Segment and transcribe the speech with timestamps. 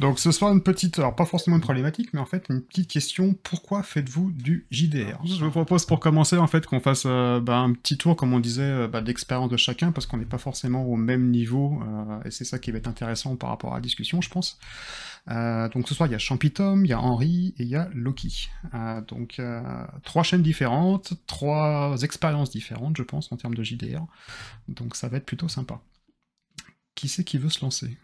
[0.00, 2.90] Donc ce soir, une petite, alors pas forcément une problématique, mais en fait une petite
[2.90, 7.40] question, pourquoi faites-vous du JDR Je vous propose pour commencer en fait qu'on fasse euh,
[7.40, 10.24] bah, un petit tour, comme on disait, euh, bah, d'expérience de chacun, parce qu'on n'est
[10.24, 13.72] pas forcément au même niveau, euh, et c'est ça qui va être intéressant par rapport
[13.72, 14.58] à la discussion, je pense.
[15.28, 17.88] donc ce soir, il y a Champitom, il y a Henri et il y a
[17.94, 18.50] Loki.
[19.08, 19.40] donc
[20.02, 24.04] trois chaînes différentes, trois expériences différentes, je pense, en termes de JDR.
[24.68, 25.80] Donc ça va être plutôt sympa.
[26.94, 27.96] Qui c'est qui veut se lancer?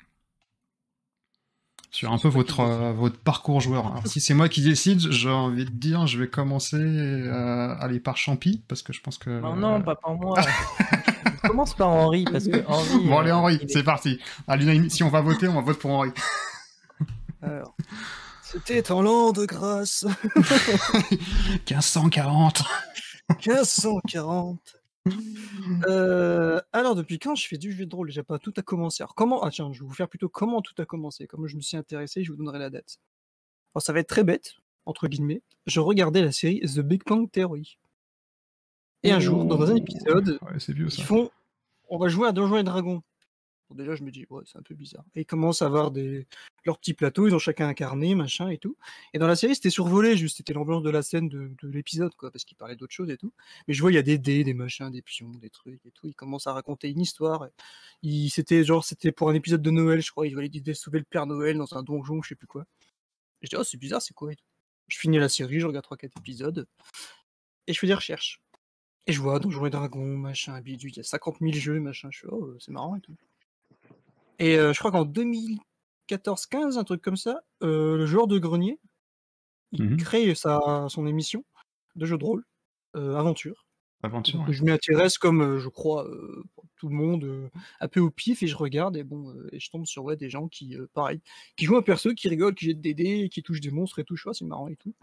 [1.90, 4.00] Sur un peu votre, euh, votre parcours joueur.
[4.04, 8.16] si c'est moi qui décide, j'ai envie de dire, je vais commencer euh, aller par
[8.16, 9.30] Champi, parce que je pense que...
[9.30, 10.41] Non, non, pas par moi.
[11.42, 13.06] commence par Henri, parce que Henri...
[13.06, 14.20] Bon, allez, euh, Henri, c'est parti.
[14.88, 16.10] si on va voter, on va voter pour Henri.
[17.42, 17.74] Alors,
[18.42, 20.06] c'était en l'an de grâce.
[21.69, 22.62] 1540.
[23.47, 24.80] 1540.
[25.89, 28.11] Euh, alors, depuis quand je fais du jeu de rôle?
[28.11, 29.03] J'ai pas tout a commencé.
[29.03, 31.27] Alors, comment Ah, tiens, je vais vous faire plutôt comment tout a commencé.
[31.27, 32.98] Comment je me suis intéressé, je vous donnerai la date.
[33.75, 34.55] Alors, ça va être très bête,
[34.86, 35.42] entre guillemets.
[35.66, 37.78] Je regardais la série The Big Bang Theory.
[39.03, 40.38] Et un jour, dans un épisode,
[40.69, 41.31] ils font
[41.88, 43.03] On va jouer à Donjons et Dragons
[43.74, 45.04] déjà, je me dis, ouais, c'est un peu bizarre.
[45.14, 46.26] Et ils commencent à avoir des...
[46.64, 48.76] leurs petits plateaux, ils ont chacun un carnet, machin et tout.
[49.14, 52.30] Et dans la série, c'était survolé, juste, c'était l'ambiance de la scène de, l'épisode, quoi,
[52.30, 53.32] parce qu'ils parlaient d'autres choses et tout.
[53.68, 55.91] Mais je vois, il y a des dés, des machins, des pions, des trucs et
[55.91, 56.06] tout.
[56.06, 57.48] Ils commencent à raconter une histoire.
[58.28, 60.26] C'était genre, c'était pour un épisode de Noël, je crois.
[60.26, 62.66] Ils voulaient sauver le Père Noël dans un donjon, je sais plus quoi.
[63.42, 64.30] Et je dis, oh, c'est bizarre, c'est quoi
[64.88, 66.66] Je finis la série, je regarde 3-4 épisodes.
[67.66, 68.41] Et je fais des recherches.
[69.06, 72.09] Et je vois Donjons et Dragons, machin, bidule, il y a 50 000 jeux, machin.
[72.12, 73.16] Je fais, oh, c'est marrant et tout.
[74.41, 78.81] Et je crois qu'en 2014-15, un truc comme ça, le joueur de grenier,
[79.73, 81.45] il mmh crée sa, son émission
[81.95, 82.45] de jeu de rôle,
[82.95, 83.67] Aventure.
[84.03, 84.51] Aventure.
[84.51, 86.09] Je m'y intéresse comme, je crois,
[86.77, 89.84] tout le monde, un peu au pif, et je regarde, et bon, et je tombe
[89.84, 91.21] sur ouais, des gens qui, pareil,
[91.57, 94.05] qui jouent un perso, qui rigolent, qui jettent des dés, qui touchent des monstres et
[94.05, 94.95] tout, je vois, c'est marrant et tout.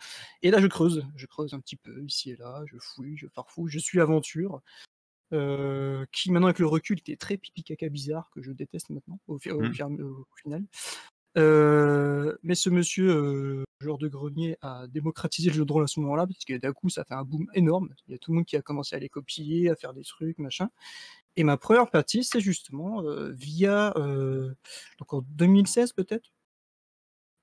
[0.41, 3.27] Et là, je creuse, je creuse un petit peu ici et là, je fouille, je
[3.27, 4.61] farfouille, je suis aventure.
[5.33, 9.19] Euh, qui maintenant avec le recul était très pipi caca bizarre que je déteste maintenant
[9.27, 9.73] au, mmh.
[10.39, 10.63] final.
[11.37, 15.87] Euh, mais ce monsieur, euh, joueur de grenier, a démocratisé le jeu de rôle à
[15.87, 17.93] ce moment-là, parce que d'un coup, ça fait un boom énorme.
[18.07, 20.03] Il y a tout le monde qui a commencé à les copier, à faire des
[20.03, 20.69] trucs, machin.
[21.35, 23.93] Et ma première partie, c'est justement via,
[24.99, 26.31] donc en 2016 peut-être,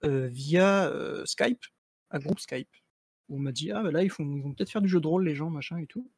[0.02, 0.90] via
[1.26, 1.64] Skype,
[2.10, 2.70] un groupe Skype,
[3.28, 5.00] où on m'a dit, ah bah là, ils, font, ils vont peut-être faire du jeu
[5.00, 6.10] de rôle, les gens, machin et tout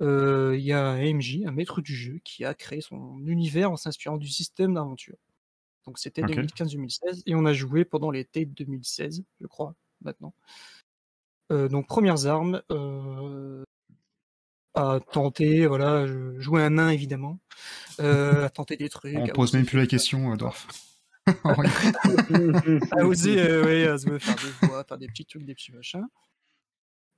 [0.00, 4.16] il y a AMJ, un maître du jeu, qui a créé son univers en s'inspirant
[4.16, 5.16] du système d'aventure.
[5.86, 10.34] Donc c'était 2015-2016 et on a joué pendant l'été 2016, je crois, maintenant.
[11.50, 12.62] donc premières armes,
[14.74, 16.06] à tenter, voilà,
[16.38, 17.38] jouer un nain évidemment,
[17.98, 19.16] à tenter des trucs.
[19.16, 20.66] On pose même plus la question, Dorf.
[21.44, 26.06] à oser, à se faire des voix, faire des petits trucs, des petits machins.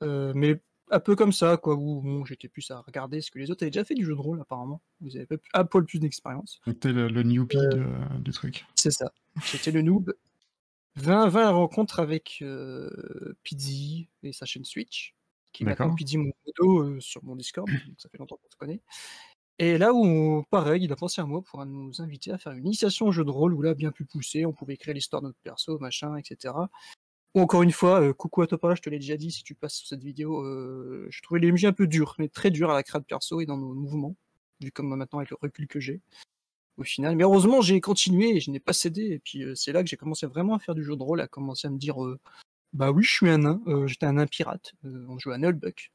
[0.03, 3.50] mais un peu comme ça, quoi, où bon, j'étais plus à regarder ce que les
[3.50, 4.81] autres avaient déjà fait du jeu de rôle, apparemment.
[5.00, 6.60] Vous avez un poil plus d'expérience.
[6.65, 7.87] C'était le, le, newbie euh,
[8.21, 8.66] du truc.
[8.75, 9.12] C'est ça.
[9.50, 10.15] J'étais le noob.
[10.97, 13.37] 20, 20 rencontre avec euh,
[14.22, 15.15] et sa chaîne Switch,
[15.53, 18.56] qui maintenant Pizzi mon photo euh, sur mon Discord, donc ça fait longtemps qu'on se
[18.56, 18.81] connaît.
[19.60, 22.66] Et là où, pareil, il a pensé à moi pour nous inviter à faire une
[22.66, 25.28] initiation au jeu de rôle, où là, bien plus poussé, on pouvait écrire l'histoire de
[25.28, 26.55] notre perso, machin, etc
[27.34, 29.75] encore une fois, euh, coucou à toi, je te l'ai déjà dit si tu passes
[29.75, 32.75] sur cette vidéo, euh, je trouvais les MJ un peu dur, mais très dur à
[32.75, 34.16] la création de perso et dans nos mouvements,
[34.61, 36.00] vu comme maintenant avec le recul que j'ai
[36.78, 37.17] au final.
[37.17, 39.03] Mais heureusement, j'ai continué et je n'ai pas cédé.
[39.03, 41.20] Et puis euh, c'est là que j'ai commencé vraiment à faire du jeu de rôle,
[41.20, 41.97] à commencer à me dire
[42.75, 45.91] bah oui, je suis un nain, j'étais un nain pirate, on jouait à Nullbuck.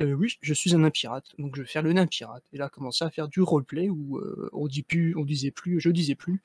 [0.00, 2.44] oui, je suis un nain pirate, donc je vais faire le nain pirate.
[2.52, 4.20] Et là, commencer à faire du roleplay où
[4.52, 6.40] on dit plus, on disait plus, je disais plus.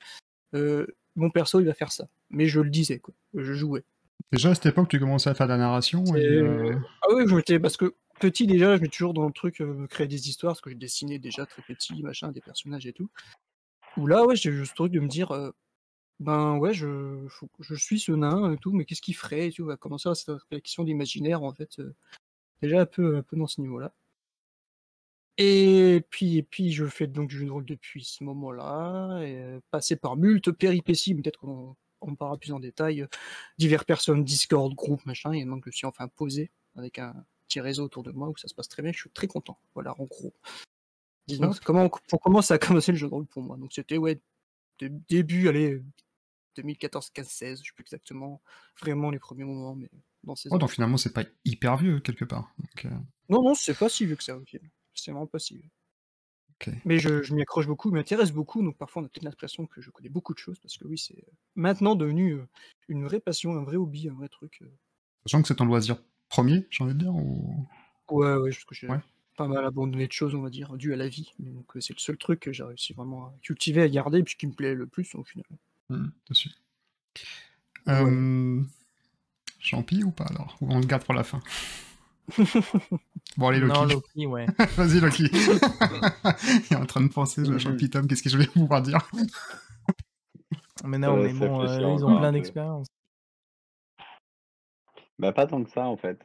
[0.52, 2.08] mon perso, il va faire ça.
[2.30, 3.14] Mais je le disais, quoi.
[3.34, 3.84] Je jouais.
[4.32, 7.34] Déjà à cette époque, tu commençais à faire de la narration euh, Ah oui, je
[7.34, 10.52] m'étais parce que petit déjà, je m'étais toujours dans le truc euh, créer des histoires,
[10.52, 13.10] parce que je dessinais déjà très petit, machin, des personnages et tout.
[13.98, 15.50] Ou là, ouais, j'ai juste ce truc de me dire, euh,
[16.18, 17.26] ben ouais, je,
[17.60, 20.14] je suis ce nain et tout, mais qu'est-ce qu'il ferait et tout, va commencer à
[20.14, 21.82] cette réflexion d'imaginaire en fait,
[22.62, 23.92] déjà un peu, un peu dans ce niveau-là.
[25.36, 29.58] Et puis, et puis, je fais donc du jeu de rôle depuis ce moment-là, et
[29.70, 33.06] passé par multiples péripéties, peut-être qu'on on parlera plus en détail, euh,
[33.58, 37.14] diverses personnes, Discord, groupe, machin, et donc je suis enfin posé avec un
[37.46, 39.58] petit réseau autour de moi où ça se passe très bien, je suis très content.
[39.74, 40.34] Voilà, en gros.
[41.28, 43.96] Disons, comment, pour comment ça a commencé le jeu de rôle pour moi Donc c'était,
[43.96, 44.20] ouais,
[45.08, 45.82] début, allez,
[46.56, 48.42] 2014, 15, 16, je sais plus exactement,
[48.80, 49.90] vraiment les premiers moments, mais
[50.24, 50.48] dans ces.
[50.52, 52.54] Oh, donc finalement, c'est pas hyper vieux quelque part.
[52.84, 52.90] Euh.
[53.28, 54.58] Non, non, c'est pas si vieux que ça, ok.
[54.94, 55.70] C'est vraiment pas si vieux.
[56.84, 59.66] Mais je, je m'y accroche beaucoup, je m'intéresse beaucoup, donc parfois on a peut-être l'impression
[59.66, 62.46] que je connais beaucoup de choses, parce que oui, c'est euh, maintenant devenu euh,
[62.88, 64.58] une vraie passion, un vrai hobby, un vrai truc.
[64.62, 64.66] euh.
[65.26, 65.96] Sachant que c'est ton loisir
[66.28, 67.66] premier, j'ai envie de dire, ou...
[68.10, 68.98] Ouais, ouais, parce que j'ai Ouais.
[69.36, 71.32] pas mal abandonné de choses, on va dire, dû à la vie.
[71.38, 74.22] Mais Donc c'est le seul truc que j'ai réussi vraiment à cultiver, à garder, et
[74.22, 75.44] puis qui me plaît le plus au final.
[75.88, 76.04] Voilà.
[77.88, 78.62] Euh...
[79.58, 80.56] Champi ou pas alors?
[80.60, 81.40] Ou on le garde pour la fin?
[83.36, 84.46] Bon allez Loki, Non, Loki, ouais.
[84.76, 85.24] vas-y Loki.
[86.70, 88.98] Il est en train de penser, le Champi Tom, qu'est-ce que je vais pouvoir dire?
[90.84, 92.88] Mais non, Euh, mais bon, euh, ils ont plein d'expérience.
[95.18, 96.18] Bah, pas tant que ça, en fait.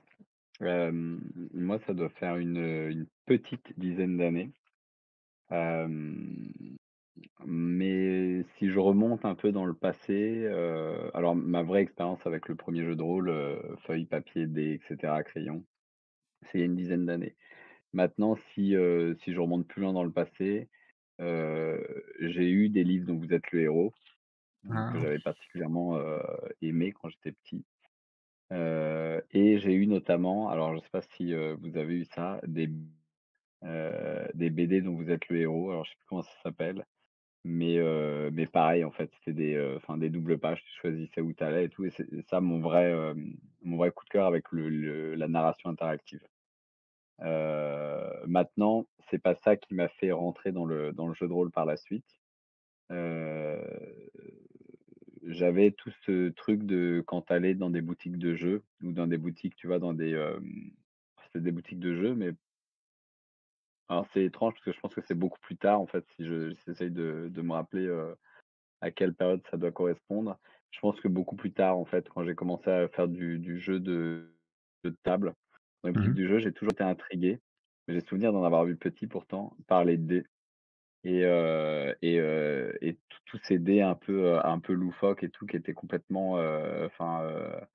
[0.61, 1.21] Hem,
[1.53, 4.51] moi, ça doit faire une, une petite dizaine d'années.
[5.51, 6.51] Hem,
[7.45, 12.47] mais si je remonte un peu dans le passé, heu, alors ma vraie expérience avec
[12.47, 13.33] le premier jeu de rôle,
[13.85, 15.63] feuille, papier, dés et cetera, crayon,
[16.43, 17.35] c'est il y a une dizaine d'années.
[17.93, 18.75] Maintenant, si,
[19.19, 20.69] si je remonte plus loin dans le passé,
[21.19, 23.93] j'ai eu des livres dont vous êtes le héros,
[24.71, 24.91] heu, Ah.
[24.91, 26.21] que j'avais particulièrement, heu,
[26.61, 27.65] aimé quand j'étais petit.
[29.31, 32.69] Et j'ai eu notamment, alors je sais pas si, vous avez eu ça, des
[34.33, 36.85] des BD dont vous êtes le héros, alors je sais plus comment ça s'appelle,
[37.45, 37.79] mais
[38.31, 41.69] mais pareil en fait, c'était des, des doubles pages, tu choisissais où tu allais et
[41.69, 42.93] tout et c'est ça mon vrai,
[43.67, 46.21] mon vrai coup de cœur avec le la narration interactive.
[47.21, 51.33] Heu, maintenant, c'est pas ça qui m'a fait rentrer dans le dans le jeu de
[51.33, 52.05] rôle par la suite.
[55.23, 59.07] J'avais tout ce truc de quand tu allais dans des boutiques de jeux ou dans
[59.07, 60.15] des boutiques, tu vois, dans des,
[61.25, 62.31] c'était des boutiques de jeux, mais
[63.89, 66.25] alors c'est étrange parce que je pense que c'est beaucoup plus tard en fait, si
[66.25, 67.87] je j'essaye de de me rappeler,
[68.81, 70.37] à quelle période ça doit correspondre.
[70.71, 73.59] Je pense que beaucoup plus tard en fait, quand j'ai commencé à faire du du
[73.59, 74.35] jeu de
[74.83, 75.33] de table,
[75.83, 77.39] dans les Mmh du jeu, j'ai toujours été intrigué.
[77.87, 80.23] J'ai souvenir d'en avoir vu petit pourtant, par les dés
[81.03, 81.21] et
[82.01, 82.17] et
[82.81, 86.33] et tous ces dés un peu, un peu loufoques et tout qui étaient complètement,
[86.85, 87.67] enfin,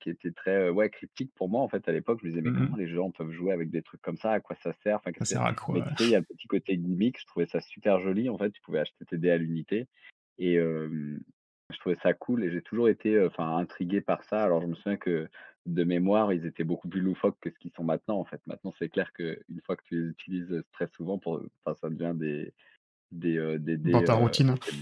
[0.00, 2.20] qui étaient très, ouais, cryptiques pour moi en fait à l'époque.
[2.22, 4.32] Je me disais: «Mais Mmh comment les gens peuvent jouer avec des trucs comme ça?
[4.32, 5.84] À quoi ça sert?» enfin Ça sert à quoi?
[6.00, 8.60] il y a le petit côté gimmick, je trouvais ça super joli en fait, tu
[8.62, 9.88] pouvais acheter tes dés à l'unité
[10.38, 14.44] et je trouvais ça cool et j'ai toujours été, enfin intrigué par ça.
[14.44, 15.28] Alors je me souviens que
[15.66, 18.40] de mémoire, ils étaient beaucoup plus loufoques que ce qu'ils sont maintenant en fait.
[18.46, 22.14] Maintenant, c'est clair qu'une fois que tu les utilises, très souvent pour, enfin ça devient
[22.16, 22.54] des
[23.12, 24.54] des, heu, des Dans ta routine.
[24.64, 24.72] c'est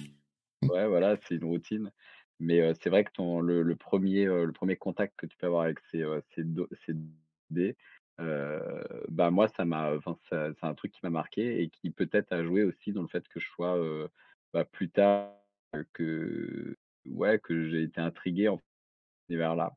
[0.70, 1.92] ouais voilà, c'est une routine.
[2.40, 5.46] Mais, c'est vrai que ton le le 1er, heu, le 1er contact que tu peux
[5.46, 6.04] avoir avec ces,
[6.34, 6.94] ces do ces
[7.50, 7.76] dés,
[9.08, 9.92] bah moi ça m'a
[10.30, 13.26] c'est un truc qui m'a marqué et qui peut-être a joué aussi dans le fait
[13.28, 13.78] que je sois,
[14.54, 15.43] bah plus tard
[15.92, 16.76] que
[17.06, 18.60] ouais, que j'ai été intrigué en
[19.28, 19.74] univers-là.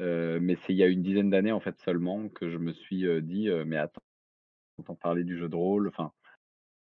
[0.00, 2.72] Heu, mais c'est il y a une dizaine d'années en fait seulement que je me
[2.72, 4.02] suis, dit, «Mais attends,
[4.78, 6.12] j'entends parler du jeu de rôle», enfin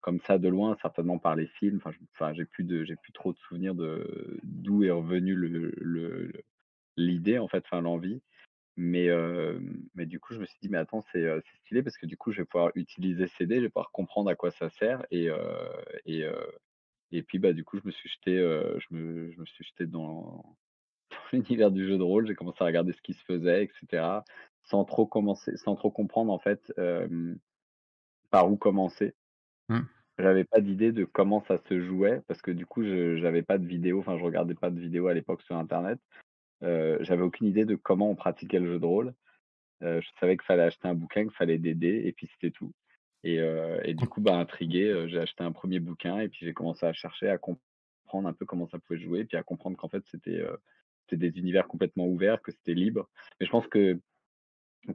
[0.02, 3.32] comme ça de loin, certainement par les films, enfin j'ai plus de j'ai plus trop
[3.32, 6.32] de souvenirs de d'où est revenu le
[6.96, 8.22] l'idée en fait, enfin l'envie.
[8.76, 9.08] Mais,
[9.94, 11.26] mais du coup je me suis dit: «Mais attends, c'est,
[11.64, 14.34] stylé parce que du coup je vais pouvoir utiliser dés, je vais pouvoir comprendre à
[14.34, 15.28] quoi ça sert» et
[16.06, 16.24] et
[17.12, 19.86] et puis bah du coup je me suis jeté, je me je me suis jeté
[19.86, 20.56] dans
[21.10, 22.26] dans l'univers du jeu de rôle.
[22.26, 24.24] J'ai commencé à regarder ce qui se faisait et cetera,
[24.64, 26.72] sans trop commencer sans trop comprendre en fait,
[28.30, 29.14] par où commencer.
[29.68, 29.80] Mmh.
[30.18, 33.58] J'avais pas d'idée de comment ça se jouait parce que du coup je j'avais pas
[33.58, 35.98] de vidéo, enfin je regardais pas de vidéos à l'époque sur internet.
[36.62, 39.14] Heu, j'avais aucune idée de comment on pratiquait le jeu de rôle.
[39.82, 42.72] Je savais qu'il fallait acheter un bouquin, qu'il fallait des dés et puis c'était tout
[43.24, 46.92] et du coup, bah intrigué, j'ai acheté un 1er bouquin et puis j'ai commencé à
[46.92, 50.42] chercher, à comprendre un peu comment ça pouvait jouer, puis à comprendre qu'en fait c'était,
[51.12, 53.08] des univers complètement ouverts, que c'était libre.
[53.40, 54.00] Mais je pense que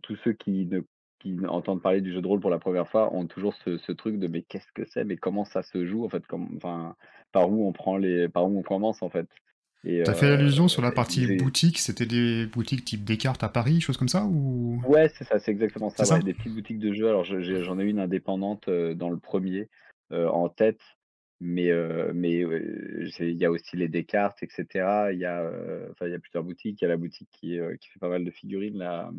[0.04, 0.82] tous ceux qui ne
[1.22, 3.92] qui entendent parler du jeu de rôle pour la 1re fois ont toujours ce ce
[3.94, 5.06] truc de: «Mais qu'est-ce que c'est?
[5.06, 6.26] Mais comment ça se joue en fait?
[6.28, 6.96] Comme enfin,
[7.34, 9.28] par où on prend les par où on commence en fait?»
[9.84, 13.82] Tu as fait allusion sur la partie boutique, c'était des boutiques type Descartes à Paris,
[13.82, 14.82] choses comme ça ou?
[14.88, 17.08] Ouais, c'est ça, c'est exactement ça, ouais, des petites boutiques de jeux.
[17.08, 19.68] Alors j'en ai une indépendante, heu, dans le 1er,
[20.12, 20.82] heu, en tête,
[21.40, 25.12] mais il y a aussi les Descartes et cetera.
[25.12, 26.82] Il y a, heu, enfin il y a plusieurs boutiques.
[26.82, 29.12] Il y a la boutique qui, fait pas mal de figurines là,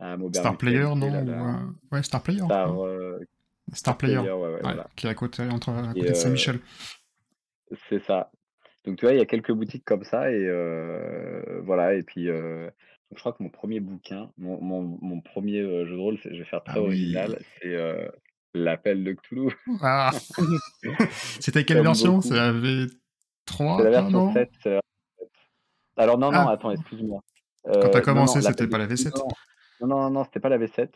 [0.00, 1.10] à Star Player, non?
[1.24, 1.60] là,
[1.92, 2.40] ouais, Star Player,
[3.72, 6.12] Star, Player, Player, ouais, ouais, ouais, voilà qui est à côté entre à et côté
[6.12, 6.58] de Saint-Michel.
[7.88, 8.30] c'est ça.
[8.84, 10.46] Donc tu vois, il y a quelques boutiques comme ça et
[11.62, 12.70] voilà et puis, je
[13.18, 16.40] crois que mon 1er bouquin, mon mon mon 1er, heu, jeu de rôle, c'est je
[16.40, 17.14] vais faire Ah très oui!
[17.16, 17.76] original, c'est,
[18.54, 19.48] L'Appel de Cthulhu.
[19.82, 20.10] Ah!
[21.40, 22.20] C'était quelle Comme version?
[22.20, 22.36] C'est beaucoup.
[22.36, 22.52] la
[23.78, 24.32] C'est la V3, ah version non?
[24.32, 24.80] 7, c'est la
[25.96, 26.52] alors non, non, Ah!
[26.52, 27.20] attends, excuse-moi.
[27.80, 29.14] Quand tu as Heu, non, non, commencé, c'était L'Appel de pas la Cthulhu, V7?
[29.16, 29.28] non.
[29.80, 30.92] Non, non, non, c'était pas la V7,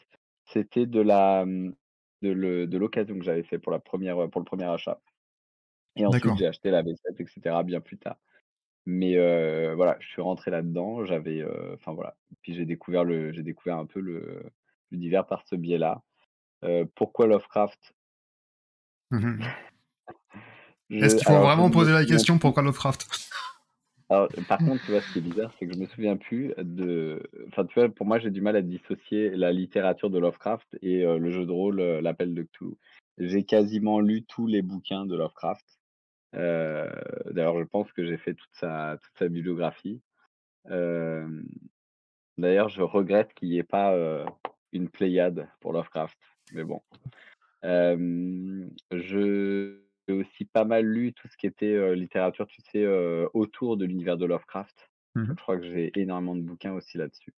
[0.46, 4.44] c'était de la, de le de l'occasion que j'avais fait pour la première, pour le
[4.44, 5.00] premier achat
[5.98, 8.16] et ensuite j'ai acheté la V7 et cetera bien plus tard.
[8.86, 13.32] Mais heu, voilà, je suis rentré là-dedans, j'avais, heu, enfin voilà, puis j'ai découvert le
[13.32, 14.42] j'ai découvert un peu le
[14.90, 16.02] l'univers par ce biais-là.
[16.64, 17.94] Heu, pourquoi Lovecraft?
[19.10, 19.40] Mmh
[20.90, 23.06] Est-ce qu'il faut vraiment poser la question pourquoi Lovecraft?
[24.10, 26.54] Alors, par contre, tu vois, ce qui est bizarre, c'est que je me souviens plus
[26.56, 30.78] de enfin, tu vois, pour moi, j'ai du mal à dissocier la littérature de Lovecraft
[30.80, 32.76] et le jeu de rôle, L'Appel de Cthulhu.
[33.18, 35.78] J'ai quasiment lu tous les bouquins de Lovecraft.
[36.32, 40.00] D'ailleurs, je pense que j'ai fait toute sa toute sa bibliographie.
[42.38, 44.24] D'ailleurs, je regrette qu'il y ait pas,
[44.72, 46.18] une Pléiade pour Lovecraft,
[46.52, 46.82] mais bon.
[47.62, 48.68] Je
[50.08, 52.86] j'ai aussi pas mal lu tout ce qui était, littérature, tu sais,
[53.34, 54.88] autour de l'univers de Lovecraft.
[55.14, 57.34] Mmh Je crois que j'ai énormément de bouquins aussi là-dessus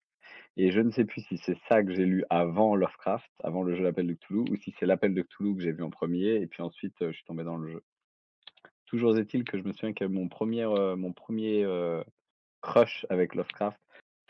[0.57, 3.75] et je ne sais plus si c'est ça que j'ai lu avant Lovecraft, avant le
[3.75, 6.35] jeu L'Appel de Cthulhu ou si c'est L'Appel de Cthulhu que j'ai vu en premier
[6.35, 7.83] et puis ensuite, je suis tombé dans le jeu.
[8.91, 11.65] Toujours est-il que je me souviens que mon premier er mon premier
[12.61, 13.81] crush avec Lovecraft,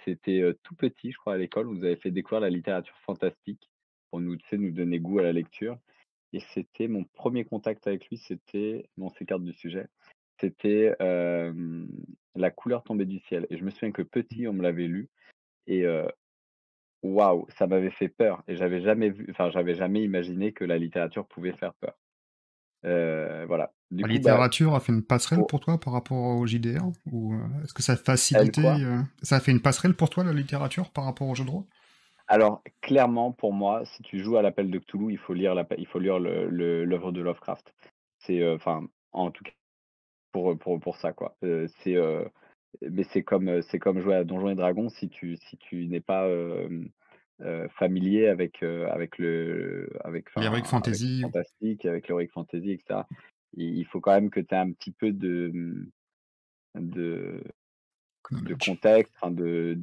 [0.04, 1.66] c'était, heu, tout petit, je crois, à l'école.
[1.66, 3.70] Nous avait fait découvrir la littérature fantastique
[4.10, 5.78] pour nous, nous donner goût à la lecture
[6.34, 9.86] et c'était mon premier contact avec lui, c'était bon, on s'écarte du sujet,
[10.38, 14.88] c'était, La couleur tombée du ciel et je me souviens que petit, on me l'avait
[14.88, 15.08] lu
[15.66, 15.86] et
[17.02, 20.76] waouh, ça m'avait fait peur et j'avais jamais vu enfin, j'avais jamais imaginé que la
[20.76, 21.98] littérature pouvait faire peur.
[22.82, 23.72] Voilà.
[23.92, 26.46] Du La coup, bah littérature a fait une passerelle pour pour toi par rapport au
[26.46, 26.92] JDR?
[27.06, 30.22] Ou, heu, est-ce que ça a facilité, heu, ça a fait une passerelle pour toi
[30.24, 31.64] la littérature par rapport au jeu de rôle?
[32.28, 35.74] Alors, clairement, pour moi, si tu joues à l'Appel de Cthulhu, il faut lire l'appe
[35.78, 37.74] il faut lire l'œuvre de Lovecraft.
[38.18, 39.52] C'est, heu, enfin, en tout cas
[40.32, 41.36] pour, pour pour ça, quoi.
[41.42, 41.96] C'est,
[42.82, 46.00] mais c'est comme, c'est comme jouer à Donjons et Dragons si tu si tu n'es
[46.02, 46.28] pas,
[47.78, 53.06] familier avec, avec le avec L'heroic fantasy fantastique, avec l'heroic fantasy et cetera.
[53.54, 55.90] Il faut quand même que tu aies un petit peu de, mmh,
[58.34, 59.76] de contexte, de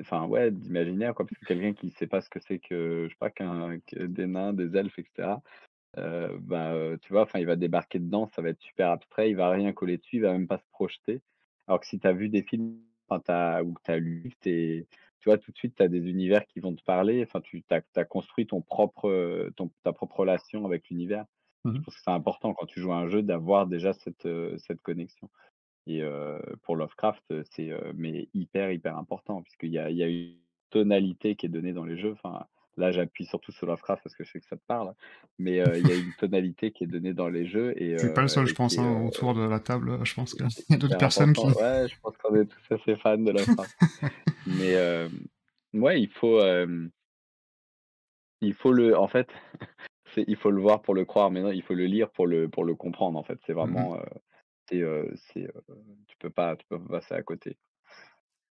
[0.00, 3.10] enfin ouais, d'imaginaire quoi, parce que quelqu'un qui sait pas ce que c'est que, je
[3.14, 5.42] sais pas, qu'un des nains, des elfes et cetera,
[5.98, 9.30] heu, bah, heu, tu vois, enfin il va débarquer dedans, ça va être super abstrait,
[9.30, 11.22] il va rien coller dessus, il va même pas se projeter.
[11.68, 12.78] Alors que si tu as vu des films,
[13.28, 14.86] as ou que tu as lu, tu
[15.20, 17.64] tu vois, tout de suite, tu as des univers qui vont te parler, enfin tu
[17.70, 21.26] as construit ton propre, ton ta propre relation avec l'univers.
[21.64, 24.80] Je pense que c'est important quand tu joues à un jeu d'avoir déjà cette, cette
[24.82, 25.28] connexion.
[25.86, 26.02] Et
[26.62, 30.36] pour Lovecraft, c'est, mais hyper, hyper important puisqu'il y a il y a une
[30.70, 32.12] tonalité qui est donnée dans les jeux.
[32.12, 32.44] Enfin,
[32.76, 34.94] là, j'appuie surtout sur Lovecraft parce que je sais que ça te parle,
[35.38, 38.22] mais il y a une tonalité qui est donnée dans les jeux et suis pas
[38.22, 40.76] le seul, je pense, hein, autour de la table, je pense qu'il c'est y a
[40.78, 41.46] d'autres personnes qui.
[41.46, 43.76] Ouais, je pense qu'on est tous assez fans de Lovecraft.
[44.46, 44.76] Mais
[45.74, 46.40] ouais, il faut,
[48.40, 49.28] il faut le en fait,
[50.14, 52.26] c'est il faut le voir pour le croire, mais non, il faut le lire pour
[52.26, 53.38] le pour le comprendre, en fait.
[53.46, 53.84] C'est Mmh mh.
[53.84, 54.02] vraiment, heu,
[54.68, 54.82] c'est,
[55.32, 55.52] c'est, heu,
[56.08, 57.56] tu peux pas tu peux pas passer à côté.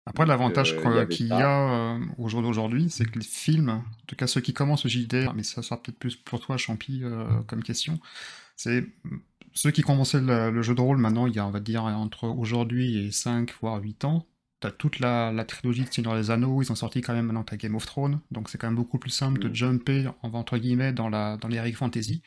[0.06, 0.74] Après l'avantage
[1.10, 4.54] qu'il y a, au jour d'aujourd'hui, c'est que les films, en tout cas ceux qui
[4.54, 8.00] commencent le JDR, mais ça sera peut-être plus pour toi Champy, heu, comme question,
[8.56, 8.86] c'est,
[9.54, 11.84] ceux qui commençaient le le jeu de rôle maintenant, il y a, on va dire,
[11.84, 14.26] entre aujourd'hui et 5 voire 8 ans,
[14.60, 17.26] tu as toute la la trilogie de Seigneur des Anneaux, ils ont sorti quand même
[17.26, 19.54] maintenant tu as Game of Thrones, donc c'est quand même beaucoup plus simple de Mmh.
[19.54, 22.22] jumper en entre guillemets dans la dans l'heroic fantasy,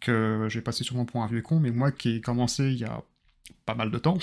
[0.00, 2.78] que je vais passer sûrement pour un vieux con, mais moi qui ai commencé il
[2.78, 3.02] y a
[3.66, 4.18] pas mal de temps,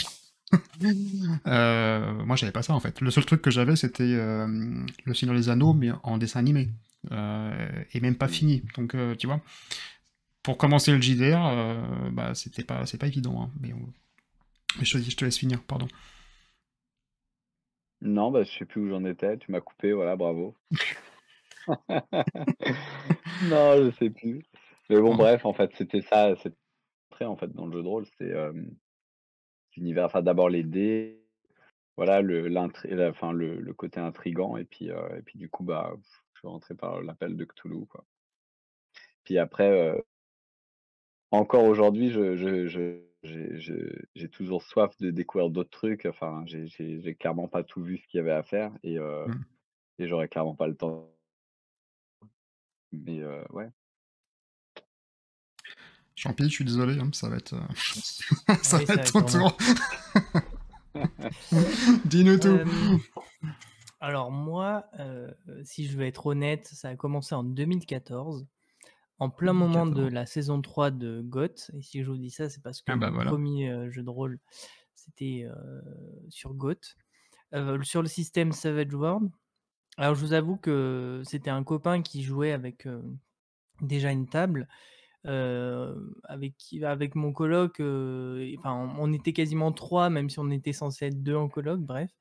[1.47, 3.01] heu, moi j'avais pas ça en fait.
[3.01, 6.69] Le seul truc que j'avais c'était, hem, le Seigneur des Anneaux, mais en dessin animé,
[7.11, 7.51] heu
[7.93, 8.29] et même pas Mmh.
[8.29, 9.41] fini, donc heu, tu vois?
[10.43, 13.91] Pour commencer le JDR, heu, bah, c'était pas c'est pas évident, hein, mais on
[14.81, 15.87] je te laisse finir, pardon.
[18.05, 20.55] Non, bah, je sais plus où j'en étais, tu m'as coupé, voilà, bravo.
[23.49, 24.43] Non, je sais plus.
[24.89, 26.53] Mais bon, bref, en fait, c'était ça, c'est
[27.09, 28.69] très en fait, dans le jeu de rôle, c'est, hem,
[29.75, 31.19] l'univers, d'abord les dés,
[31.97, 32.69] voilà, le la
[33.09, 35.95] enfin le côté intriguant et puis, et puis du coup, bah,
[36.33, 38.05] je suis rentré par l'Appel de Cthulhu, quoi.
[39.23, 39.95] Puis après,
[41.31, 47.81] encore aujourd'hui, je j'ai toujours soif de découvrir d'autres trucs, enfin, j'ai clairement pas tout
[47.83, 49.33] vu ce qu'il y avait à faire et Mmh.
[49.99, 51.11] et j'aurais clairement pas le temps.
[52.91, 53.69] Mais ouais.
[56.15, 57.59] Champy, je suis désolé, hein, ça va être, heu,
[58.63, 59.57] ça Oui, va ça va être ton tour.
[62.05, 62.59] Dis-nous tout.
[63.99, 64.89] Alors moi,
[65.63, 68.47] si je veux être honnête, ça a commencé en 2014,
[69.19, 70.13] en plein moment de 2014.
[70.13, 72.97] la saison 3 de GOT et si je vous dis ça, c'est parce que Ah
[72.97, 73.31] bah, voilà.
[73.31, 74.39] 1er, heu, jeu de rôle,
[74.93, 75.81] c'était, heu,
[76.29, 76.95] sur GOT,
[77.53, 79.29] heu, sur le système Savage Worlds.
[79.97, 83.03] Alors je vous avoue que c'était un copain qui jouait avec, heu,
[83.81, 84.67] déjà une table
[85.23, 86.53] avec,
[86.83, 87.79] avec mon coloc.
[87.79, 92.11] enfin, on, était quasiment trois, même si on était censé être deux en coloc, bref.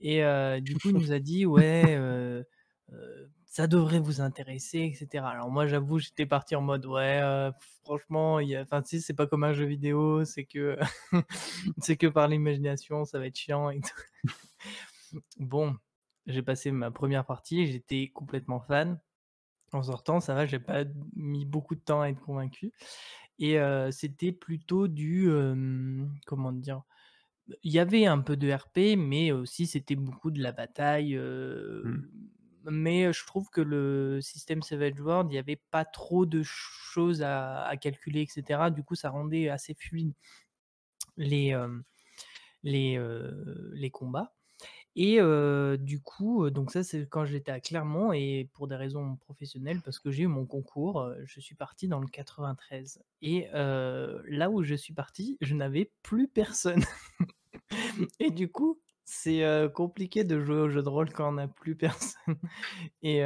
[0.00, 0.22] Et
[0.62, 1.98] du coup, il nous a dit, ouais,
[3.48, 5.24] ça devrait vous intéresser, etc.
[5.24, 7.50] Alors moi, j'avoue, j'étais parti en mode, ouais,
[7.82, 10.78] franchement, enfin, tu sais, c'est pas comme un jeu vidéo, c'est que,
[11.78, 13.80] c'est que par l'imagination, ça va être chiant et
[15.38, 15.76] bon,
[16.26, 19.00] j'ai passé ma première partie, j'étais complètement fan.
[19.72, 22.72] En sortant, ça va, j'ai pas mis beaucoup de temps à être convaincu.
[23.38, 23.58] Et
[23.90, 25.30] c'était plutôt du,
[26.26, 26.82] comment dire?
[27.62, 31.16] Il y avait un peu de RP, mais aussi c'était beaucoup de la bataille.
[31.16, 32.08] Mmh.
[32.64, 37.22] Mais je trouve que le système Savage World, il y avait pas trop de choses
[37.22, 38.70] à, calculer, etc.
[38.70, 40.12] Du coup, ça rendait assez fluide
[41.16, 41.56] les,
[42.62, 43.00] les,
[43.72, 44.34] les combats.
[44.96, 45.20] Et
[45.78, 50.00] du coup, donc ça, c'est quand j'étais à Clermont et pour des raisons professionnelles, parce
[50.00, 53.00] que j'ai eu mon concours, je suis parti dans le 93.
[53.22, 56.82] Et là où je suis parti, je n'avais plus personne.
[58.20, 59.42] et du coup, c'est
[59.74, 62.36] compliqué de jouer au jeu de rôle quand on n'a plus personne.
[63.02, 63.18] et,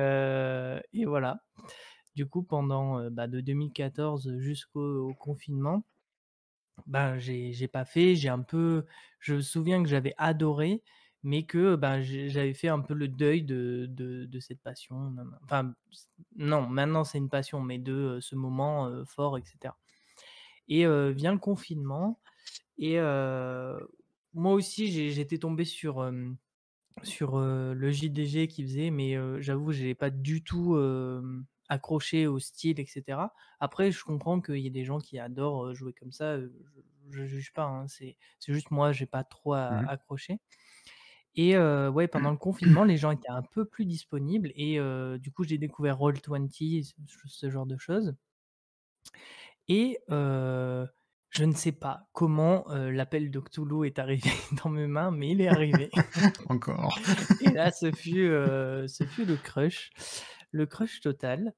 [0.93, 1.43] et, voilà.
[2.15, 5.85] Du coup, pendant bah, de 2014 jusqu'au confinement,
[6.87, 8.15] bah, j'ai pas fait.
[8.15, 8.87] J'ai un peu.
[9.19, 10.83] Je me souviens que j'avais adoré,
[11.25, 15.15] mais que ben, j'avais fait un peu le deuil de, de, cette passion.
[15.43, 15.75] Enfin,
[16.37, 19.75] non, maintenant c'est une passion, mais de ce moment fort, etc.
[20.69, 22.21] Et vient le confinement,
[22.79, 22.99] et
[24.35, 26.11] moi aussi j'étais tombé sur,
[27.03, 30.77] sur le JDG qui faisait, mais j'avoue, je n'ai pas du tout
[31.69, 33.33] accroché au style, etc.
[33.61, 36.39] Après, je comprends qu'il y ait des gens qui adorent jouer comme ça,
[37.11, 40.39] je ne juge pas, hein, c'est juste moi, j'ai pas trop mmh accroché.
[41.35, 44.79] Et ouais, pendant le confinement, les gens étaient un peu plus disponibles et
[45.19, 46.93] du coup, j'ai découvert Roll20,
[47.27, 48.15] ce genre de choses.
[49.69, 49.99] Et
[51.33, 54.31] je ne sais pas comment l'appel de Cthulhu est arrivé
[54.65, 55.91] dans mes mains, mais il est arrivé.
[56.49, 56.97] Encore.
[57.41, 58.29] Et là, ce fut,
[58.87, 59.91] ce fut le crush,
[60.51, 61.55] le crush total.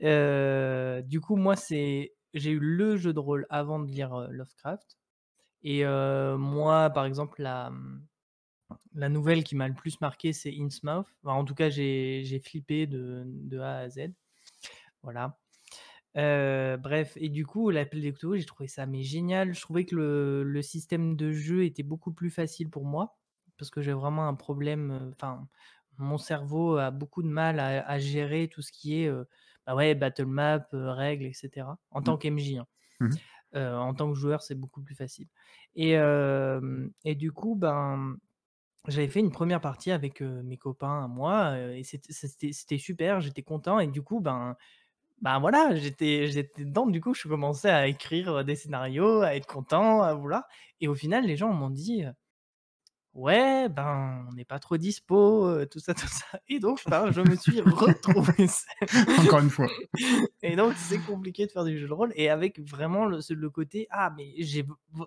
[0.00, 4.98] du coup, moi, c'est j'ai eu le jeu de rôle avant de lire Lovecraft.
[5.62, 8.06] Et moi, par exemple, la, mmh,
[8.94, 11.06] la nouvelle qui m'a le plus marqué, c'est Innsmouth.
[11.24, 14.12] en tout cas, j'ai flippé de, A à Z.
[15.02, 15.38] Voilà.
[16.16, 19.54] Euh, bref, et du coup, l'appel des couteaux, j'ai trouvé ça mais génial.
[19.54, 23.16] Je trouvais que le, système de jeu était beaucoup plus facile pour moi
[23.58, 24.90] parce que j'ai vraiment un problème.
[24.90, 25.46] Euh, enfin,
[25.98, 29.24] mon cerveau a beaucoup de mal à, gérer tout ce qui est euh,
[29.66, 31.66] bah ouais, battle map, règles, etc.
[31.90, 32.18] En tant mmh.
[32.18, 32.54] qu'MJ.
[32.56, 32.66] Hein.
[33.00, 33.10] Mmh
[33.56, 35.28] en tant que joueur, c'est beaucoup plus facile.
[35.76, 38.16] Et, et du coup, ben,
[38.88, 43.86] j'avais fait une première partie avec, mes copains, moi, et c'était super, j'étais content et
[43.86, 44.56] du coup, ben
[45.22, 49.46] ben, voilà, j'étais j'étais dedans, du coup, je commençais à écrire, des scénarios, à être
[49.46, 50.44] content, à vouloir
[50.80, 52.04] et au final, les gens m'ont dit,
[53.14, 57.20] «Ouais, ben, on n'est pas trop dispo, tout ça, tout ça» et donc ben, je
[57.20, 58.32] me suis retrouvé
[59.20, 59.68] Encore une fois.
[60.42, 63.50] et donc c'est compliqué de faire du jeu de rôle et avec vraiment le le
[63.50, 64.34] côté: «Ah mais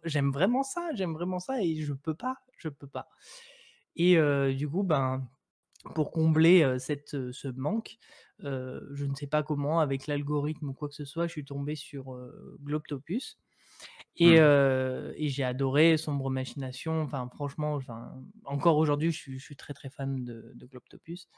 [0.05, 3.07] j'aime vraiment ça, j'aime vraiment ça et je peux pas, je peux pas».
[3.97, 4.17] Et
[4.55, 5.27] du coup, ben,
[5.93, 7.97] pour combler cette, ce manque,
[8.39, 11.75] je ne sais pas comment, avec l'algorithme ou quoi que ce soit, je suis tombé
[11.75, 12.17] sur
[12.63, 13.37] Globtopus.
[14.19, 15.13] Et, mmh.
[15.15, 17.01] et j'ai adoré Sombre Machination.
[17.01, 18.13] Enfin, franchement, enfin,
[18.45, 21.29] encore aujourd'hui, je suis, je suis, très très fan de, de Globtopus.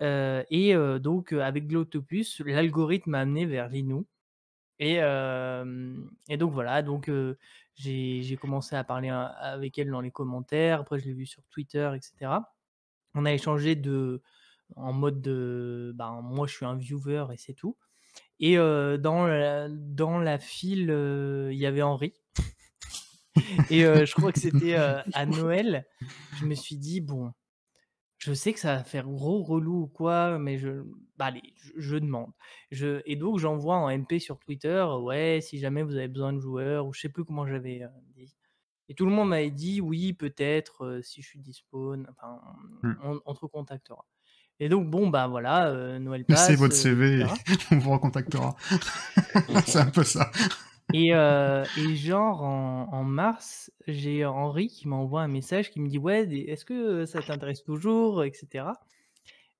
[0.00, 4.06] et donc, avec Globtopus, l'algorithme m'a amené vers Linou.
[4.78, 7.10] Et, et donc voilà, donc
[7.76, 10.80] j'ai commencé à parler avec elle dans les commentaires.
[10.80, 12.32] Après, je l'ai vu sur Twitter, etc.
[13.16, 14.22] On a échangé de,
[14.76, 17.76] en mode de, ben, moi je suis un viewer et c'est tout.
[18.38, 20.90] Et dans, la, dans la file,
[21.50, 22.12] il y avait Henri.
[23.70, 24.74] et je crois que c'était
[25.14, 25.86] à Noël.
[26.38, 27.32] Je me suis dit, bon,
[28.18, 30.82] je sais que ça va faire gros relou ou quoi, mais je,
[31.16, 32.32] bah allez, je, demande.
[32.70, 36.40] Je, et donc j'envoie en MP sur Twitter, ouais, si jamais vous avez besoin de
[36.40, 37.82] joueurs, ou je sais plus comment j'avais.
[38.88, 42.40] Et tout le monde m'avait dit, oui, peut-être, euh, si je suis dispo, enfin,
[42.82, 43.20] mmh.
[43.24, 44.04] on, te recontactera.
[44.60, 46.46] Et donc, bon, bah voilà, euh, Noël passe.
[46.46, 47.24] C'est votre CV, et
[47.72, 48.56] on vous recontactera.
[49.66, 50.30] C'est un peu ça.
[50.94, 55.98] Et, euh, et genre, en, mars, j'ai Henri qui m'envoie un message qui me dit
[55.98, 58.66] Ouais, est-ce que ça t'intéresse toujours etc.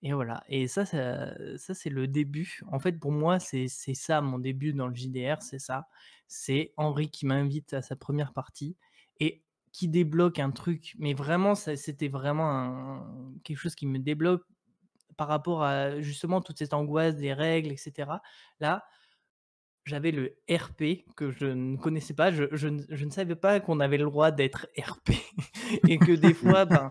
[0.03, 0.45] Et voilà.
[0.49, 2.61] Et ça, ça, c'est le début.
[2.71, 5.89] En fait, pour moi, c'est ça mon début dans le JDR c'est ça.
[6.29, 8.77] C'est Henri qui m'invite à sa première partie
[9.77, 10.95] qui débloque un truc.
[10.99, 13.07] Mais vraiment, c'était vraiment
[13.45, 14.43] quelque chose qui me débloque
[15.19, 18.23] par rapport à justement toute cette angoisse des règles, etc.
[18.59, 18.87] Là,
[19.85, 22.33] j'avais le RP que je ne connaissais pas.
[22.33, 25.13] Je ne savais pas qu'on avait le droit d'être RP
[25.87, 26.91] et que des fois, ben,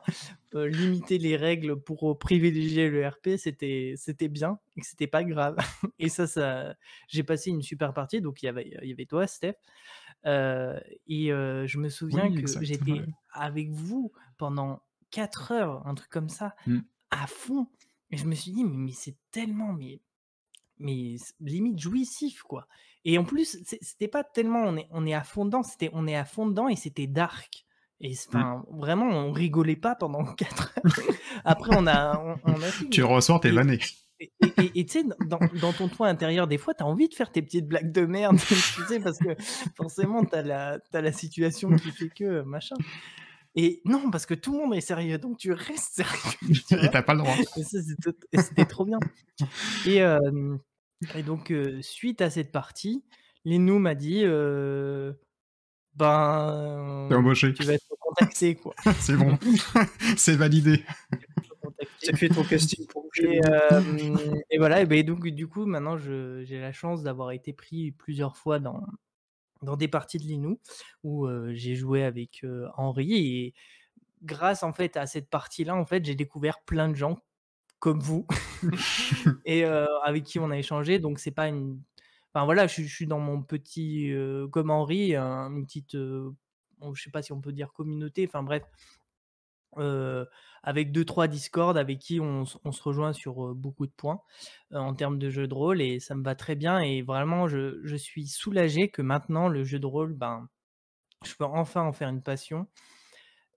[0.55, 5.07] heu, limiter les règles pour, heu, privilégier le RP, c'était c'était bien et que c'était
[5.07, 5.57] pas grave
[5.99, 6.75] et ça ça
[7.09, 9.55] j'ai passé une super partie, donc il avait il y avait toi, Steph,
[10.25, 13.05] et je me souviens Oui, que j'étais ouais.
[13.31, 16.79] avec vous pendant 4 heures, un truc comme ça, Mmh.
[17.11, 17.67] à fond
[18.11, 20.01] et je me suis dit: «Mais mais c'est tellement mais
[20.79, 22.67] mais limite jouissif, quoi»
[23.05, 26.07] et en plus, c'était pas tellement on est on est à fond dedans, c'était on
[26.07, 27.65] est à fond dedans et c'était dark
[28.01, 28.43] et Mmh.
[28.71, 30.83] vraiment, on rigolait pas pendant 4 heures.
[31.45, 33.51] Après on a on on a Tu ressors, tu es
[34.19, 37.31] et tu sais, dans dans ton toit intérieur, des fois, tu as envie de faire
[37.31, 38.55] tes petites blagues de merde, tu
[38.87, 38.99] sais?
[38.99, 39.35] Parce que
[39.75, 42.75] forcément, tu as la tu as la situation qui fait que, machin
[43.57, 46.77] et non, parce que tout le monde est sérieux, donc tu restes sérieux, tu Et
[46.77, 46.87] vois?
[46.89, 47.35] tu as pas le droit.
[48.33, 48.99] Et c'était trop bien
[49.85, 50.01] et
[51.23, 53.03] donc heu, suite à cette partie,
[53.45, 54.27] Linou m'a dit, es
[55.95, 57.53] «Ben, embauché.
[57.53, 58.73] tu vas être recontacté, quoi».
[58.99, 59.37] C'est bon,
[60.17, 60.83] c'est validé.
[62.13, 64.17] Fait ton casting pour et hem
[64.49, 67.91] et voilà et beh, donc du coup, maintenant, je j'ai la chance d'avoir été pris
[67.91, 68.81] plusieurs fois dans
[69.63, 70.59] dans des parties de Linou
[71.03, 73.13] où, heu, j'ai joué avec, heu, Henri
[73.47, 73.53] et
[74.23, 77.19] grâce, en fait, à cette partie-là, en fait, j'ai découvert plein de gens
[77.79, 78.27] comme vous
[79.45, 80.99] et heu, avec qui on a échangé.
[80.99, 81.81] Donc c'est pas une
[82.33, 84.13] enfin, voilà, je suis je suis dans mon petit,
[84.51, 86.31] comme Henri, un une petite, je
[87.03, 88.63] sais pas si on peut dire communauté, enfin bref
[89.79, 90.27] heu,
[90.63, 94.21] avec 2-3 Discord avec qui on se rejoint sur, heu, beaucoup de points,
[94.73, 97.47] heu, en termes de jeux de rôle et ça me va très bien et vraiment
[97.47, 100.47] je je suis soulagé que maintenant le jeu de rôle, ben,
[101.25, 102.67] je peux enfin en faire une passion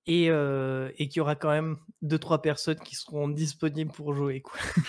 [0.06, 4.58] et et qu'il y aura quand même 2-3 personnes qui seront disponibles pour jouer, quoi.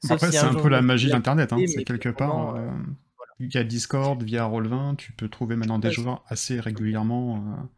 [0.00, 1.64] Sauf Après, si c'est un peu la magie d'internet, hein.
[1.66, 2.54] C'est quelque part,
[3.16, 3.32] voilà.
[3.40, 7.68] via Discord, via Roll20, tu peux trouver maintenant des Ouais, joueurs assez régulièrement,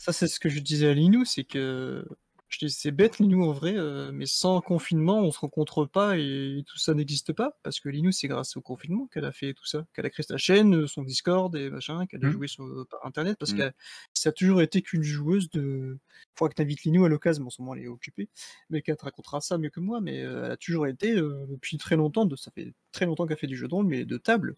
[0.00, 2.06] Ça, c'est ce que je disais à Linou, c'est que
[2.48, 6.16] je dis: «C'est bête Linou en vrai, heu, mais sans confinement, on se rencontre pas
[6.16, 7.58] et tout ça n'existe pas».
[7.64, 10.22] Parce que Linou, c'est grâce au confinement qu'elle a fait tout ça, qu'elle a créé
[10.24, 12.30] sa chaîne, heu, son Discord et machin, qu'elle a Mmh.
[12.30, 13.52] joué sur, heu, par internet parce Mmh.
[13.52, 13.72] que
[14.14, 15.98] ça a toujours été qu'une joueuse de
[16.36, 18.30] faudra que tu invites Linou à l'occasion, en ce moment elle est occupée,
[18.70, 21.96] mais qu'elle te racontera ça mieux que moi, mais elle a toujours été, depuis très
[21.96, 24.54] longtemps de ça fait très longtemps qu'elle fait du jeu de rôle, mais de table.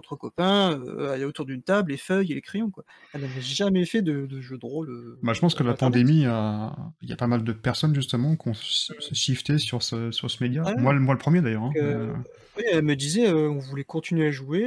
[0.00, 0.82] Entre copains,
[1.12, 2.84] aller autour d'une table, les feuilles et les crayons, quoi.
[3.12, 5.74] Elle n'avait jamais fait de de jeu de rôle, heu, Bah, je pense que la
[5.74, 10.30] pandémie il y a pas mal de personnes justement qui ont shifté sur ce sur
[10.30, 10.72] ce média.
[10.76, 12.14] Moi le moi le 1er d'ailleurs, hein, heu, heu
[12.56, 14.64] oui, elle me disait, on voulait continuer à jouer,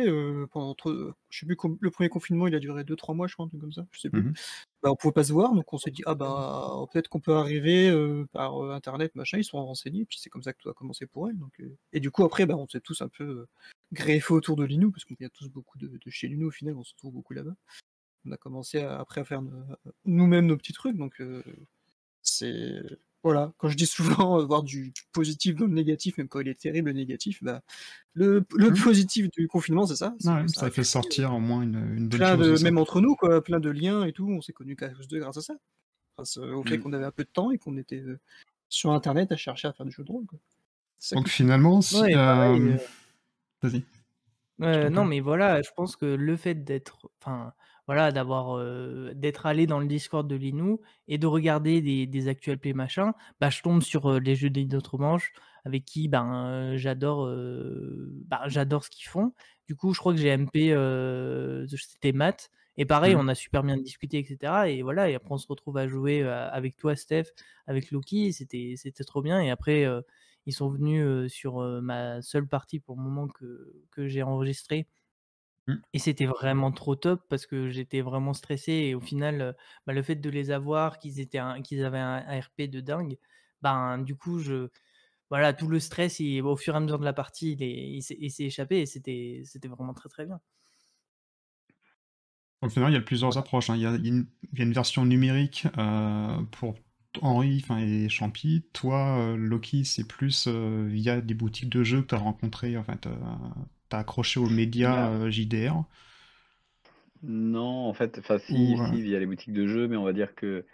[0.54, 3.50] entre je sais plus le 1er confinement, il a duré 2-3 mois, je crois, un
[3.50, 4.28] truc comme ça, je sais Mmh plus.
[4.30, 4.36] mh.
[4.84, 7.36] Bah, on pouvait pas se voir, donc on s'est dit: «Ah bah, peut-être qu'on peut
[7.36, 9.38] arriver, heu, par, heu, internet, machin».
[9.40, 11.78] Ils sont renseignés, puis c'est comme ça que tout a commencé pour elle, donc heu
[11.94, 13.48] et du coup après, bah, on s'est tous un peu,
[13.94, 16.76] greffés autour de Linou parce qu'on vient tous beaucoup de de chez Linou au final,
[16.78, 17.56] on se retrouve beaucoup là-bas.
[18.26, 19.42] On a commencé à après à faire
[20.06, 21.22] nous-mêmes nos petits trucs, donc
[22.24, 22.82] c'est
[23.24, 26.48] voilà, quand je dis souvent, heu, voir du positif dans le négatif, même quand il
[26.50, 27.62] est terrible le négatif, bah,
[28.16, 28.84] le Mmh.
[28.84, 31.96] positif du confinement, c'est ça, Ouais, ça ça a fait sortir au moins une, heu,
[31.98, 34.42] une bonne plein chose de même entre nous quoi, plein de liens et tout, on
[34.42, 35.56] s'est connus qu'à cause d'eux grâce à ça.
[36.18, 36.80] Grâce, heu, au fait Mmh.
[36.80, 38.20] qu'on avait un peu de temps et qu'on était, heu,
[38.70, 40.40] sur internet à chercher à faire du jeu de rôle, quoi.
[41.16, 41.30] Donc cool.
[41.30, 42.78] finalement si, Ouais, heu
[43.62, 43.86] vas-y.
[44.60, 47.54] Non, mais voilà, je pense que le fait d'être enfin,
[47.88, 48.58] voilà, d'avoir,
[49.16, 53.14] d'être allé dans le Discord de Linou et de regarder des des actual play machin,
[53.42, 55.34] bah, je tombe sur, les jeux des d'autres manches
[55.66, 57.28] avec qui, ben, j'adore,
[58.28, 59.34] bah, j'adore ce qu'ils font.
[59.68, 60.74] Du coup, je crois que j'ai MP,
[61.78, 63.20] c'était Matt et pareil, Mmh.
[63.20, 65.88] on a super bien discuté et cetera et voilà et après on se retrouve à
[65.88, 67.26] jouer, avec toi, Steph,
[67.68, 69.86] avec Loki, c'était c'était trop bien et après,
[70.46, 74.88] ils sont venus, sur, ma seule partie pour le moment que que j'ai enregistrée
[75.68, 75.76] Mmh.
[75.94, 79.56] et c'était vraiment trop top parce que j'étais vraiment stressé et au final,
[79.88, 83.18] bah, le fait de les avoir, qu'ils étaient qu'ils avaient un RP de dingue,
[83.62, 84.70] ben, du coup, je
[85.30, 87.90] voilà, tout le stress, il au fur et à mesure de la partie, il est
[88.20, 90.42] il s'est échappé et c'était c'était vraiment très, très bien.
[92.62, 93.76] Au final, il y a plusieurs approches, hein.
[93.76, 95.68] Il y a une il y a une version numérique,
[96.52, 96.76] pour
[97.22, 98.66] Henri, et Champy.
[98.74, 103.08] Toi, Loki, c'est plus, via des boutiques de jeux que tu as rencontrées, en fait,
[104.00, 105.86] accroché aux médias, heu, JDR?
[107.22, 110.04] Non, en fait, enfin si, Ou, heu si, via les boutiques de jeux, mais on
[110.04, 110.66] va dire que,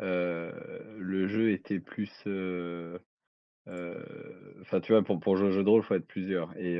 [0.00, 0.52] heu,
[0.98, 2.10] le jeu était plus,
[4.62, 6.78] enfin, tu vois, pour pour jouer au jeu de rôle, il faut être plusieurs et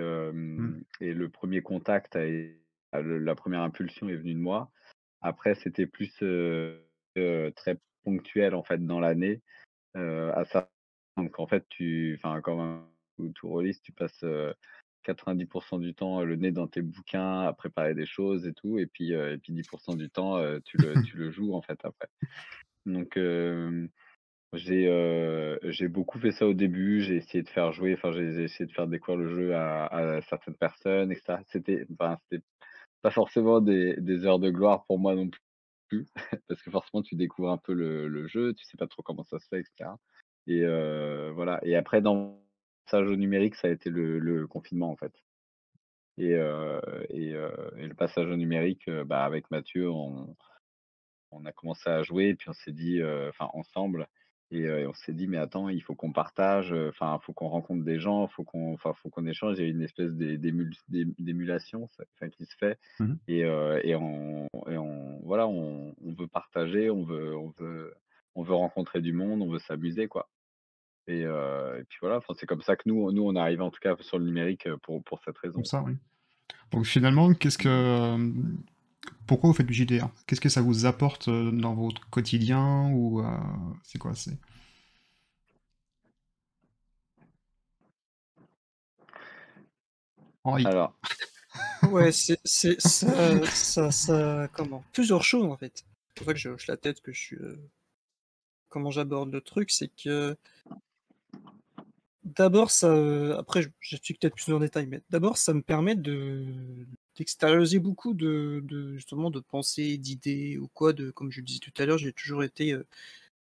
[0.57, 0.83] Mmh.
[1.01, 2.27] et le 1er contact a
[3.03, 4.71] la 1re impulsion est venue de moi.
[5.23, 6.13] Après, c'était plus,
[7.57, 9.43] très ponctuel, en fait, dans l'année,
[9.97, 10.71] à ça
[11.19, 12.89] donc en fait, tu enfin, comme un
[13.37, 14.25] tout rôliste, tu passes,
[15.03, 18.87] 90 du temps, le nez dans tes bouquins, à préparer des choses et tout et
[18.87, 22.09] puis, et puis 10 du temps, tu le tu le joues, en fait, après.
[22.87, 23.19] Donc,
[24.55, 28.67] j'ai, j'ai beaucoup fait ça au début, j'ai essayé de faire jouer, enfin, j'ai essayé
[28.67, 31.41] de faire découvrir le jeu à certaines personnes et cetera.
[31.49, 31.87] C'était
[32.31, 32.45] c'était
[33.03, 35.29] pas forcément des des heures de gloire pour moi non
[35.89, 36.07] plus,
[36.49, 39.25] parce que forcément tu découvres un peu le le jeu, tu sais pas trop comment
[39.25, 39.99] ça se fait et cetera
[40.47, 40.65] et
[41.35, 42.42] voilà et après dans
[42.85, 45.13] passage au numérique, ça a été le le confinement, en fait.
[46.19, 46.33] Et
[47.11, 50.37] et et le passage au numérique, bah, avec Mathieu, on
[51.31, 54.07] on a commencé à jouer et puis on s'est dit, enfin ensemble
[54.51, 57.85] et on s'est dit: «Mais attends, il faut qu'on partage, enfin, il faut qu'on rencontre
[57.85, 59.59] des gens, faut qu'on faut qu'on échange».
[59.59, 61.89] Il y a une espèce d'émulation,
[62.37, 67.05] qui se fait Mmh et et on et on voilà, on on veut partager, on
[67.05, 67.95] veut on veut
[68.35, 70.29] on veut rencontrer du monde, on veut s'amuser, quoi
[71.09, 73.71] et et puis voilà, enfin, c'est comme ça que nous nous, on est arrivés, en
[73.71, 75.55] tout cas, sur le numérique, pour pour cette raison.
[75.55, 75.97] Comme ça, oui.
[76.71, 78.17] Donc finalement, qu'est-ce que,
[79.27, 80.09] pourquoi vous faites du JDR?
[80.27, 83.23] Qu'est-ce que ça vous apporte, dans votre quotidien ou
[83.83, 84.15] c'est quoi?
[84.15, 84.39] C'est?
[90.45, 90.67] Henri.
[90.67, 90.95] Alors
[91.91, 94.83] Ouais, c'est c'est ça ça ça comment?
[94.93, 95.85] Plusieurs choses, en fait.
[96.19, 97.37] Ça que je hoche la tête, que je suis,
[98.69, 100.37] comment j'aborde le truc, c'est que
[102.25, 106.87] d'abord ça, après je j'explique peut-être plus en détail, mais d'abord ça me permet de
[107.17, 111.61] d'extérioriser beaucoup de de justement de pensées, d'idées ou quoi, de comme je le disais
[111.61, 112.77] tout à l'heure, j'ai toujours été,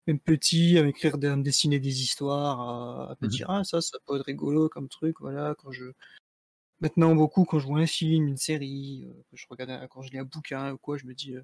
[0.09, 3.65] même petit à m'écrire à me dessiner des histoires, à à me Mmh dire: «Ah
[3.65, 5.87] ça, ça peut être rigolo comme truc», voilà, quand je
[6.81, 10.11] maintenant beaucoup quand je vois un film, une série, que je regarde un quand je
[10.13, 11.35] lis un bouquin ou quoi, je me dis,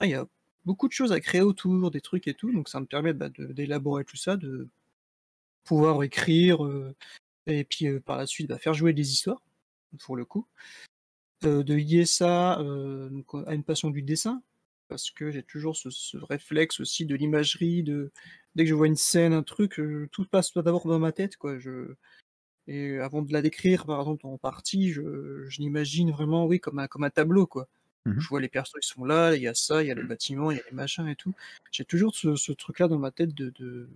[0.00, 0.26] «Ah il y a
[0.66, 3.28] beaucoup de choses à créer autour, des trucs et tout», donc ça me permet, bah,
[3.30, 4.68] de d'élaborer tout ça, de
[5.68, 6.58] pouvoir écrire,
[7.46, 9.42] et puis, par la suite, bah, faire jouer des histoires,
[10.00, 10.46] pour le coup.
[11.44, 12.58] Heu, de lier ça,
[13.10, 14.42] donc à une passion du dessin,
[14.88, 18.12] parce que j'ai toujours ce ce réflexe aussi de l'imagerie, de
[18.56, 19.80] dès que je vois une scène, un truc,
[20.12, 21.58] tout passe d'abord dans ma tête, quoi.
[21.58, 21.94] Je
[22.68, 26.78] et avant de la décrire, par exemple, en partie, je je l'imagine vraiment, oui, comme
[26.80, 27.68] un comme un tableau, quoi.
[28.06, 29.94] Mmh Je vois les persos, ils sont là, il y a ça, il y a
[29.94, 31.34] le bâtiment, il y a les machins et tout.
[31.72, 33.88] J'ai toujours ce ce truc-là dans ma tête de de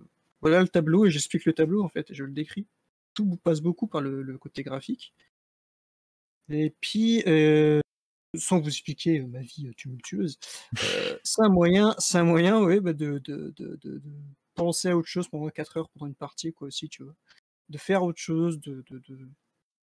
[0.43, 2.67] voilà le tableau et j'explique le tableau, en fait, et je le décris.
[3.15, 5.15] Tout passe beaucoup par le le côté graphique
[6.49, 7.81] et puis, heu,
[8.37, 10.39] sans vous expliquer, ma vie, tumultueuse,
[10.83, 14.03] heu, c'est un moyen c'est un moyen, ouais, bah, de de de
[14.55, 17.17] penser à autre chose pendant 4 heures pendant une partie, quoi, aussi, tu vois?
[17.71, 18.85] De faire autre chose, de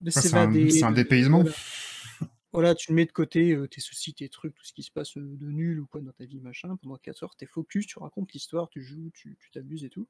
[0.03, 1.45] de c'est un s'évader, c'est un dépaysement.
[1.45, 1.57] voilà.
[2.55, 5.47] Voilà, tu mets de côté, tes soucis, tes trucs, tout ce qui se passe, de
[5.47, 6.77] nul ou quoi dans ta vie, machin.
[6.77, 10.09] Pendant 4 heures, tu es focus, tu racontes l'histoire, tu joues, tu t'amuses et tout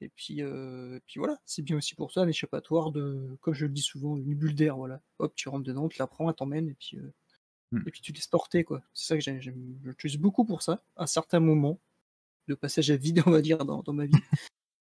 [0.00, 3.64] et puis, et puis voilà, c'est bien aussi pour ça, un échappatoire de comme je
[3.64, 5.00] le dis souvent, une bulle d'air, voilà.
[5.18, 6.98] Hop, tu rentres dedans, tu la prends, elle t'emmène et puis,
[7.72, 7.82] Mmh.
[7.86, 8.82] et puis tu te laisses porter, quoi.
[8.94, 9.40] C'est ça que j'aime
[9.82, 11.80] l'utilise beaucoup pour ça, à certains moments,
[12.48, 14.14] de passage à vide, on va dire, dans dans ma vie.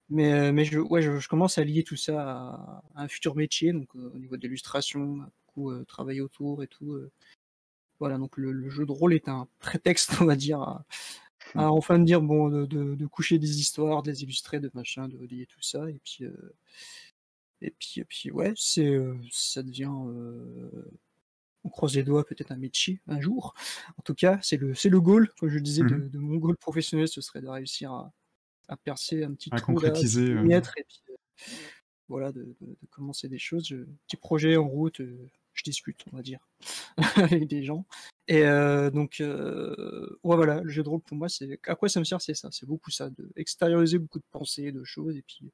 [0.09, 3.07] Mais, heu, mais je ouais, je je commence à lier tout ça à à un
[3.07, 7.11] futur métier, donc, heu, au niveau de l'illustration, beaucoup, heu, travailler autour et tout, heu.
[7.99, 10.85] Voilà, donc le le jeu de rôle est un prétexte, on va dire, à
[11.55, 14.71] à enfin me dire bon, de de de coucher des histoires, de les illustrer, de
[14.75, 16.25] machin, de lier tout ça et puis,
[17.61, 18.97] et puis et puis ouais, c'est,
[19.31, 19.89] ça devient,
[21.63, 23.53] on croise les doigts, peut-être un métier, un jour.
[23.97, 26.05] En tout cas, c'est le c'est le goal, comme je disais, de mh.
[26.07, 28.13] de mon goal professionnel, ce serait de réussir à
[28.67, 31.15] à percer un petit À trou là, de concrétiser, 6 heu m et puis, heu,
[32.10, 36.04] voilà, de de de commencer des choses, je petit projet en route, heu, je discute,
[36.13, 36.39] on va dire,
[37.17, 37.86] avec des gens
[38.28, 41.99] et heu, donc, ouais, voilà, le jeu de rôle pour moi, c'est à quoi ça
[41.99, 42.21] me sert?
[42.21, 45.51] C'est ça, c'est beaucoup ça, d'extérioriser beaucoup de pensées, de choses et puis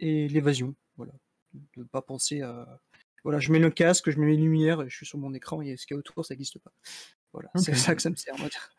[0.00, 1.12] et l'évasion, voilà.
[1.54, 2.80] De de pas penser à
[3.24, 5.62] voilà, je mets le casque, je mets mes lumières et je suis sur mon écran
[5.62, 6.72] et ce qu'il y a autour, ça existe pas.
[7.34, 8.70] Voilà, c'est ça que ça me sert, on va dire.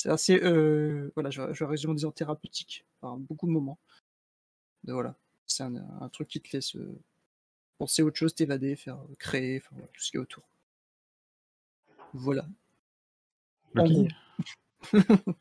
[0.00, 3.78] C'est assez, heu, voilà, je je résume en disant thérapeutique, par beaucoup de moments.
[4.84, 5.14] De voilà,
[5.46, 6.98] c'est un un truc qui te laisse, heu,
[7.78, 10.44] penser à autre chose, t'évader, faire, créer, enfin voilà, tout ce qu'il y a autour.
[12.12, 12.48] Voilà.
[13.74, 14.08] Lucky.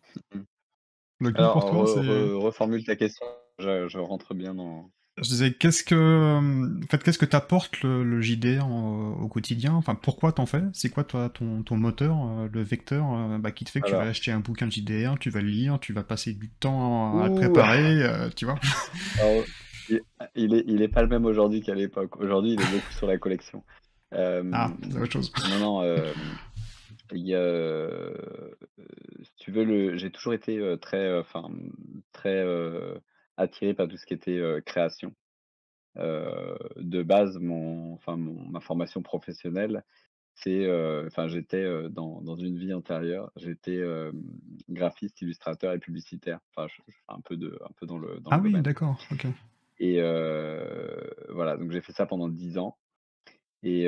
[1.33, 3.25] Alors pour toi, re c'est re reformule ta question,
[3.59, 7.81] je je rentre bien dans Je disais, qu'est-ce que, hem, en fait, qu'est-ce que t'apporte
[7.81, 9.73] le le JDR au au quotidien?
[9.73, 10.61] Enfin, pourquoi tu en fais?
[10.73, 13.93] C'est quoi toi ton ton moteur, heu, le vecteur, bah, qui te fait que tu
[13.93, 17.19] vas acheter un bouquin de JDR, tu vas le lire, tu vas passer du temps
[17.19, 18.59] à le préparer, tu vois?
[19.19, 19.43] Alors,
[20.35, 22.15] il est il est pas le même aujourd'hui qu'à l'époque.
[22.17, 23.63] Aujourd'hui, il est beaucoup sur la collection.
[24.11, 25.31] Ah, c'est autre chose.
[25.49, 26.13] non, non,
[27.11, 27.33] il
[29.23, 31.49] si tu veux le j'ai toujours été, très, enfin,
[32.13, 32.43] très,
[33.37, 35.13] attiré par tout ce qui était, création.
[35.95, 39.83] de base, mon enfin mon ma formation professionnelle,
[40.35, 40.65] c'est,
[41.07, 43.81] enfin j'étais, dans dans une vie antérieure, j'étais,
[44.69, 46.39] graphiste, illustrateur et publicitaire.
[46.55, 48.61] Enfin je je fais un peu de un peu dans le dans Ah le oui,
[48.61, 49.25] d'accord, OK.
[49.79, 50.01] et
[51.29, 52.77] voilà, donc j'ai fait ça pendant 10 ans
[53.63, 53.87] et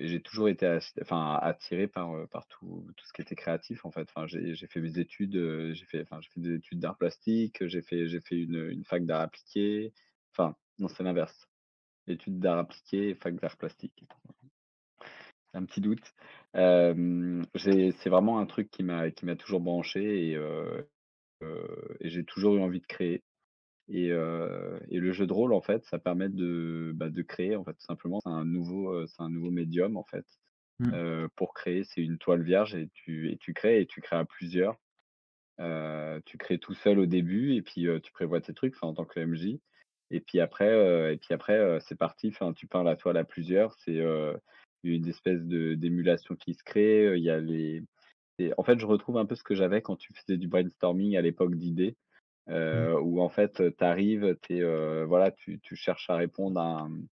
[0.00, 4.08] j'ai toujours été enfin attiré par, par tout tout ce qui était créatif en fait.
[4.14, 8.06] Enfin j'ai fait mes études, j'ai fait enfin fait des études d'art plastique, j'ai fait
[8.20, 9.92] fait une, une fac d'art appliqué.
[10.32, 11.48] Enfin non, c'est l'inverse.
[12.06, 14.04] Études d'art appliqué, fac d'art plastique.
[15.54, 16.14] Un petit doute.
[16.54, 20.38] C'est vraiment un truc qui m'a qui m'a toujours branché et
[22.00, 23.24] et j'ai toujours eu envie de créer
[23.88, 27.64] et et le jeu de rôle, en fait, ça permet de, bah, de créer, en
[27.64, 28.20] fait, tout simplement.
[28.20, 30.26] C'est un nouveau, heu, c'est un nouveau médium, en fait,
[30.80, 31.26] Mmh.
[31.34, 31.82] pour créer.
[31.82, 34.78] C'est une toile vierge et tu et tu crées et tu crées à plusieurs.
[36.24, 39.18] Tu crées tout seul au début et puis, tu prévois tes trucs, en tant que
[39.18, 39.58] MJ
[40.10, 42.28] et puis après, et puis après, c'est parti.
[42.28, 43.74] Enfin, tu peins la toile à plusieurs.
[43.74, 44.00] C'est,
[44.84, 47.82] une espèce de d'émulation qui se crée, il y a les
[48.38, 51.16] et en fait, je retrouve un peu ce que j'avais quand tu faisais du brainstorming
[51.16, 51.96] à l'époque d'idées,
[52.48, 52.94] Mmh.
[53.02, 54.36] où en fait, tu arrives,
[55.06, 57.08] voilà, tu tu cherches à répondre à, mmh,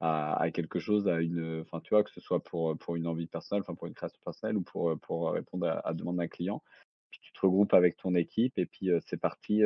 [0.00, 3.06] à à quelque chose, à une, enfin, tu vois, que ce soit pour, pour une
[3.06, 6.28] envie personnelle, enfin, pour une création personnelle ou pour, pour, répondre à à demande d'un
[6.28, 6.62] client.
[7.10, 9.62] Puis tu te regroupes avec ton équipe et puis, c'est parti,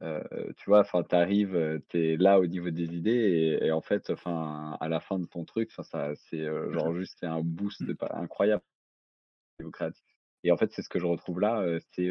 [0.00, 0.80] tu vois?
[0.80, 4.76] Enfin, tu arrives, tu es là au niveau des idées et et en fait, enfin,
[4.80, 5.82] à la fin de ton truc, ça
[6.16, 8.62] c'est, heu, genre juste, c'est un boost incroyable
[9.58, 10.13] au niveau créatif
[10.44, 12.10] et en fait, c'est ce que je retrouve là, c'est,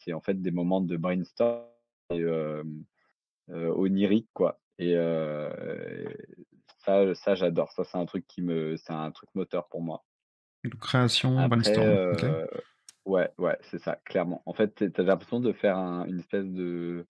[0.00, 1.64] c'est en fait des moments de brainstorm
[2.10, 2.24] et
[3.48, 4.94] onirique quoi et
[6.84, 7.72] ça ça j'adore.
[7.72, 10.04] Ça, c'est un truc qui me c'est un truc moteur pour moi.
[10.80, 12.24] Création, Après, brainstorm, OK.
[12.24, 12.50] heu,
[13.06, 14.42] ouais, ouais, c'est ça, clairement.
[14.46, 17.06] En fait, tu tu as l'impression de faire un une espèce de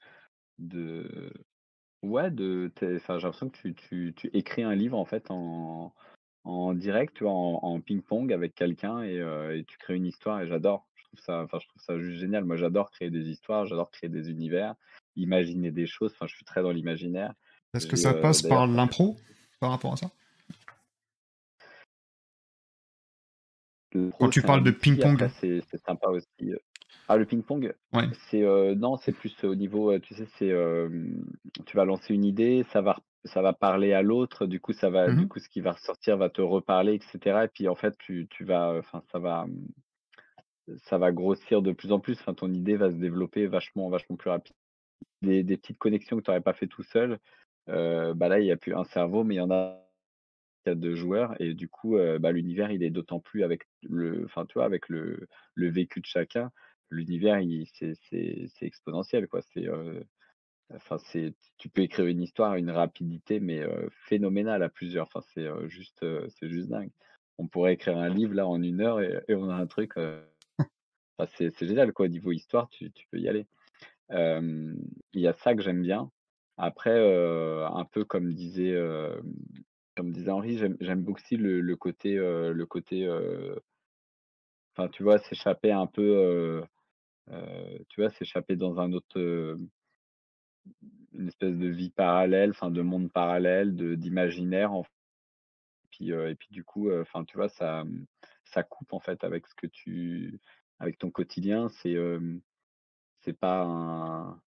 [0.59, 1.33] de
[2.02, 5.94] ouais, de enfin, j'ai l'impression que tu tu tu écris un livre, en fait, en
[6.44, 7.33] en direct, tu vois?
[7.33, 10.87] En en ping-pong avec quelqu'un et heu et tu crées une histoire et j'adore.
[10.96, 12.44] Je trouve ça enfin, je trouve ça juste génial.
[12.44, 14.74] Moi, j'adore créer des histoires, j'adore créer des univers,
[15.16, 16.12] imaginer des choses.
[16.12, 17.35] Enfin, je suis très dans l'imaginaire.
[17.74, 19.16] Est-ce que ça heu, passe par l'impro,
[19.61, 20.11] par rapport à ça?
[24.18, 25.31] Quand tu parles de ping-pong?
[25.40, 26.59] c'est sympa aussi, heu
[27.09, 27.75] ah le ping-pong?
[27.92, 28.09] Ouais.
[28.31, 30.53] C'est, heu, non, c'est plus au niveau, heu, tu sais, c'est,
[31.66, 34.90] tu vas lancer une idée, ça va ça va parler à l'autre, du coup ça
[34.90, 37.68] va Mmh du coup ce qui va ressortir va te reparler et cetera et puis
[37.68, 39.66] en fait tu tu vas, enfin ça va, mmh,
[40.85, 44.16] ça va grossir de plus en plus, enfin ton idée va se développer vachement vachement
[44.16, 44.55] plus rapide.
[45.23, 47.18] Des des petites connexions que tu aurais pas fait tout seul,
[47.71, 49.85] heu, bah là il y a plus un cerveau, mais il y en a
[50.66, 54.55] 2 joueurs et du coup, bah, l'univers, il est d'autant plus avec le enfin, tu
[54.55, 56.53] vois, avec le le vécu de chacun,
[56.90, 57.40] l'univers,
[57.72, 59.40] c'est exponentiel, quoi.
[60.74, 60.98] Enfin,
[61.57, 63.62] tu peux écrire une histoire à une rapidité, mais,
[64.07, 65.07] phénoménale à plusieurs.
[65.07, 66.05] Enfin, c'est, juste,
[66.42, 66.90] juste dingue.
[67.38, 69.92] On pourrait écrire un livre, là, en une heure et on a un truc,
[71.37, 72.09] c'est génial, quoi.
[72.09, 73.46] Niveau histoire, tu tu peux y aller.
[74.11, 76.11] Il y a ça que j'aime bien.
[76.57, 76.98] Après,
[77.64, 78.77] un peu comme disait,
[79.96, 83.09] comme disait Henri, j'aime beaucoup aussi le côté, le côté,
[84.74, 86.62] enfin, tu vois, s'échapper un peu,
[87.88, 89.57] tu vois, s'échapper dans un autre, heu,
[91.12, 94.85] une espèce de vie parallèle, enfin, de monde parallèle, de d'imaginaire, en
[95.91, 98.07] puis, heu et puis du coup, enfin, tu vois, ça, mmh,
[98.45, 100.41] ça coupe, en fait, avec ce que tu
[100.79, 101.69] avec ton quotidien.
[101.69, 101.97] C'est,
[103.21, 104.41] c'est pas un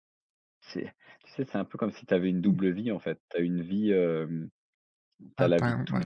[0.62, 0.94] C'est
[1.26, 2.62] tu sais, c'est un peu comme si tu avais une Mmh.
[2.62, 3.20] double vie, en fait.
[3.32, 4.50] Tu as une vie, hem,
[5.38, 6.06] tu as Ah, la vie tout ouais.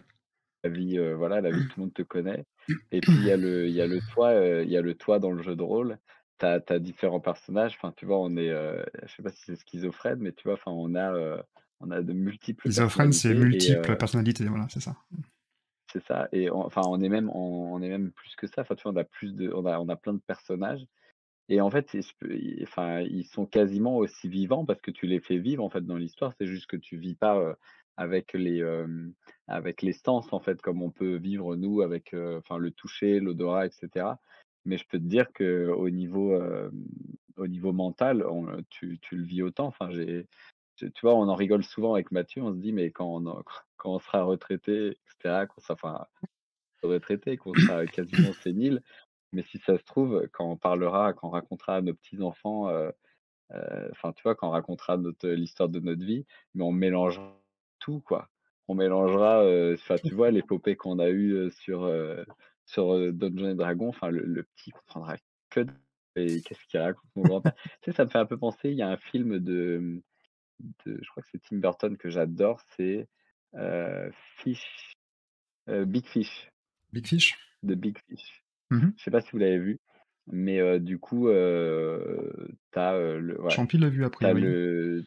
[0.63, 2.45] la vie, heu, voilà, la vie tout le monde te connaît
[2.91, 4.81] et puis il y a le il y a le toi, heu, il y a
[4.81, 5.99] le toi dans le jeu de rôle.
[6.39, 9.55] Tu as différents personnages, enfin, tu vois, on est, heu, je sais pas si c'est
[9.55, 11.41] schizophrène, mais tu vois, enfin, on a, heu,
[11.79, 14.97] on a de multiples Schizophrène, c'est multiples personnalités, voilà, c'est ça.
[15.91, 18.61] c'est ça et on enfin, on est même on on est même plus que ça,
[18.61, 20.85] enfin, tu vois, on a plus de on a on a plein de personnages
[21.49, 25.39] Et en fait, je enfin, ils sont quasiment aussi vivants parce que tu les fais
[25.39, 26.33] vivre, en fait, dans l'histoire.
[26.39, 27.55] C'est juste que tu vis pas,
[27.97, 29.13] avec les, hem,
[29.47, 33.67] avec les sens, en fait, comme on peut vivre nous avec, enfin, le toucher, l'odorat
[33.67, 34.19] et cetera.
[34.65, 36.85] Mais je peux te dire qu'au niveau, hem,
[37.37, 39.67] au niveau mental, on tu tu le vis autant.
[39.67, 40.27] Enfin, j'ai
[40.77, 43.43] tu vois, on en rigole souvent avec Mathieu, on se dit: «Mais quand on
[43.77, 46.07] quand on sera retraité et cetera, qu'on sera enfin,
[46.83, 48.81] retraité, qu'on sera quasiment sénile,
[49.33, 52.93] mais si ça se trouve, quand on parlera, quand on racontera à nos petits-enfants, heu,
[53.91, 57.41] enfin, tu vois, quand on racontera notre l'histoire de notre vie, mais on mélangera
[57.79, 58.29] tout, quoi.
[58.67, 59.43] On mélangera,
[59.73, 61.85] enfin, tu vois, l'épopée qu'on a eue, sur,
[62.65, 65.17] sur, Donjons& et Dragons, enfin, le le petit comprendra
[65.49, 65.65] que
[66.17, 67.53] et qu'est-ce qu'il raconte mon grand-père?
[67.81, 70.01] Tu sais, ça me fait un peu penser, il y a un film de,
[70.85, 73.07] je crois que c'est Tim Burton que j'adore, c'est,
[74.37, 74.93] Fish,
[75.67, 76.49] Big Fish.
[76.93, 77.37] Big Fish?
[77.63, 78.43] De Big Fish.
[78.69, 79.79] Mmh Je sais pas si vous l'avez vu,
[80.27, 84.41] mais du coup, heu, tu as, le ouais, Champi l'a vu a tu as priori.
[84.41, 85.03] le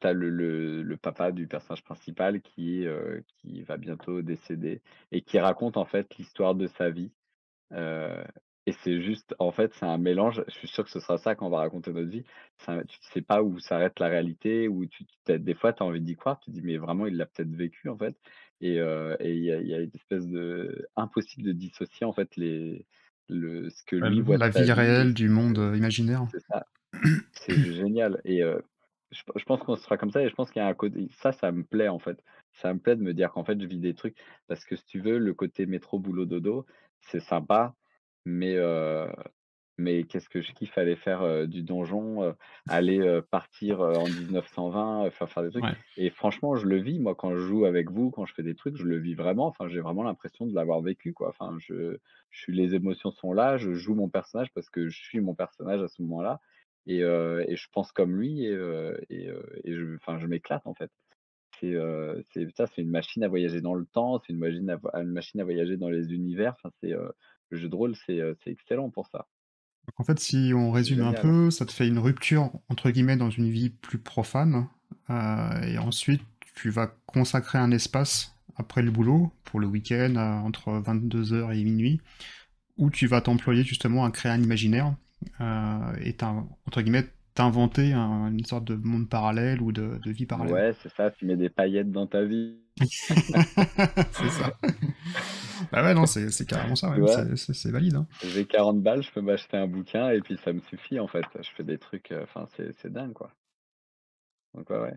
[0.00, 4.82] tu as le le le papa du personnage principal qui, heu, qui va bientôt décéder
[5.12, 7.12] et qui raconte en fait l'histoire de sa vie.
[7.72, 8.24] Heu
[8.66, 11.34] et c'est juste en fait, c'est un mélange, je suis sûr que ce sera ça
[11.34, 12.24] quand on va raconter notre vie.
[12.68, 16.00] Un tu sais pas où s'arrête la réalité, où tu des fois, tu as envie
[16.02, 18.16] d'y croire, tu te dis: «Mais vraiment, il l'a peut-être vécu, en fait»
[18.60, 22.12] et et il y a il y a une espèce de impossible de dissocier, en
[22.12, 22.86] fait, les
[23.28, 26.26] le ce que lui voit la sa vie réelle du monde, imaginaire.
[26.30, 26.66] c'est ça.
[27.32, 28.42] C'est génial et
[29.10, 31.08] je je pense qu'on sera comme ça et je pense qu'il y a un côté
[31.12, 32.22] ça, ça me plaît, en fait.
[32.52, 34.16] Ça me plaît de me dire qu'en fait, je vis des trucs
[34.48, 36.66] parce que si tu veux, le côté métro boulot dodo,
[37.00, 37.74] c'est sympa,
[38.24, 39.08] mais heu,
[39.78, 42.34] mais qu'est-ce que je kiffe aller faire, heu, du donjon, heu,
[42.68, 45.76] aller, partir, en 1920, heu, faire faire des trucs Ouais.
[45.96, 48.54] et franchement, je le vis, moi, quand je joue avec vous, quand je fais des
[48.54, 49.46] trucs, je le vis vraiment.
[49.46, 51.28] Enfin, j'ai vraiment l'impression de l'avoir vécu, quoi.
[51.30, 51.96] Enfin, je
[52.30, 55.34] je suis les émotions sont là, je joue mon personnage parce que je suis mon
[55.34, 56.40] personnage à ce moment-là
[56.86, 59.28] et je pense comme lui et
[59.66, 60.90] je m'éclate, en fait.
[61.60, 61.76] C'est,
[62.56, 65.12] ça, c'est une machine à voyager dans le temps, c'est une machine à voi une
[65.12, 66.54] machine à voyager dans les univers.
[66.56, 66.92] Enfin, c'est,
[67.50, 69.26] le jeu de rôle, c'est, excellent pour ça.
[69.86, 73.16] Donc en fait, si on résume un peu, ça te fait une «rupture» entre guillemets
[73.16, 74.68] dans une vie plus profane,
[75.08, 76.22] et ensuite
[76.54, 82.00] tu vas consacrer un espace après le boulot, pour le week-end, entre 22:00 et minuit,
[82.76, 84.94] où tu vas t'employer justement à créer un imaginaire,
[85.40, 86.16] heu et
[86.66, 90.52] entre guillemets, «t'inventer» un une sorte de monde parallèle ou de de vie parallèle.
[90.54, 92.56] Ouais, c'est ça, tu mets des paillettes dans ta vie.
[94.12, 94.52] C'est ça.
[95.72, 98.06] Bah ouais, non, c'est carrément ça, ouais, c'est valide, hein.
[98.24, 101.24] J'ai 40 balles, je peux m'acheter un bouquin et puis ça me suffit, en fait.
[101.40, 103.30] Je fais des trucs, heu, enfin, c'est c'est dingue, quoi.
[104.54, 104.94] Donc ouais, ouais.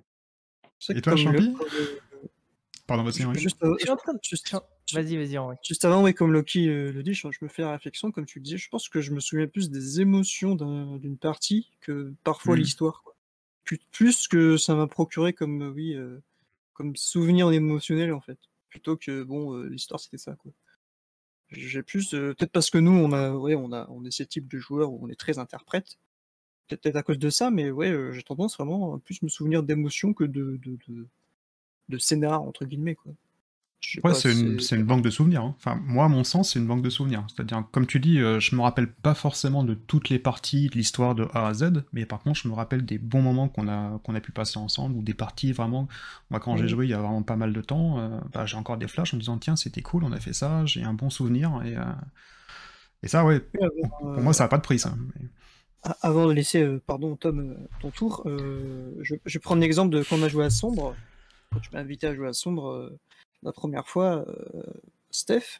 [0.89, 1.53] Et toi, Champi?
[2.87, 5.57] Pardon, vas-y, juste, heu, Je suis en train de juste tiens, ju vas-y, vas-y, Henri.
[5.63, 8.25] juste avant, oui, comme Loki, heu, le dit, je je me fais la réflexion, comme
[8.27, 11.71] tu le disais, je pense que je me souviens plus des émotions d'un d'une partie
[11.81, 12.57] que parfois Mmh.
[12.57, 13.03] l'histoire.
[13.65, 16.23] Plus plus que ça m'a procuré comme, heu, oui, heu,
[16.73, 20.53] comme souvenir émotionnel, en fait, plutôt que bon, l'histoire, c'était ça, quoi.
[21.51, 24.47] J'ai plus, peut-être parce que nous, on a ouais, on a on est ces types
[24.49, 25.97] de joueurs où on est très interprètes.
[26.69, 29.63] Peut peut-être à cause de ça, mais ouais, j'ai tendance vraiment à plus me souvenir
[29.63, 31.07] d'émotions que de de de
[31.89, 33.13] de «scénar» entre guillemets, quoi.
[34.03, 35.55] Ouais, c'est une une banque de souvenirs, hein.
[35.57, 37.25] Enfin, moi, à mon sens, c'est une banque de souvenirs.
[37.29, 40.73] C'est-à-dire, comme tu dis, heu, je me rappelle pas forcément de toutes les parties de
[40.75, 43.67] l'histoire de A à Z, mais par contre, je me rappelle des bons moments qu'on
[43.69, 45.87] a qu'on a pu passer ensemble ou des parties vraiment
[46.31, 48.57] moi, quand j'ai joué il y a vraiment pas mal de temps, heu, bah, j'ai
[48.57, 50.93] encore des flashs en me disant: «Tiens, c'était cool, on a fait ça, j'ai un
[50.93, 51.81] bon souvenir» et heu
[53.03, 55.27] et ça, ouais, Oui, pour avant, pour moi, ça a pas de prix, ça, mais
[56.01, 60.23] avant de laisser, pardon Tom, ton tour, je je vais prendre l'exemple de quand on
[60.23, 60.97] a joué à Sombre.
[61.53, 62.99] Quand tu m'as invité à jouer à Sombre, heu,
[63.43, 64.65] la 1re fois, heu,
[65.11, 65.59] Steph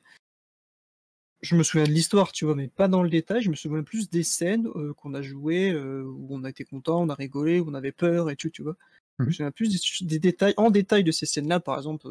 [1.41, 2.55] je me souviens de l'histoire, tu vois?
[2.55, 5.75] Mais pas dans le détail, je me souviens plus des scènes, heu, qu'on a jouées,
[5.75, 8.63] où on a été contents, on a rigolé, où on avait peur et tout, tu
[8.63, 8.75] vois?
[9.19, 9.33] Mmh Je me mh.
[9.33, 12.07] souviens plus des détails en détail de ces scènes-là, par exemple,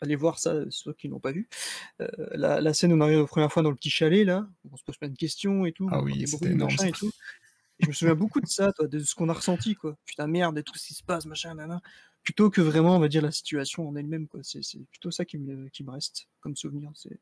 [0.00, 1.48] allez voir ça, ceux qui l'ont pas vu.
[2.32, 4.70] La la scène où on arrive la 1re fois dans le petit chalet là, où
[4.72, 7.12] on se pose plein de questions et tout, Ah oui, c'était énorme et tout.
[7.80, 9.98] Et je me souviens beaucoup de ça, toi, de ce qu'on a ressenti, quoi.
[10.06, 11.80] «Putain merde et tout ce qui se passe, machin, nin»,
[12.22, 14.40] plutôt que vraiment, on va dire, la situation en elle-même, quoi.
[14.42, 17.18] C'est c'est plutôt ça qui me qui me reste comme souvenir, c'est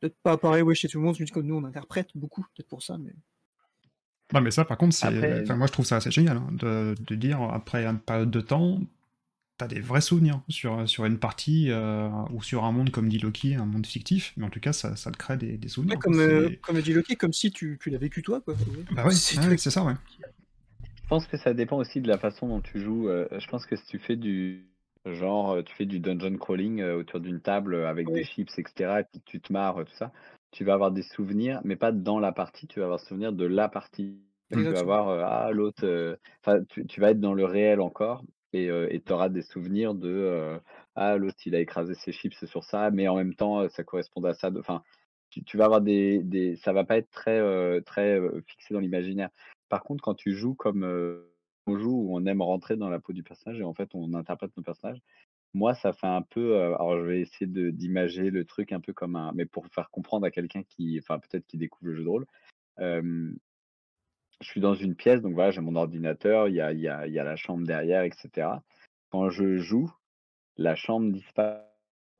[0.00, 2.42] peut-être pas pareil, ouais, chez tout le monde, c'est juste comme nous, on interprète beaucoup,
[2.54, 3.12] peut-être pour ça, mais
[4.32, 6.48] Non, mais ça, par contre, c'est Après enfin, moi, je trouve ça assez génial, hein,
[6.52, 8.80] de de dire, après une période de temps,
[9.58, 13.08] tu as des vrais souvenirs sur, sur une partie, heu, ou sur un monde, comme
[13.08, 15.68] dit Loki, un monde fictif, mais en tout cas, ça ça te crée des des
[15.86, 18.54] ouais, souvenirs, comme, C'est comme dit Loki, comme si tu tu l'as vécu toi, quoi.
[18.66, 19.94] Oui, bah, ouais, c'est ouais, ouais, c'est ça, ouais.
[21.04, 23.66] Je pense que ça dépend aussi de la façon dont tu joues, heu, je pense
[23.66, 24.70] que si tu fais du
[25.04, 28.64] genre, heu, tu fais du dungeon crawling, heu, autour d'une table, avec des chips et
[28.66, 30.12] cetera et puis tu te marres, tout ça,
[30.50, 33.44] tu vas avoir des souvenirs, mais pas dans la partie, tu vas avoir souvenir de
[33.44, 34.22] la partie.
[34.62, 39.02] Tu vas avoir, ah l'autre, enfin tu tu vas être dans le réel encore et
[39.04, 40.58] tu auras des souvenirs de,
[40.94, 44.28] ah l'autre il a écrasé ses chips sur ça, mais en même temps, ça correspondait
[44.30, 44.82] à ça enfin,
[45.30, 49.30] tu tu vas avoir des des ça va pas être très, très, fixé dans l'imaginaire.
[49.68, 50.84] Par contre, quand tu joues comme,
[51.66, 54.14] on joue, où on aime rentrer dans la peau du personnage et en fait on
[54.14, 55.00] interprète nos personnages,
[55.54, 58.92] moi ça fait un peu, alors je vais essayer de d'imager le truc un peu
[58.92, 62.04] comme un mais pour faire comprendre à quelqu'un qui enfin peut-être qui découvre le jeu
[62.04, 62.26] de rôle.
[64.40, 66.88] Je suis dans une pièce, donc voilà, j'ai mon ordinateur, il y a il y
[66.88, 68.62] a il y a la chambre derrière et cetera.
[69.10, 69.90] Quand je joue,
[70.56, 71.64] la chambre disparaît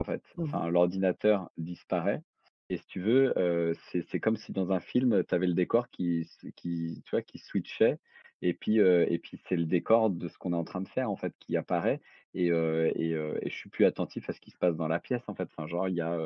[0.00, 0.46] en fait, Mmh mh.
[0.46, 2.22] enfin l'ordinateur disparaît
[2.74, 3.32] Et si tu veux,
[4.10, 7.38] c'est comme si dans un film, tu avais le décor qui qui tu vois, qui
[7.38, 7.98] switchait
[8.42, 11.08] et puis, et puis c'est le décor de ce qu'on est en train de faire,
[11.08, 12.00] en fait, qui apparaît
[12.34, 15.22] et heu et je suis plus attentif à ce qui se passe dans la pièce,
[15.28, 15.48] en fait.
[15.56, 16.18] Enfin, genre, il y a,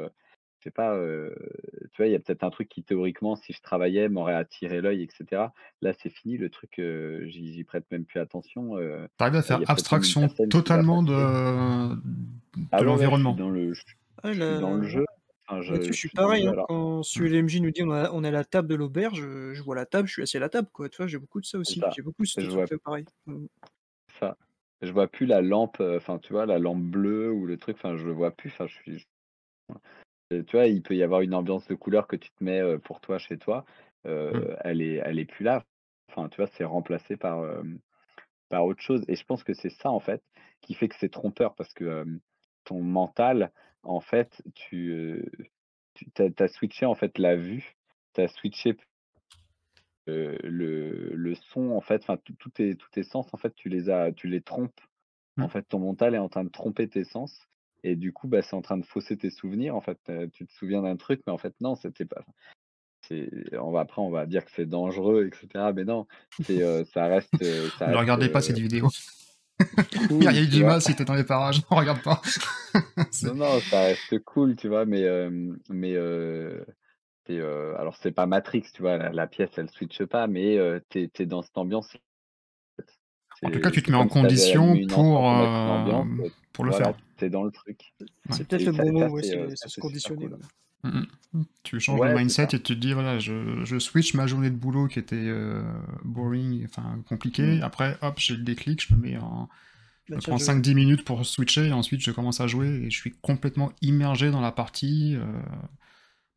[0.58, 0.98] je sais pas,
[1.92, 4.80] tu vois, il y a peut-être un truc qui théoriquement, si je travaillais, m'aurait attiré
[4.80, 5.52] l'œil et cetera.
[5.82, 6.80] Là, c'est fini le truc,
[7.26, 11.12] j'y prête même plus attention, Tu arrives à faire abstraction totalement de
[12.72, 13.34] Ah ouais, l'environnement?
[13.34, 13.82] dans le je
[14.24, 15.04] je suis dans le là jeu,
[15.48, 16.56] enfin, là-dessus, je je suis pareil, hein.
[16.66, 17.28] Quand Mmh.
[17.28, 19.76] SULMJ nous dit: «On a on est à la table de l'auberge», heu, je vois
[19.76, 21.06] la table, je suis assis à la table, quoi, tu vois?
[21.06, 21.84] J'ai beaucoup de ça aussi.
[21.84, 21.90] ça.
[21.90, 23.04] J'ai beaucoup ce Je vois pareil.
[23.26, 23.46] Mmh.
[24.20, 24.36] ça.
[24.82, 27.76] Je vois plus la lampe, heu, enfin, tu vois, la lampe bleue ou le truc,
[27.78, 29.06] enfin, je le vois plus, enfin, je suis
[30.32, 32.60] Heu, tu vois, il peut y avoir une ambiance de couleur que tu te mets,
[32.60, 33.64] heu, pour toi, chez toi,
[34.30, 34.44] Mmh.
[34.46, 35.64] heu, elle est elle est plus là.
[36.10, 37.78] Enfin, tu vois, c'est remplacé par, hem,
[38.50, 40.22] par autre chose et je pense que c'est ça, en fait,
[40.62, 42.06] qui fait que c'est trompeur parce que,
[42.64, 45.24] ton mental, en fait, tu,
[45.94, 47.76] tu as switché, en fait, la vue,
[48.14, 48.76] tu as switché
[50.06, 53.90] le le son, en fait, enfin, tous tes tous tes sens, en fait, tu les
[53.90, 54.80] as tu les trompes.
[55.40, 55.48] En Mmh.
[55.48, 57.48] fait, ton mental est en train de tromper tes sens
[57.84, 59.76] et du coup, bah, c'est en train de fausser tes souvenirs.
[59.76, 59.98] En fait,
[60.32, 62.24] tu te souviens d'un truc, mais en fait, non, c'était pas
[63.60, 66.06] on va après, on va dire que c'est dangereux et cetera, mais non,
[66.46, 67.44] c'est, heu, ça reste,
[67.78, 68.88] ça Ne reste, regardez pas cette vidéo.
[70.20, 70.64] Il y a il y cool, a tu du vois?
[70.64, 72.20] mal si tu es dans les parages, ne regarde pas.
[73.20, 74.84] Non, C'est non, ça reste cool, tu vois?
[74.84, 75.94] Mais, hem, mais,
[77.26, 78.96] c'est, heu, alors c'est pas Matrix, tu vois?
[78.98, 81.96] La la pièce, elle switche pas, mais, heu, tu es dans cette ambiance,
[83.42, 86.08] en tout cas, tu te mets en condition pour, on ambiance,
[86.52, 86.92] pour le faire.
[86.92, 87.94] voilà, tu es dans le truc
[88.28, 88.36] Ouais.
[88.36, 90.38] C'est peut-être le bon mot, ouais, c'est, se conditionner, cool.
[90.84, 91.02] Mmh.
[91.64, 94.26] Tu changes le Ouais, c'est mindset et tu te dis: «Voilà, je je switch ma
[94.26, 95.64] journée de boulot qui était, heu,
[96.04, 97.60] boring, enfin compliquée.
[97.60, 97.62] Mmh.
[97.62, 99.48] Après, hop, j'ai le déclic, je me mets en
[100.06, 102.90] je Bah, prends je 5-10 minutes pour switcher et ensuite je commence à jouer et
[102.90, 105.26] je suis complètement immergé dans la partie, heu,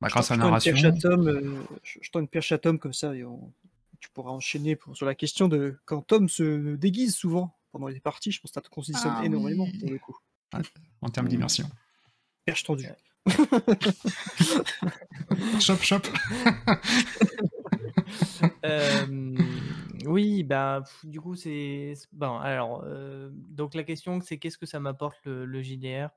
[0.02, 0.80] bah, je grâce à la narration».
[0.94, 3.54] Tom, heu, je tends une perche à Tom comme ça et on
[4.00, 8.00] tu pourras enchaîner pour sur la question de quand Tom se déguise souvent pendant les
[8.00, 9.72] parties, je pense que ça te conditionne Ah énormément oui!
[9.80, 10.18] pour le coup.
[10.54, 10.62] Ouais,
[11.02, 11.30] en termes Mmh.
[11.30, 11.70] d'immersion.
[12.46, 12.94] Perche tendue.
[15.60, 16.08] Chop, chop.
[18.64, 19.74] Hem,
[20.06, 24.80] oui, bah, du coup, c'est bon, alors, heu, donc la question, c'est qu'est-ce que ça
[24.80, 26.10] m'apporte le le JDR?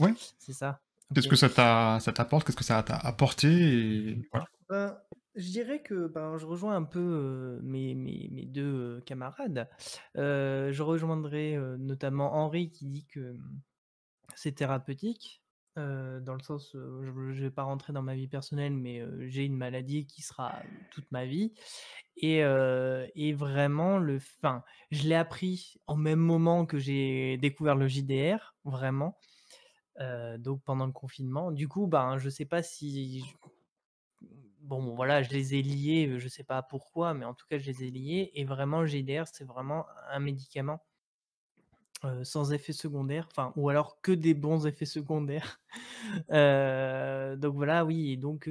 [0.00, 0.14] Ouais.
[0.38, 0.80] C'est ça?
[1.14, 2.46] Qu'est-ce que ça t'a ça t'apporte?
[2.46, 3.48] Qu'est-ce que ça t'a apporté?
[3.48, 4.46] Et voilà.
[4.68, 4.98] Ben,
[5.34, 9.68] je dirais que, ben, je rejoins un peu, heu, mes mes mes 2 heu, camarades.
[10.16, 13.60] Je rejoindrai, notamment Henri qui dit que, mmh,
[14.34, 15.41] c'est thérapeutique,
[15.76, 19.56] dans le sens, je je vais pas rentrer dans ma vie personnelle, mais, j'ai une
[19.56, 21.52] maladie qui sera toute ma vie
[22.16, 22.42] et
[23.32, 29.18] vraiment le enfin, je l'ai appris en même moment que j'ai découvert le JDR, vraiment,
[30.38, 31.52] donc pendant le confinement.
[31.52, 33.24] Du coup, ben, je sais pas si
[34.60, 37.66] bon, voilà, je les ai liés, je sais pas pourquoi, mais en tout cas, je
[37.66, 40.84] les ai liés et vraiment le JDR, c'est vraiment un médicament
[42.04, 45.60] heu, sans effet secondaire, enfin ou alors que des bons effets secondaires.
[46.32, 48.50] Heu, donc voilà, oui et donc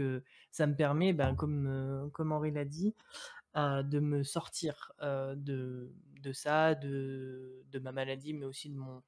[0.52, 2.96] ça me permet, ben, comme, comme Henri l'a dit,
[3.56, 9.04] de me sortir, de de ça, de de ma maladie, mais aussi de mon,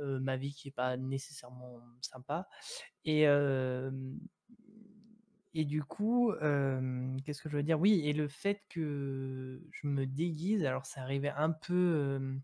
[0.00, 2.48] ma vie qui est pas nécessairement sympa
[3.04, 3.26] et
[5.54, 6.32] et du coup,
[7.24, 7.80] qu'est-ce que je veux dire?
[7.80, 12.38] Oui et le fait que je me déguise, alors c'est arrivé un peu,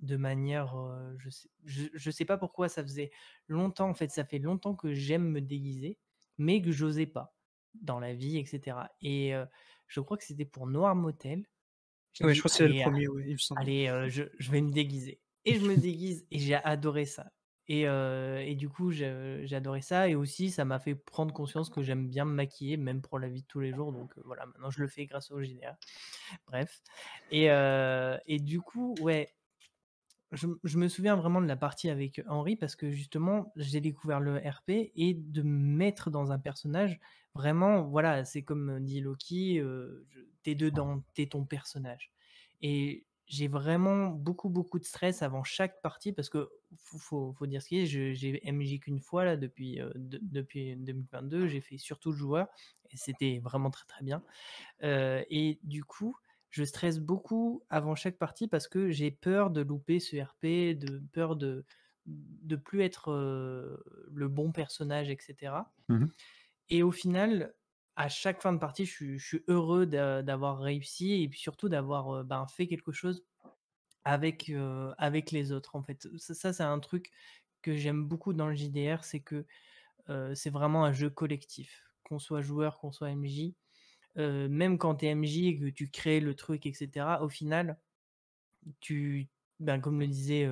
[0.00, 0.74] de manière,
[1.18, 3.10] je sais je je sais pas pourquoi ça faisait
[3.48, 5.98] longtemps, en fait, ça fait longtemps que j'aime me déguiser,
[6.38, 7.36] mais que j'osais pas
[7.74, 9.32] dans la vie et cetera et
[9.88, 11.46] je crois que c'était pour Noir Motel.
[12.22, 13.38] Ouais, je crois que c'est le «Allez, premier, ouais, il me.
[13.56, 17.32] Allez, je je vais me déguiser et je me déguise et j'ai adoré ça
[17.68, 21.82] et et du coup, j'ai adoré ça et aussi ça m'a fait prendre conscience que
[21.82, 24.70] j'aime bien me maquiller, même pour la vie de tous les jours donc voilà, maintenant
[24.70, 25.76] je le fais grâce au JDR.
[26.46, 26.80] Bref
[27.30, 27.46] et
[28.26, 29.34] et du coup, ouais,
[30.32, 34.36] je me souviens vraiment de la partie avec Henri parce que justement, j'ai découvert le
[34.38, 36.98] RP et de me mettre dans un personnage,
[37.34, 42.12] vraiment, voilà, c'est comme dit Loki, heu, je tu es dedans, tu es ton personnage
[42.62, 47.62] et j'ai vraiment beaucoup, beaucoup de stress avant chaque partie parce que faut faut dire
[47.62, 51.78] ce qui est, j'ai MJ qu'une fois là depuis, heu, de depuis 2022, j'ai fait
[51.78, 52.48] surtout le joueur
[52.90, 54.22] et c'était vraiment très, très bien.
[54.82, 56.16] Et du coup,
[56.54, 61.02] je stresse beaucoup avant chaque partie parce que j'ai peur de louper ce RP, de
[61.12, 61.64] peur de
[62.06, 63.10] de plus être,
[64.12, 66.14] le bon personnage et cetera Mmh mh.
[66.68, 67.54] et au final,
[67.96, 71.40] à chaque fin de partie, je suis je suis heureux d'a d'avoir réussi et puis
[71.40, 73.24] surtout d'avoir, ben, fait quelque chose
[74.04, 74.50] avec,
[74.98, 76.08] avec les autres, en fait.
[76.18, 77.10] Ça ça, c'est un truc
[77.62, 79.46] que j'aime beaucoup dans le JDR, c'est que,
[80.34, 81.84] c'est vraiment un jeu collectif.
[82.04, 83.54] qu'on soit joueur, qu'on soit MJ,
[84.16, 87.78] même quand tu es MJ et que tu crées le truc, etc., au final,
[88.80, 89.28] tu,
[89.60, 90.48] ben, comme le disait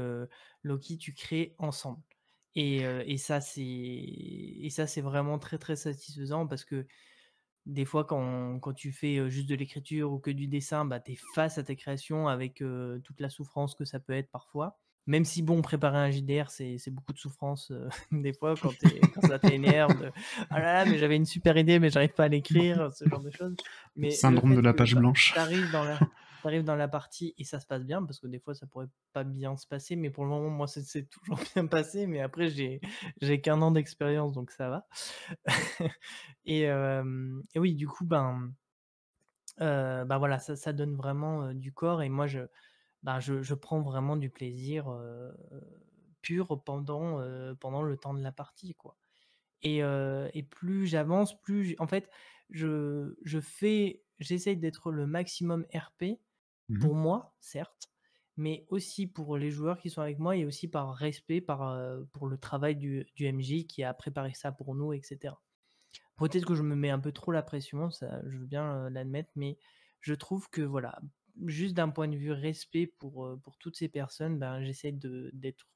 [0.62, 2.02] Loki, tu crées ensemble.
[2.54, 6.86] Et, et ça, c'est vraiment très très satisfaisant parce que
[7.66, 11.12] des fois, quand, quand tu fais juste de l'écriture ou que du dessin, bah, tu
[11.12, 12.62] es face à tes créations avec
[13.04, 14.81] toute la souffrance que ça peut être parfois.
[15.06, 17.72] Même si, bon, préparer un JDR, c'est beaucoup de souffrance
[18.12, 18.72] des fois quand,
[19.14, 20.12] quand ça t'énerve.
[20.50, 23.20] ah là là, mais j'avais une super idée, mais j'arrive pas à l'écrire, ce genre
[23.20, 23.56] de choses.
[23.96, 25.34] Mais Syndrome de la page blanche.
[25.34, 25.98] Tu dans la,
[26.44, 28.88] arrives dans la partie et ça se passe bien, parce que des fois ça pourrait
[29.12, 32.48] pas bien se passer, mais pour le moment, moi, c'est toujours bien passé, mais après,
[32.48, 34.86] j'ai qu'un an d'expérience, donc ça va.
[36.44, 38.52] et, et, oui, du coup, ben,
[39.58, 42.40] ben voilà, ça, ça donne vraiment du corps, et moi, je,
[43.02, 44.86] ben, je, je, prends vraiment du plaisir
[46.22, 47.20] pur pendant,
[47.60, 48.96] pendant le temps de la partie, quoi.
[49.62, 52.10] Et, et plus j'avance, plus, en fait,
[52.50, 56.18] je, je fais, j'essaye d'être le maximum RP,
[56.68, 57.90] Mmh pour moi, certes,
[58.36, 61.76] mais aussi pour les joueurs qui sont avec moi et aussi par respect par,
[62.12, 65.34] pour le travail du, du, MJ qui a préparé ça pour nous, etc.
[66.16, 69.30] Peut-être que je me mets un peu trop la pression, ça, je veux bien l'admettre,
[69.36, 69.58] mais
[70.00, 70.98] je trouve que voilà,
[71.46, 75.66] juste d'un point de vue respect pour, pour toutes ces personnes, ben, j'essaie d'être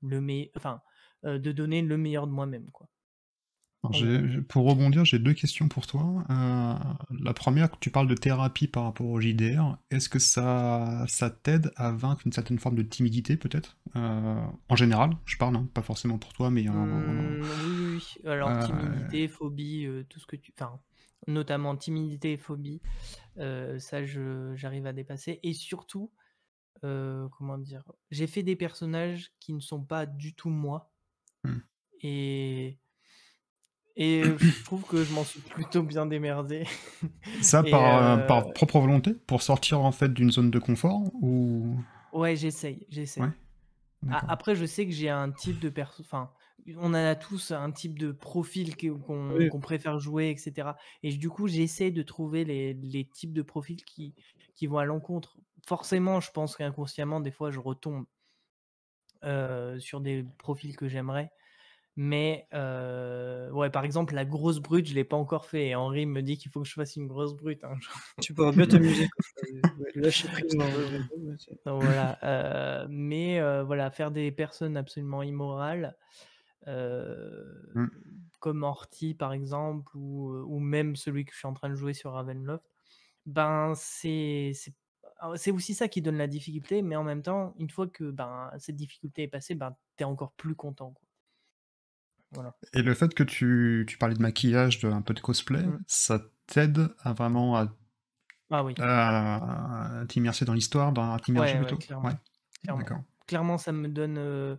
[0.00, 0.80] le meilleur, enfin,
[1.24, 2.88] de donner le meilleur de moi-même, quoi
[4.48, 6.24] pour rebondir, j'ai deux questions pour toi.
[6.30, 6.74] Euh,
[7.20, 9.76] la première, tu parles de thérapie par rapport au JDR.
[9.90, 13.76] Est-ce que ça, ça t'aide à vaincre une certaine forme de timidité, peut-être?
[13.96, 16.64] Euh, En général, je parle, hein, pas forcément pour toi, mais...
[16.64, 20.52] Mmh, oui, oui, Alors, euh, timidité, phobie, tout ce que tu...
[20.56, 20.78] Enfin,
[21.26, 22.80] notamment timidité et phobie,
[23.36, 25.40] ça, j'arrive à dépasser.
[25.42, 26.12] Et surtout,
[26.80, 30.92] comment dire J'ai fait des personnages qui ne sont pas du tout moi.
[31.44, 31.58] Mmh.
[32.02, 32.78] Et
[33.96, 36.64] et je trouve que je m'en suis plutôt bien démerdé.
[37.42, 41.76] Ça, par, euh, par, propre volonté Pour sortir en fait d'une zone de confort ou...
[42.12, 43.24] Ouais, j'essaye, j'essaye.
[44.10, 46.04] Après, je sais que j'ai un type de personne.
[46.06, 46.30] Enfin,
[46.78, 50.70] on a tous un type de profil qu'on préfère jouer, etc.
[51.02, 54.14] Et du coup, j'essaie de trouver les, les, types de profils qui,
[54.54, 55.38] qui vont à l'encontre.
[55.66, 58.04] Forcément, je pense qu'inconsciemment, des fois, je retombe
[59.24, 61.30] euh, sur des profils que j'aimerais.
[61.94, 62.48] Mais
[63.52, 65.68] ouais, par exemple, la grosse brute, je l'ai pas encore fait.
[65.68, 67.62] Et Henri me dit qu'il faut que je fasse une grosse brute.
[67.64, 67.74] Hein.
[68.22, 69.08] Tu pourras bien t'amuser.
[71.66, 72.86] voilà.
[72.88, 75.96] mais voilà, faire des personnes absolument immorales,
[76.66, 77.86] mmh.
[78.40, 81.94] comme Horty par exemple, ou, ou, même celui que je suis en train de jouer
[81.94, 82.64] sur Ravenloft,
[83.26, 84.52] ben c'est
[85.36, 88.50] c'est aussi ça qui donne la difficulté, mais en même temps, une fois que ben,
[88.58, 90.94] cette difficulté est passée, ben, tu es encore plus content.
[92.34, 92.56] Quoi.
[92.72, 95.82] Et le fait que tu, tu parlais de maquillage, de, un peu de cosplay, mmh.
[95.86, 97.68] ça t'aide à vraiment à,
[98.50, 98.74] ah oui.
[98.78, 101.76] à, t'immerser dans l'histoire, dans, à t'immerger plutôt?
[101.76, 102.10] clairement.
[102.62, 103.04] Clairement.
[103.26, 103.58] clairement.
[103.58, 104.18] ça me donne.
[104.18, 104.56] Euh,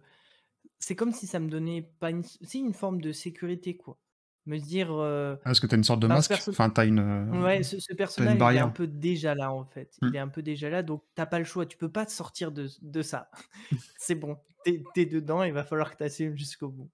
[0.83, 2.23] c'est comme si ça me donnait pas une.
[2.23, 3.97] C'est une forme de sécurité, quoi.
[4.45, 4.89] Me dire.
[4.91, 5.35] Euh...
[5.45, 6.99] Ah, est-ce que t'as une sorte de masque Enfin, t'as une.
[6.99, 9.95] Euh, ouais, ce, personnage, il est un peu déjà là, en fait.
[10.01, 10.15] Il mmh.
[10.15, 11.65] est un peu déjà là, donc t'as pas le choix.
[11.65, 13.31] Tu peux pas te sortir de, de ça.
[13.97, 14.37] c'est bon.
[14.65, 16.89] T'es es dedans, il va falloir que t'assumes jusqu'au bout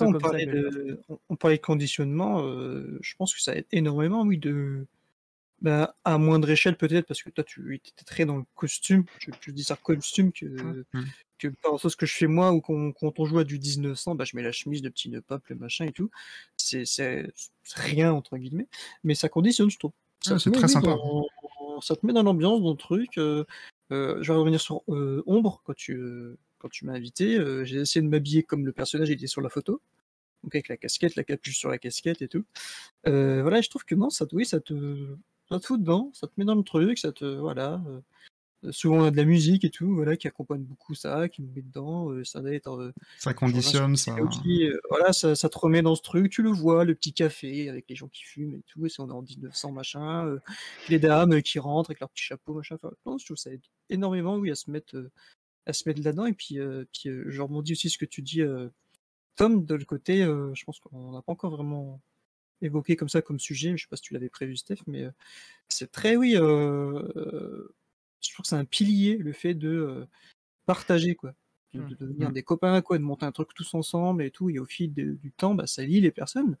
[0.00, 4.38] on, parlait de, on, parlait de conditionnement, euh, je pense que ça aide énormément, oui,
[4.38, 4.86] de,
[5.60, 9.50] bah, à moindre échelle peut-être, parce que toi tu étais très dans le costume, je,
[9.50, 11.04] dis ça costume que, mmh, mmh.
[11.38, 13.58] que par rapport à ce que je fais moi, ou quand, on joue à du
[13.58, 16.10] 1900, bah, je mets la chemise de petit nœud le machin et tout,
[16.56, 16.84] c'est
[17.74, 18.68] rien entre guillemets,
[19.04, 19.92] mais ça conditionne, je trouve.
[20.20, 20.96] c'est très sympa.
[21.82, 23.18] ça te met dans l'ambiance, dans le truc.
[23.18, 23.44] Euh,
[23.90, 28.02] euh, je vais revenir sur Ombre, quand tu quand tu m'as invité, euh, j'ai essayé
[28.02, 29.80] de m'habiller comme le personnage était sur la photo.
[30.44, 32.44] Donc avec la casquette, la capuche sur la casquette et tout.
[33.06, 35.16] Euh, voilà, je trouve que non, ça, oui, ça te,
[35.50, 37.82] ça te fout dedans, ça te met dans le truc, ça te, voilà.
[37.86, 38.00] Euh,
[38.72, 41.52] souvent on a de la musique et tout, voilà, qui accompagne beaucoup ça, qui nous
[41.54, 42.12] met dedans.
[42.24, 42.92] ça va être.
[43.18, 44.16] ça conditionne, ça.
[44.90, 46.30] voilà, ça, ça, te remet dans ce truc.
[46.32, 48.84] Tu le vois, le petit café avec les gens qui fument et tout.
[48.84, 50.38] Et c'est on est en 1900 machin,
[50.88, 52.76] les dames qui rentrent avec leur petit chapeau machin.
[52.82, 54.96] Enfin, je trouve ça aide énormément, oui, à se mettre
[55.68, 56.26] à se mettre là-dedans.
[56.26, 58.68] Et puis, euh, puis euh, je rebondis aussi ce que tu dis, euh,
[59.36, 62.00] Tom, de le côté, je pense qu'on n'a pas encore vraiment
[62.62, 63.76] évoqué comme ça comme sujet.
[63.76, 65.06] Je sais pas si tu l'avais prévu, Steph, mais
[65.68, 70.06] c'est très, oui, je trouve que c'est un pilier, le fait de
[70.66, 71.34] partager, quoi.
[71.74, 71.96] De, mmh.
[72.00, 72.32] devenir mmh.
[72.32, 74.48] des copains, quoi, de monter un truc tous ensemble et tout.
[74.48, 76.56] Et au fil du temps, bah, ça lie les personnes.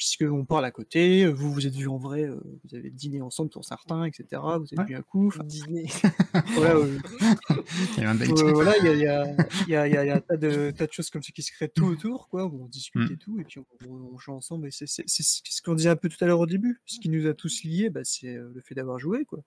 [0.00, 3.50] Puisqu'on parle à côté, vous vous êtes vus en vrai, euh, vous avez dîné ensemble
[3.50, 4.24] pour certains, etc.
[4.32, 4.38] Vous
[4.72, 4.84] avez Ouais.
[4.86, 5.26] bu un coup.
[5.28, 5.84] enfin, Dîner.
[6.54, 6.98] voilà, euh,
[7.98, 8.30] Il y a un date.
[8.30, 9.26] euh, voilà, il y a, il y, a,
[9.66, 11.32] il y, a, y a- y a un tas de, tas de choses comme ça
[11.32, 13.12] qui se créent tout autour, quoi, où on discute Mm.
[13.12, 14.68] et tout, et puis on, on- on joue ensemble.
[14.68, 16.80] Et c'est c'est- c'est ce qu'on disait un peu tout à l'heure au début.
[16.86, 19.40] Ce qui nous a tous liés, bah, c'est le fait d'avoir joué, quoi.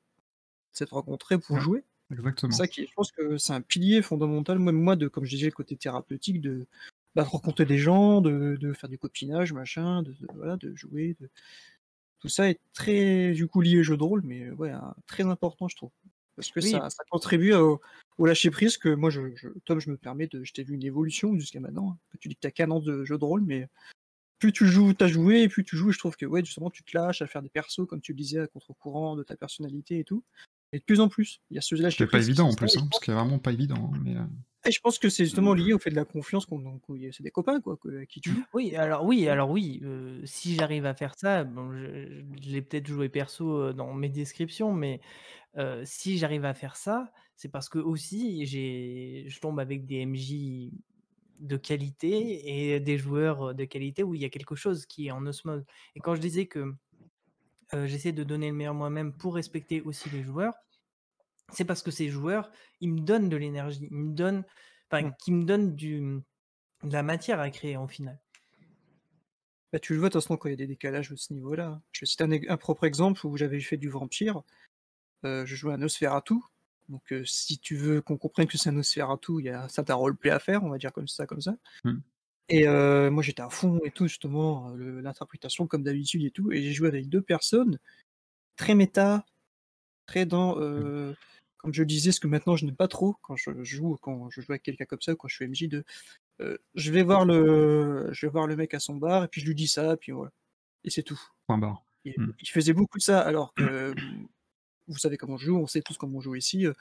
[0.72, 1.62] S'être rencontrés pour Ouais.
[1.62, 1.84] jouer.
[2.12, 2.52] Exactement.
[2.52, 5.32] C'est ça qui, je pense que c'est un pilier fondamental, même moi, de, comme je
[5.36, 6.68] disais, le côté thérapeutique, de,
[7.16, 10.76] bah, de rencontrer des gens, de, de faire du copinage, machin, de, de- voilà, de
[10.76, 11.16] jouer.
[11.20, 11.30] De...
[12.20, 15.24] Tout ça est très, du coup, lié au jeu de rôle, mais ouais, un- très
[15.24, 15.92] important, je trouve.
[16.36, 16.72] Parce que Oui.
[16.72, 17.80] ça, ça contribue au,
[18.18, 20.44] au lâcher prise que moi, je, je- Tom, je me permets de.
[20.44, 21.92] Je t'ai vu une évolution jusqu'à maintenant.
[21.92, 23.68] hein, que tu dis que tu as qu'un an de jeu de rôle, mais
[24.40, 26.70] plus tu joues, tu as joué, et plus tu joues, je trouve que ouais, justement,
[26.72, 29.38] tu te lâches à faire des persos, comme tu le disais, à contre-courant de ta
[29.38, 30.24] personnalité et tout.
[30.72, 32.76] Et de plus en plus, il y a ce lâcher C'est pas évident en plus,
[32.78, 33.92] hein, je parce qu'il est vraiment pas évident.
[33.94, 34.24] hein, mais, euh,
[34.66, 36.80] et je pense que c'est justement lié au fait de la confiance qu'on
[37.12, 38.32] c'est des copains quoi, que- qui tu.
[38.54, 42.62] Oui, alors oui, alors oui, euh, si j'arrive à faire ça, bon, je, je l'ai
[42.62, 45.02] peut-être joué perso euh, dans mes descriptions, mais
[45.58, 49.98] euh, si j'arrive à faire ça, c'est parce que aussi j'ai, je tombe avec des
[50.06, 50.74] MJ
[51.40, 55.12] de qualité et des joueurs de qualité où il y a quelque chose qui est
[55.12, 55.66] en osmose.
[55.96, 56.76] Et quand je disais que
[57.74, 60.54] euh, j'essaie de donner le meilleur moi-même pour respecter aussi les joueurs,
[61.52, 64.44] c'est parce que ces joueurs, ils me donnent de l'énergie, ils me donnent,
[64.90, 65.14] enfin, Mm.
[65.20, 66.00] qui me donnent du,
[66.84, 68.20] de la matière à créer en final.
[69.72, 71.34] Bah, tu le vois de toute façon quand il y a des décalages à ce
[71.34, 71.68] niveau-là.
[71.68, 71.82] hein.
[71.92, 74.44] Je vais citer un, un propre exemple où j'avais fait du vampire.
[75.26, 76.36] Euh, je jouais un Nosferatu.
[76.90, 79.70] Donc euh, si tu veux qu'on comprenne que c'est un Nosferatu, il y a un
[79.70, 81.56] certain roleplay à faire, on va dire comme ça, comme ça.
[81.86, 82.00] Mm.
[82.50, 86.52] Et euh, moi j'étais à fond et tout justement, l'interprétation comme d'habitude et tout.
[86.52, 87.80] Et j'ai joué avec deux personnes
[88.58, 89.26] très méta,
[90.06, 91.16] très dans, euh,
[91.64, 94.42] comme je disais, ce que maintenant je n'aime pas trop quand je joue, quand je
[94.42, 95.84] joue avec quelqu'un comme ça, quand je suis MJ, de
[96.42, 99.40] euh, je vais voir le, je vais voir le mec à son bar et puis
[99.42, 100.32] je lui dis ça, puis voilà,
[100.84, 101.20] et c'est tout.
[101.48, 101.84] point barre.
[102.06, 102.34] Il, Mm.
[102.42, 103.94] il faisait beaucoup de ça, alors que
[104.88, 106.68] vous savez comment je joue, on sait tous comment on joue ici.
[106.68, 106.74] euh,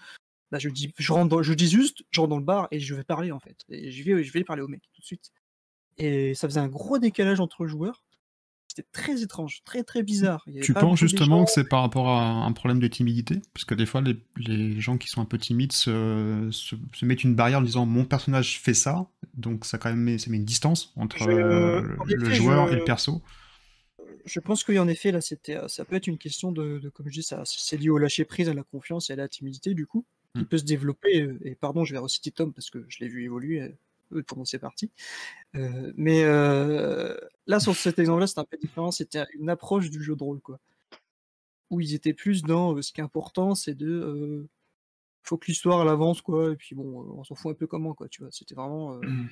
[0.50, 2.80] Bah, je dis, je rentre, dans- je dis juste, je rentre dans le bar et
[2.80, 5.06] je vais parler en fait, et je vais, je vais parler au mec tout de
[5.06, 5.30] suite.
[5.98, 8.04] Et ça faisait un gros décalage entre joueurs.
[8.74, 10.42] C'était très étrange, très très bizarre.
[10.46, 13.42] Il y avait Tu penses justement que c'est par rapport à un problème de timidité?
[13.52, 17.04] Parce que des fois, les, les gens qui sont un peu timides se, se- se
[17.04, 20.30] mettent une barrière en disant mon personnage fait ça, donc ça, quand même met, ça
[20.30, 23.20] met une distance entre Je- euh, en le joueur je- et le perso.
[24.24, 27.08] Je pense qu'en effet, là, c'était, euh, ça peut être une question de, de- comme
[27.08, 29.74] je dis, ça, c'est lié au lâcher prise, à la confiance et à la timidité,
[29.74, 30.46] du coup, qui Mm.
[30.46, 31.22] peut se développer.
[31.22, 33.74] euh, Et pardon, je vais reciter Tom parce que je l'ai vu évoluer
[34.12, 34.90] euh, pendant ces parties.
[35.56, 38.90] Euh, mais euh, là, sur cet exemple-là, c'était un peu différent.
[38.90, 40.58] C'était une approche du jeu de rôle, quoi.
[41.70, 44.46] Où ils étaient plus dans euh, ce qui est important, c'est de.
[45.22, 46.52] faut que l'histoire elle avance, quoi.
[46.52, 48.08] Et puis bon, on s'en fout un peu comment, quoi.
[48.08, 48.96] Tu vois, c'était vraiment.
[48.96, 49.28] Mm.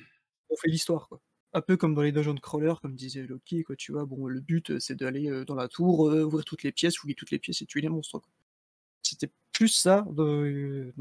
[0.49, 1.21] on fait l'histoire, quoi.
[1.53, 4.39] Un peu comme dans les dungeon crawlers, comme disait Loki, quoi, tu vois, bon, le
[4.39, 7.65] but, c'est d'aller dans la tour, ouvrir toutes les pièces, fouiller toutes les pièces et
[7.65, 8.31] tuer les monstres, quoi.
[9.11, 10.93] C'était plus ça de-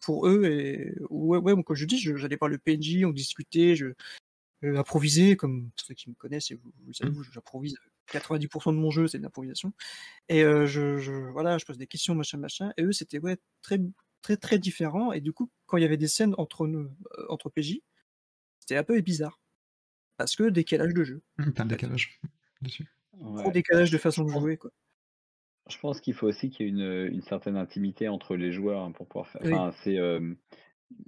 [0.00, 3.86] pour eux, et ouais, ouais, comme je dis, j'allais par le PNJ, on discutait, je
[4.64, 7.76] euh, improvisais, comme ceux qui me connaissent, et vous, vous le savez, vous, j'improvise
[8.08, 9.72] 90% de mon jeu, c'est de l'improvisation.
[10.28, 13.38] Et euh, je, je, voilà, je pose des questions, machin, machin, et eux, c'était ouais,
[13.62, 13.80] très,
[14.22, 17.26] très, très différent, et du coup, quand il y avait des scènes entre nous, euh,
[17.28, 17.78] entre PJ,
[18.58, 19.40] c'était un peu bizarre.
[20.16, 21.22] Parce que décalage de jeu.
[21.38, 22.20] Mm, T'as un décalage
[22.60, 22.86] dessus.
[23.14, 23.50] Ouais.
[23.52, 24.70] décalage de façon de jouer, quoi.
[25.68, 28.82] Je pense qu'il faut aussi qu'il y ait une, une certaine intimité entre les joueurs
[28.82, 29.42] hein, pour pouvoir faire.
[29.44, 29.52] Oui.
[29.52, 30.34] Enfin, c'est euh,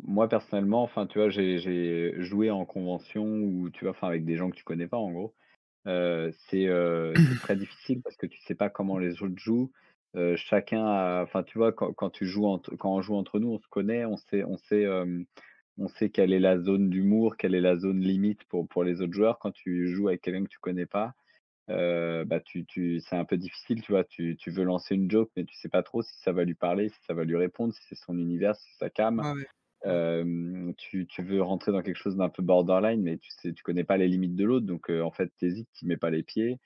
[0.02, 4.24] moi personnellement, enfin, tu vois, j'ai j'ai joué en convention ou tu vois, enfin, avec
[4.24, 5.34] des gens que tu connais pas, en gros.
[5.86, 9.70] Euh, c'est euh, c'est très difficile parce que tu sais pas comment les autres jouent.
[10.16, 13.40] Euh, chacun, a- enfin, tu vois, quand, quand tu joues entre, quand on joue entre
[13.40, 15.22] nous, on se connaît, on sait, on sait, euh,
[15.76, 19.02] on sait quelle est la zone d'humour, quelle est la zone limite pour pour les
[19.02, 19.38] autres joueurs.
[19.40, 21.14] Quand tu joues avec quelqu'un que tu connais pas
[21.70, 24.04] euh, bah tu, tu, c'est un peu difficile, tu vois.
[24.04, 26.54] Tu, tu veux lancer une joke, mais tu sais pas trop si ça va lui
[26.54, 29.20] parler, si ça va lui répondre, si c'est son univers, si c'est sa cam.
[29.20, 29.46] Ouais.
[29.86, 33.62] Euh, tu, tu veux rentrer dans quelque chose d'un peu borderline, mais tu sais, tu
[33.62, 36.22] connais pas les limites de l'autre, donc euh, en fait, t'hésites, tu mets pas les
[36.22, 36.58] pieds.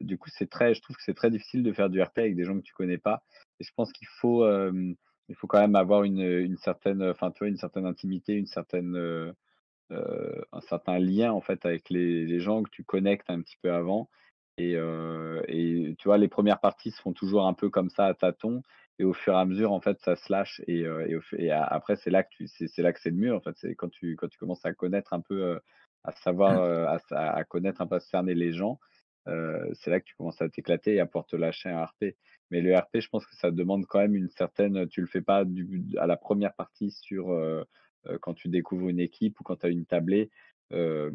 [0.00, 2.36] Du coup, c'est très, je trouve que c'est très difficile de faire du RP avec
[2.36, 3.22] des gens que tu connais pas.
[3.58, 7.38] Et je pense qu'il faut, il faut quand même avoir une, une certaine, enfin, tu
[7.40, 9.34] vois, une certaine intimité, une certaine,
[9.92, 13.56] euh, un certain lien en fait avec les, les gens que tu connectes un petit
[13.62, 14.08] peu avant.
[14.58, 18.06] Et, euh, et tu vois, les premières parties se font toujours un peu comme ça
[18.06, 18.62] à tâtons.
[18.98, 20.60] Et au fur et à mesure, en fait, ça se lâche.
[20.66, 21.06] Et, euh,
[21.38, 23.34] et, et après, c'est là que tu, c'est, là que c'est le mieux.
[23.34, 25.58] En fait, c'est quand tu, quand tu commences à connaître un peu,
[26.04, 26.60] à savoir,
[27.10, 28.78] à, connaître un peu, à cerner les gens.
[29.28, 32.16] euh, c'est là que tu commences à t'éclater et à pouvoir te lâcher un RP.
[32.50, 34.88] Mais le RP, je pense que ça demande quand même une certaine.
[34.88, 37.64] Tu le fais pas du, à la première partie sur euh,
[38.20, 40.30] quand tu découvres une équipe ou quand tu as une tablée.
[40.72, 41.10] euh,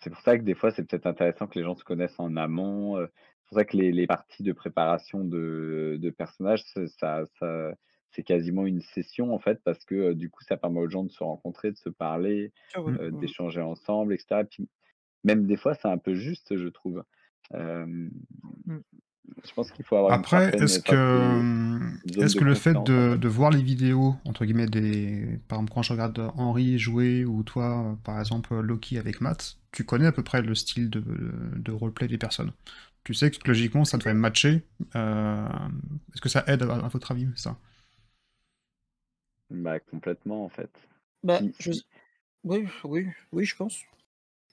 [0.00, 2.36] c'est pour ça que des fois, c'est peut-être intéressant que les gens se connaissent en
[2.36, 7.74] amont, c'est pour ça que les les parties de préparation de de personnages, ça ça
[8.10, 11.10] c'est quasiment une session, en fait, parce que, du coup, ça permet aux gens de
[11.10, 12.52] se rencontrer, de se parler,
[13.12, 14.44] d'échanger ensemble et cetera.
[14.44, 14.68] Puis
[15.24, 17.04] même des fois, c'est un peu juste, je trouve.
[17.52, 18.08] Mmh.
[19.44, 23.16] Je pense qu'il faut avoir une Après, est-ce que, mmh, est-ce que le fait de,
[23.16, 25.38] de, voir les vidéos, entre guillemets, des...
[25.48, 29.84] par exemple, quand je regarde Henri jouer ou toi, par exemple, Loki avec Matt, tu
[29.84, 31.02] connais à peu près le style de,
[31.56, 32.52] de roleplay des personnes.
[33.04, 34.62] Tu sais que logiquement, ça devrait matcher.
[34.96, 35.48] Euh...
[36.12, 37.56] Est-ce que ça aide à, à votre avis, ça?
[39.50, 40.70] Bah, complètement, en fait.
[41.22, 41.72] Bah, je...
[42.44, 43.82] Oui, oui, oui, je pense.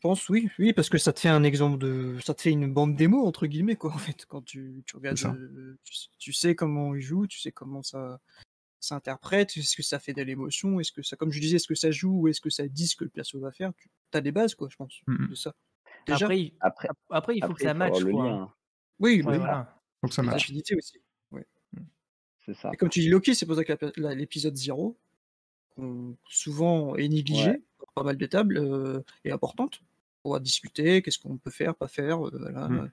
[0.06, 2.20] Je pense, oui, oui, parce que ça te fait un exemple de.
[2.24, 4.28] Ça te fait une bande démo, entre guillemets, quoi, en fait.
[4.28, 5.18] Quand tu, tu regardes.
[5.26, 8.20] Euh, tu, tu, sais comment il joue, tu sais comment ça
[8.80, 11.74] s'interprète, est-ce que ça fait de l'émotion, est-ce que ça, comme je disais, est-ce que
[11.74, 14.22] ça joue ou est-ce que ça dit ce que le perso va faire Tu as
[14.22, 15.56] des bases, quoi, je pense, mmh de ça.
[16.06, 18.12] Déjà, après, il, après, après, il faut après, que ça matche, quoi.
[18.12, 18.54] lien.
[19.00, 19.38] Oui, Ouais, oui.
[19.40, 19.82] voilà.
[20.02, 20.52] Faut que ça matche.
[20.52, 21.02] aussi.
[21.32, 21.48] Ouais.
[22.46, 22.70] C'est ça.
[22.72, 24.96] Et comme tu dis Loki, c'est pour ça que l'épisode 0,
[25.76, 27.64] qu'on souvent est négligé, Ouais.
[27.96, 29.82] pas mal de tables, euh, est importante.
[30.26, 32.68] On va discuter, qu'est-ce qu'on peut faire, pas faire, euh, voilà.
[32.68, 32.92] Mm.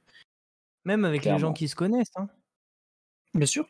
[0.85, 2.12] Même avec les gens qui se connaissent.
[2.16, 2.28] Hein.
[3.35, 3.66] Bien sûr.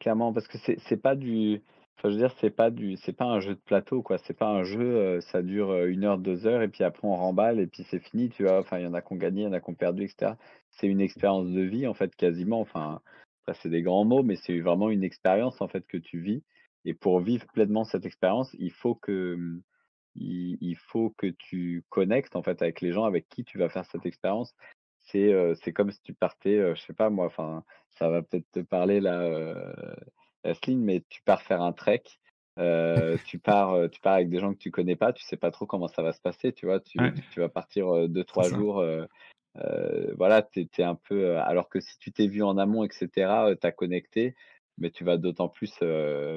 [0.00, 1.60] Clairement, parce que c'est c'est pas du
[1.98, 4.18] enfin, je veux dire, c'est pas du c'est pas un jeu de plateau, quoi.
[4.18, 7.16] C'est pas un jeu, heu, ça dure, 1 heure, 2 heures et puis après on
[7.16, 8.60] remballe et puis c'est fini, tu vois?
[8.60, 10.04] Enfin, il y en a qui ont gagné, il y en a qui ont perdu
[10.04, 10.36] et cetera.
[10.70, 12.60] C'est une expérience de vie, en fait, quasiment.
[12.60, 13.00] Enfin,
[13.44, 16.44] après c'est des grands mots, mais c'est vraiment une expérience, en fait, que tu vis
[16.84, 19.62] et pour vivre pleinement cette expérience, il faut que, mmh,
[20.14, 23.68] il il faut que tu connectes, en fait, avec les gens avec qui tu vas
[23.68, 24.54] faire cette expérience.
[25.02, 25.32] C'est,
[25.62, 28.60] c'est comme si tu partais, heu, je sais pas moi, enfin, ça va peut-être te
[28.60, 29.24] parler là,
[30.44, 32.02] Yasmine, mais tu pars faire un trek,
[32.58, 35.36] heu, tu pars, heu, tu pars avec des gens que tu connais pas, tu sais
[35.36, 36.80] pas trop comment ça va se passer, tu vois?
[36.80, 37.12] Tu Ouais.
[37.30, 38.50] tu vas partir, 2-3 ça.
[38.50, 38.82] jours,
[40.16, 43.50] voilà, tu es un peu, alors que si tu t'es vu en amont et cetera,
[43.50, 44.34] heu, tu as connecté,
[44.78, 45.72] mais tu vas d'autant plus,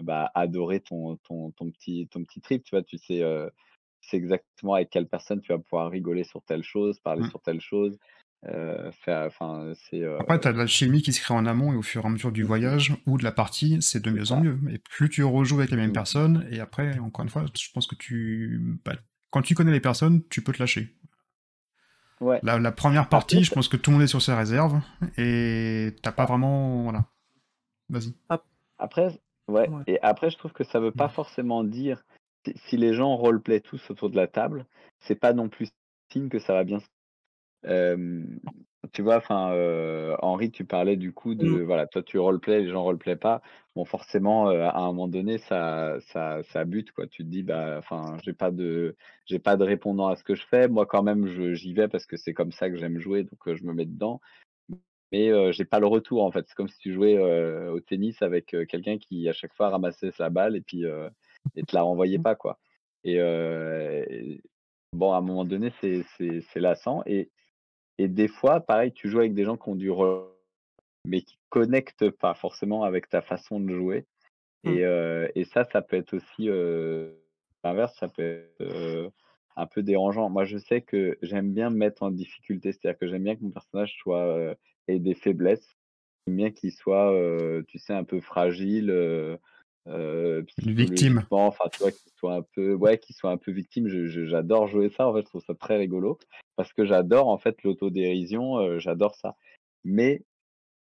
[0.04, 2.84] bah, adorer ton ton ton petit ton petit trip, tu vois?
[2.84, 3.24] Tu sais,
[4.02, 7.30] tu exactement avec quelle personne tu vas pouvoir rigoler sur telle chose, parler Mmh.
[7.30, 7.98] sur telle chose,
[8.46, 12.04] enfin, c'est, Après, t'as de la chimie qui se crée en amont et au fur
[12.04, 12.50] et à mesure du Mmh mh.
[12.50, 14.60] voyage ou de la partie, c'est de mieux en mieux.
[14.70, 15.94] Et plus tu rejoues avec les mêmes Mmh.
[15.94, 18.60] personnes, et après, encore une fois, je pense que tu.
[18.86, 18.96] bah,
[19.32, 20.96] quand tu connais les personnes, tu peux te lâcher.
[22.22, 22.44] Ouais.
[22.44, 24.82] La, la première partie, je pense que tout le monde est sur ses réserves,
[25.18, 26.84] et t'as pas vraiment.
[26.84, 27.11] Voilà.
[27.92, 28.16] Vas-y.
[28.78, 29.10] Après
[29.48, 29.86] ouais Ouais.
[29.88, 32.04] et après je trouve que ça veut pas forcément dire
[32.56, 34.66] si les gens roleplay tous autour de la table,
[35.00, 35.70] c'est pas non plus
[36.12, 36.80] signe que ça va bien
[37.66, 38.40] hem,
[38.94, 39.18] tu vois?
[39.18, 41.58] Enfin, heu, Henri, tu parlais du coup Mmh.
[41.58, 43.42] de voilà, toi tu roleplay, les gens roleplay pas.
[43.76, 47.08] Bon forcément, heu, à un moment donné ça ça ça bute quoi.
[47.08, 50.36] Tu te dis: «Bah, enfin, j'ai pas de j'ai pas de répondant à ce que
[50.36, 50.68] je fais».
[50.70, 53.48] Moi quand même je j'y vais parce que c'est comme ça que j'aime jouer donc
[53.48, 54.22] heu, je me mets dedans.
[55.12, 56.46] Mais heu, j'ai pas le retour en fait.
[56.48, 57.18] C'est comme si tu jouais,
[57.70, 60.84] au tennis avec, quelqu'un qui à chaque fois ramassait sa balle et puis,
[61.56, 62.24] et te la renvoyait Mmh.
[62.24, 62.60] pas quoi
[63.04, 63.18] et
[64.94, 67.32] bon à un moment donné c'est c'est lassant et
[67.98, 70.28] et des fois pareil, tu joues avec des gens qui ont du re
[71.06, 74.06] mais qui connectent pas forcément avec ta façon de jouer
[74.64, 74.70] Mmh.
[74.70, 76.48] et et ça, ça peut être aussi,
[77.64, 78.22] l'inverse, ça peut
[78.60, 79.12] être,
[79.56, 80.30] un peu dérangeant.
[80.30, 83.42] Moi je sais que j'aime bien me mettre en difficulté, c'est-à-dire que j'aime bien que
[83.44, 84.56] mon personnage soit,
[84.88, 85.76] ait des faiblesses.
[86.28, 89.40] J'aime bien qu'il soit, heu, tu sais un peu fragile, heu,
[90.58, 91.28] Une victime.
[91.32, 91.92] enfin tu vois?
[91.92, 93.88] Qu'il soit un peu ouais, qu'il soit un peu victime.
[93.88, 96.20] J'adore jouer ça en fait, je trouve ça très rigolo
[96.56, 99.36] parce que j'adore en fait l'autodérision, heu, j'adore ça.
[99.84, 100.24] Mais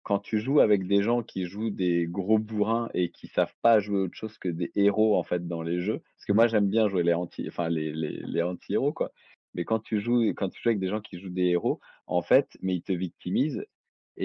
[0.02, 3.80] quand tu joues avec des gens qui jouent des gros bourrins et qui savent pas
[3.80, 6.34] jouer autre chose que des héros en fait dans les jeux, parce que Mmh.
[6.34, 9.12] moi j'aime bien jouer les anti enfin les les les anti-héros quoi.
[9.54, 12.22] Mais quand tu joues quand tu joues avec des gens qui jouent des héros, en
[12.22, 13.64] fait, mais ils te victimisent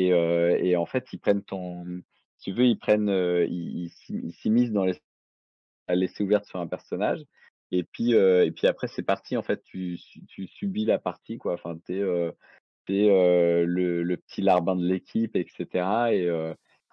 [0.02, 1.86] et en fait ils prennent ton
[2.38, 4.96] si tu veux, ils prennent, heu, ils ils s'im ils s'immiscent dans les
[5.88, 7.24] à laisser ouverte sur un personnage
[7.72, 9.98] et puis, et puis après c'est parti en fait, tu
[10.30, 11.54] tu subis la partie quoi.
[11.56, 12.34] Enfin tu es, heu,
[12.88, 16.30] tu es, heu, le le petit larbin de l'équipe et cetera et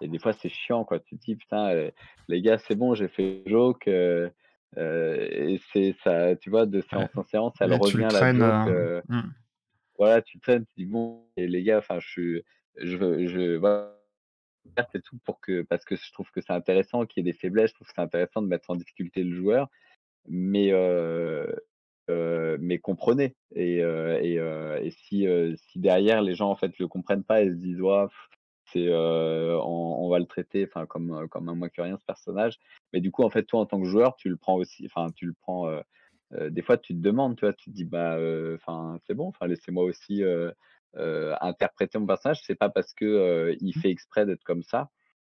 [0.01, 0.99] des fois c'est chiant quoi.
[0.99, 1.89] Tu te dis: «Putain,
[2.27, 4.31] les gars c'est bon j'ai fait joke, heu
[4.77, 6.65] heu» et c'est ça tu vois?
[6.65, 9.21] De séance en séance, elle le revient la joke, euh, mmh.
[9.97, 12.43] voilà tu traînes, tu dis: «Bon et les gars, enfin je suis
[12.77, 13.93] je je voilà»
[14.93, 17.37] c'est tout pour que parce que je trouve que c'est intéressant qu'il y ait des
[17.39, 19.69] faiblesses, je trouve que c'est intéressant de mettre en difficulté le joueur,
[20.27, 20.71] mais
[22.59, 27.49] mais comprenez et et si, si derrière les gens en fait le comprennent pas et
[27.49, 28.09] se disent: «Ouah,
[28.73, 32.59] c'est, heu, on va le traiter enfin comme, comme un moins que rien ce personnage».
[32.93, 35.11] Mais du coup en fait toi en tant que joueur tu le prends aussi enfin
[35.13, 35.69] tu le prends,
[36.51, 38.17] des fois, tu te demandes, tu tu te dis: «Bah,
[38.55, 40.23] enfin, c'est bon, enfin, laissez-moi aussi,
[41.41, 42.41] interpréter mon personnage».
[42.45, 43.81] C'est pas parce que, il Mmh.
[43.81, 44.89] fait exprès d'être comme ça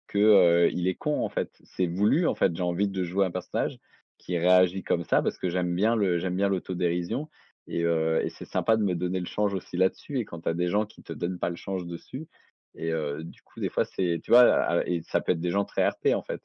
[0.08, 1.52] que, il est con, en fait.
[1.64, 2.56] C'est voulu, en fait.
[2.56, 3.78] J'ai envie de jouer un personnage
[4.18, 7.30] qui réagit comme ça parce que j'aime bien le j'aime bien l'autodérision
[7.68, 7.84] et
[8.30, 10.86] c'est sympa de me donner le change aussi là-dessus et quand tu as des gens
[10.86, 12.28] qui te donnent pas le change dessus
[12.76, 12.92] et
[13.24, 14.88] du coup, des fois, c'est tu vois?
[14.88, 16.42] Et ça peut être des gens très RP, en fait.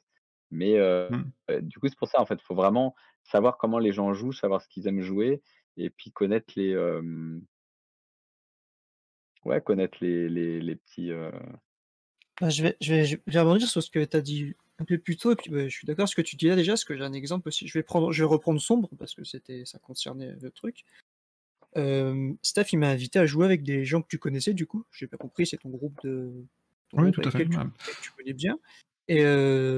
[0.51, 0.77] Mais
[1.09, 1.61] Mmh.
[1.61, 4.31] du coup, c'est pour ça, en fait, il faut vraiment savoir comment les gens jouent,
[4.33, 5.41] savoir ce qu'ils aiment jouer
[5.77, 6.75] et puis connaître les,
[9.45, 11.31] ouais, connaître les les les petits, heu
[12.41, 14.83] Bah, je vais je vais je vais rebondir sur ce que tu as dit un
[14.85, 16.55] peu plus tôt et puis, bah, je suis d'accord avec ce que tu dis là
[16.57, 17.65] déjà, parce que j'ai un exemple aussi.
[17.67, 20.83] Je vais prendre je vais reprendre Sombre parce que c'était ça concernait le truc.
[21.75, 24.85] Hem, Steph, il m'a invité à jouer avec des gens que tu connaissais du coup.
[24.91, 26.33] J'ai bien compris, c'est ton groupe de
[26.89, 27.63] ton Oui, groupe tout à fait, tu ouais.
[27.85, 28.59] que tu connais bien
[29.07, 29.23] et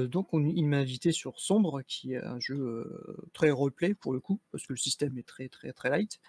[0.08, 2.90] donc on il m'a invité sur Sombre qui est un jeu,
[3.34, 6.20] très roleplay pour le coup, parce que le système est très, très, très light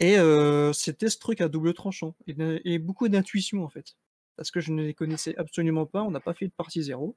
[0.00, 3.96] et heu, c'était ce truc à double tranchant et beaucoup d'intuition en fait.
[4.36, 7.16] Parce que je ne les connaissais absolument pas, on n'a pas fait de partie 0.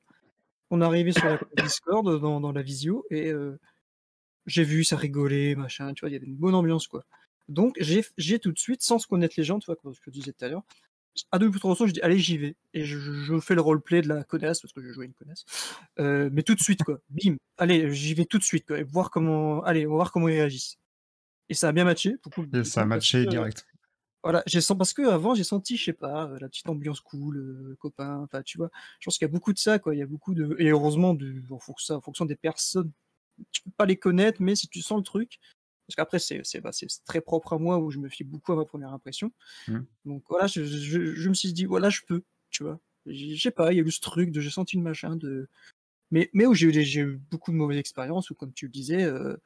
[0.71, 3.59] On est arrivé sur la Discord, dans dans la visio et heu,
[4.47, 6.09] j'ai vu, ça rigolait, machin, tu vois?
[6.11, 7.05] Il y avait une bonne ambiance, quoi.
[7.49, 9.75] Donc j'ai tout de suite, sans se connaître les gens, tu vois?
[9.77, 10.63] Comme je disais tout à l'heure,
[11.31, 14.09] à double tranchant, je dis: «Allez, j'y vais» et je je fais le roleplay de
[14.09, 15.45] la connasse, parce que je jouais une connasse,
[15.99, 16.99] heu, mais tout de suite, quoi.
[17.09, 17.37] Bim!
[17.59, 20.29] Allez, j'y vais tout de suite, quoi et voir comment allez, on va voir comment
[20.29, 20.77] ils réagissent
[21.49, 23.65] et ça a bien matché, pour coup, Et du ça a matché que direct.
[24.23, 27.77] voilà, j'ai sen parce qu'avant j'ai senti, je sais pas, la petite ambiance cool, heu,
[27.79, 28.69] copain, enfin, tu vois?
[28.99, 29.95] Je pense qu'il y a beaucoup de ça, quoi.
[29.95, 32.91] Il y a beaucoup de et heureusement de en fonction en fonction des personnes.
[33.51, 35.39] Tu peux pas les connaître, mais si tu sens le truc
[35.87, 36.71] parce qu'après c'est c'est bah,
[37.05, 39.31] très propre à moi où je me fie beaucoup à ma première impression.
[39.67, 39.85] Mmh.
[40.05, 42.79] Donc voilà, je je je me suis dit: «Voilà, je peux», tu vois?
[43.05, 45.47] Je sais pas, il y a eu ce truc de j'ai senti le machin de
[46.11, 49.03] mais mais où j'ai eu eu beaucoup de mauvaises expériences où comme tu le disais,
[49.05, 49.39] heu,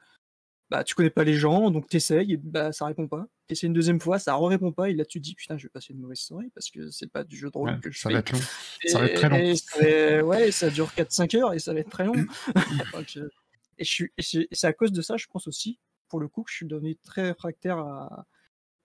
[0.74, 3.26] bah, tu connais pas les gens, donc tu essayes et bah, ça répond pas.
[3.48, 5.64] Tu essaies une 2e fois, ça re-répond pas et là tu te dis: «Putain, je
[5.64, 7.90] vais passer une mauvaise soirée parce que c'est pas du jeu de Ouais, rôle que
[7.92, 8.46] je ça va fais» être long.
[8.84, 9.42] Ça va être très long.
[9.42, 12.26] et et c'est ouais, ça dure 4-5 heures et ça va être très long.
[12.92, 13.30] Donc heu
[13.78, 14.22] et je suis et
[14.52, 16.96] c'est à cause de ça, je pense aussi, pour le coup, que je suis devenu
[16.96, 18.26] très réfractaire à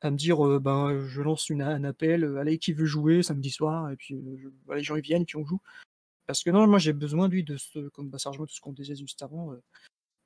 [0.01, 3.23] à me dire, heu, ben, je lance une un appel, heu: «Allez, qui veut jouer
[3.23, 5.61] samedi soir?» et puis, je bah, les gens ils viennent puis on joue.
[6.27, 8.61] Parce que non, moi j'ai besoin lui de ce comme bah, ça rejoint tout ce
[8.61, 9.53] qu'on disait juste avant,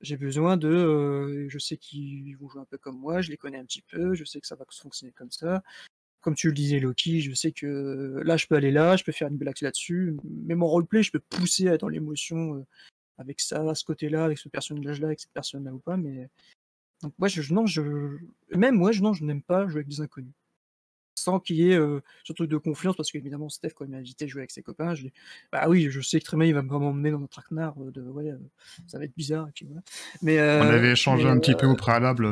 [0.03, 3.57] j'ai besoin de, je sais qu'ils vont jouer un peu comme moi, je les connais
[3.57, 5.63] un petit peu, je sais que ça va fonctionner comme ça.
[6.21, 9.11] Comme tu le disais Loki, je sais que là je peux aller là, je peux
[9.11, 12.65] faire une blague là-dessus, mais mon roleplay, je peux pousser dans l'émotion,
[13.17, 16.29] avec ça, ce côté-là, avec ce personnage-là, avec cette personne-là ou pas, mais
[17.01, 17.81] donc moi je non, je
[18.55, 20.33] même moi, je non, je n'aime pas jouer avec des inconnus.
[21.15, 23.97] Sans qu'il y ait, heu, ce truc de confiance parce qu'évidemment Steph quand il m'a
[23.97, 25.13] invité à jouer avec ses copains, je dis:
[25.51, 28.31] «Bah oui, je sais que très bien il va m'emmener dans un traquenard, de ouais,
[28.87, 29.81] ça va être bizarre» et puis voilà.
[30.21, 32.27] Mais On avait échangé mais un petit peu au préalable,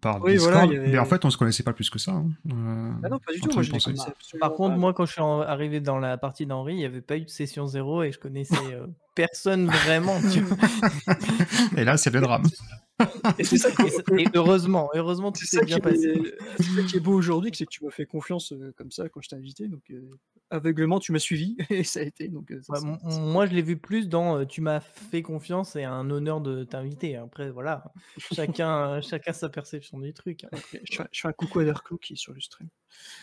[0.00, 1.98] par Oui, voilà, Discord, il y mais en fait, on se connaissait pas plus que
[1.98, 4.76] ça, hein, heu, Ah non, pas du en tout, moi je Bah, absolument par contre,
[4.76, 4.78] pas.
[4.78, 7.28] moi, quand je suis arrivé dans la partie d'Henri, il y avait pas eu de
[7.28, 8.76] session 0 et je connaissais,
[9.16, 10.56] personne vraiment, tu vois?
[11.76, 12.44] Et là, c'est le drame.
[13.38, 13.70] Et c'est ça
[14.16, 16.08] Et que heureusement, heureusement tout c'est s'est ça qui bien passé.
[16.08, 18.72] est c'est ça qui est beau aujourd'hui, que c'est que tu m'as fait confiance, heu,
[18.76, 20.18] comme ça quand je t'ai invité donc heu,
[20.50, 23.62] aveuglément tu m'as suivi et ça a été donc ça Ouais, c'est moi, je l'ai
[23.62, 27.16] vu plus dans, heu, tu m'as fait confiance et un honneur de t'inviter.
[27.16, 30.48] Après voilà, chacun chacun sa perception du truc, hein.
[30.52, 32.68] OK, je fais un je fais un coucou à Darklou qui est sur le stream.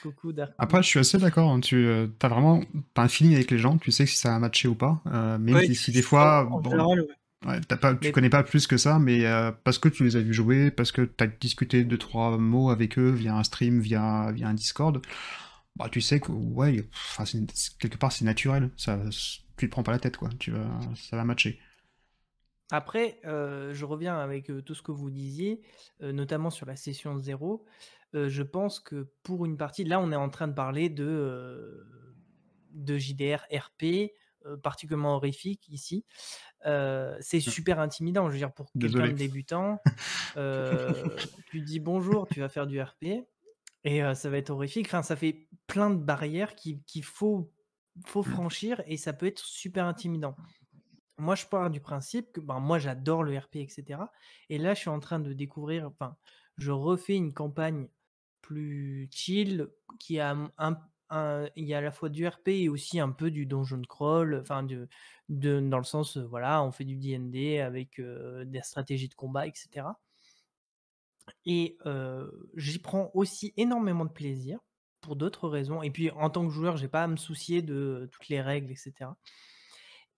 [0.02, 2.62] Coucou Dark Après, je suis assez d'accord, hein, tu, as vraiment
[2.96, 5.02] as un feeling avec les gens, tu sais si ça va matcher ou pas,
[5.40, 7.16] même Ouais, si des fois, en bon, général, ouais.
[7.46, 9.90] Ouais, tu as pas tu Mais connais pas plus que ça, mais heu, parce que
[9.90, 13.36] tu les as vus jouer, parce que tu as discuté 2-3 mots avec eux via
[13.36, 15.02] un stream, via via un Discord,
[15.76, 17.26] bah, tu sais que ouais, enfin,
[17.80, 19.00] quelque part, c'est naturel, ça
[19.58, 21.60] tu te prends pas la tête, quoi, tu vas ça va matcher.
[22.72, 25.62] Après, heu, je reviens avec, heu, tout ce que vous disiez,
[26.02, 27.66] notamment sur la session 0.
[28.16, 31.84] Heu, je pense que pour une partie là, on est en train de parler de,
[32.72, 34.12] de JDR RP,
[34.64, 36.06] particulièrement horrifique ici.
[36.66, 37.54] Heu, c'est Mmh.
[37.54, 39.82] super intimidant, je veux dire pour quelqu'un de débutant,
[40.38, 43.28] heu, tu dis: «Bonjour, tu vas faire du RP»
[43.86, 44.88] et ça va être horrifique.
[44.88, 47.54] Enfin, ça fait plein de barrières qui qu'il faut
[48.06, 48.40] faut Mmh.
[48.40, 50.38] franchir et ça peut être super intimidant.
[51.18, 54.12] Moi, je pars du principe que, ben, moi, j'adore le RP et cetera
[54.50, 56.18] et là, je suis en train de découvrir enfin,
[56.58, 57.90] je refais une campagne
[58.42, 59.70] plus chill
[60.00, 63.32] qui a, un il y a à la fois du RP et aussi un peu
[63.32, 64.88] du donjon crawl, enfin de
[65.30, 69.47] dans le sens, heu, voilà, on fait du D&D avec, heu, des stratégies de combat
[69.47, 69.99] et cetera.
[71.45, 74.60] Et heu, j'y prends aussi énormément de plaisir
[75.01, 75.82] pour d'autres raisons.
[75.82, 78.72] Et puis en tant que joueur, j'ai pas à me soucier de toutes les règles
[78.72, 79.18] et cetera.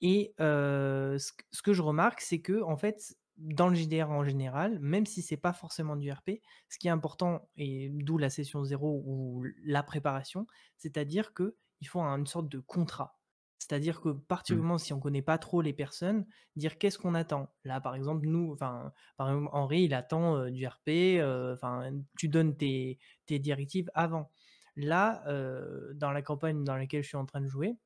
[0.01, 5.21] Et ce que je remarque, c'est qu'en fait, dans le JDR en général, même si
[5.21, 9.43] c'est pas forcément du RP, ce qui est important, et d'où la session 0 ou
[9.63, 13.17] la préparation, c'est-à-dire qu'il faut une sorte de contrat.
[13.57, 14.65] C'est-à-dire que partir du Mmh.
[14.65, 16.25] moment si on connaît pas trop les personnes,
[16.55, 17.53] dire qu'est-ce qu'on attend.
[17.63, 21.91] Là, par exemple, nous, enfin, par exemple, Henri, il attend euh, du RP, euh, enfin,
[22.17, 24.31] tu donnes tes, tes directives avant.
[24.75, 27.77] Là, euh, dans la campagne dans laquelle je suis en train de jouer,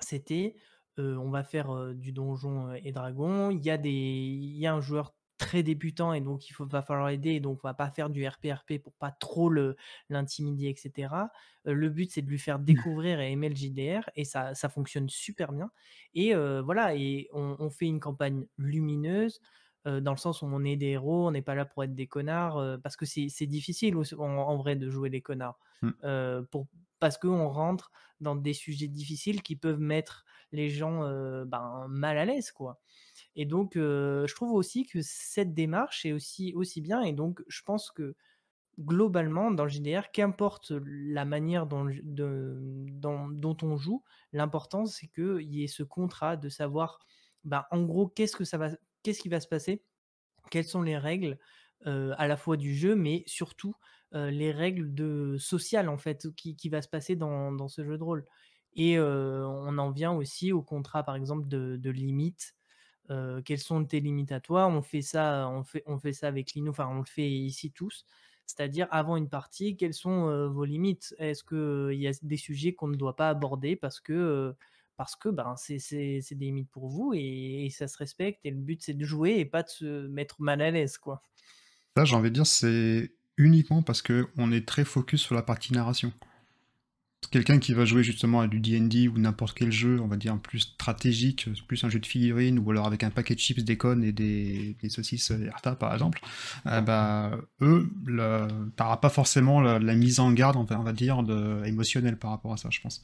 [0.00, 0.56] c'était
[0.98, 3.50] euh, on va faire euh, du donjon euh, et dragon.
[3.50, 6.66] Il y a des, il y a un joueur très débutant et donc il faut,
[6.66, 7.30] va falloir aider.
[7.30, 9.76] Et donc on va pas faire du RP-RP pour pas trop le,
[10.08, 11.14] l'intimider, etc.
[11.66, 14.68] Euh, le but c'est de lui faire découvrir et aimer le JDR et ça, ça
[14.68, 15.70] fonctionne super bien.
[16.14, 19.40] Et voilà, et on, on fait une campagne lumineuse.
[19.84, 22.06] dans le sens où on est des héros, on n'est pas là pour être des
[22.06, 25.90] connards, parce que c'est c'est difficile en, en vrai de jouer les connards, Mm.
[26.04, 26.66] euh, pour,
[27.02, 27.90] parce qu'on rentre
[28.20, 31.00] dans des sujets difficiles qui peuvent mettre les gens
[31.44, 32.80] ben, mal à l'aise, quoi.
[33.34, 37.02] Et donc, je trouve aussi que cette démarche est aussi, aussi bien.
[37.02, 38.14] Et donc, je pense que
[38.78, 41.88] globalement, dans le JDR, qu'importe la manière dont,
[43.62, 47.00] on joue, l'important, c'est qu'il y ait ce contrat de savoir,
[47.42, 49.82] ben, en gros, qu'est-ce qui va se passer,
[50.52, 51.40] quelles sont les règles
[51.84, 53.74] à la fois du jeu, mais surtout
[54.14, 57.84] euh, les règles de sociales en fait qui, qui va se passer dans, dans ce
[57.84, 58.24] jeu de rôle.
[58.74, 62.54] Et euh, on en vient aussi au contrat, par exemple, de, de limites.
[63.10, 64.66] Euh, quelles sont tes limites à toi?
[64.68, 67.70] On fait ça, on fait, on fait ça avec Lino, enfin on le fait ici
[67.70, 68.06] tous.
[68.46, 71.14] C'est-à-dire avant une partie, quelles sont vos limites?
[71.18, 74.54] Est-ce qu'il y a des sujets qu'on ne doit pas aborder parce que
[74.96, 75.78] parce que ben, c'est
[76.32, 79.38] des limites pour vous et, et ça se respecte et le but c'est de jouer
[79.38, 81.22] et pas de se mettre mal à l'aise quoi.
[81.96, 85.42] Ça, j'ai envie de dire, c'est uniquement parce que on est très focus sur la
[85.42, 86.12] partie narration.
[87.30, 90.36] Quelqu'un qui va jouer justement à du D&D ou n'importe quel jeu, on va dire
[90.38, 93.76] plus stratégique, plus un jeu de figurines ou alors avec un paquet de chips, des
[93.78, 96.20] connes et des, des saucisses Erta par exemple,
[96.66, 97.88] euh, bah, eux,
[98.76, 102.18] t'auras pas forcément la, la mise en garde, on va, on va dire, de, émotionnelle
[102.18, 103.02] par rapport à ça, je pense.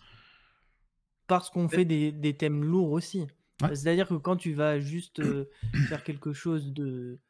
[1.28, 3.26] Parce qu'on fait des, des thèmes lourds aussi.
[3.62, 3.74] Ouais.
[3.74, 5.44] C'est-à-dire que quand tu vas juste euh,
[5.88, 7.20] faire quelque chose de...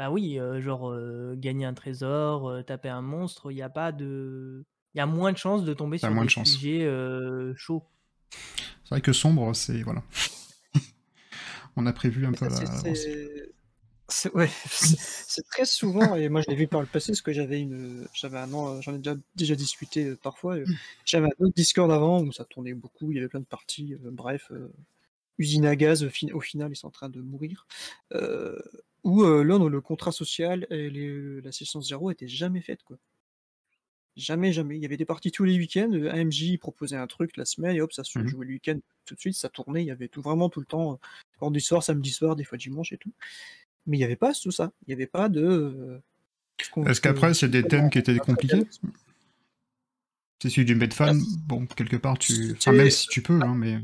[0.00, 3.68] Bah oui, euh, genre euh, gagner un trésor, euh, taper un monstre, il n'y a
[3.68, 4.64] pas de...
[4.94, 6.54] Il y a moins de chances de tomber T'as sur moins des de chances.
[6.54, 7.84] sujets euh, chauds.
[8.30, 10.02] C'est vrai que sombre, c'est voilà.
[11.76, 12.66] on a prévu un peu Ça, la.
[12.66, 13.52] c'est- c'est-
[14.08, 17.20] c'est- ouais, c'est c'est très souvent, et moi je l'ai vu par le passé, parce
[17.20, 20.56] que j'avais une, j'avais un an, j'en ai déjà, déjà discuté euh, parfois.
[20.56, 20.64] euh,
[21.04, 23.92] J'avais un autre Discord avant où ça tournait beaucoup, il y avait plein de parties,
[24.02, 24.72] euh, bref, euh,
[25.36, 27.66] usine à gaz, au, fin- au final ils sont en train de mourir.
[28.14, 28.58] Euh,
[29.04, 32.98] où euh, là, le contrat social et les- la session zéro était jamais faite, quoi.
[34.16, 34.76] Jamais, jamais.
[34.76, 35.90] Il y avait des parties tous les week-ends.
[35.92, 38.28] AMJ proposait un truc la semaine et hop, ça se Mhm.
[38.28, 39.82] jouait le week-end tout de suite, ça tournait.
[39.82, 41.00] Il y avait tout, vraiment tout le temps,
[41.40, 43.12] vendredi soir, samedi soir, des fois dimanche et tout.
[43.86, 44.72] Mais il n'y avait pas tout ça.
[44.82, 45.42] Il n'y avait pas de.
[45.42, 45.98] euh,
[46.60, 48.62] ce Est-ce qu'après, c'est des thèmes qui étaient compliqués?
[50.42, 52.52] C'est celui du Medfan, Ah, bon, quelque part, tu.
[52.52, 53.78] Enfin, même si tu peux, hein, mais.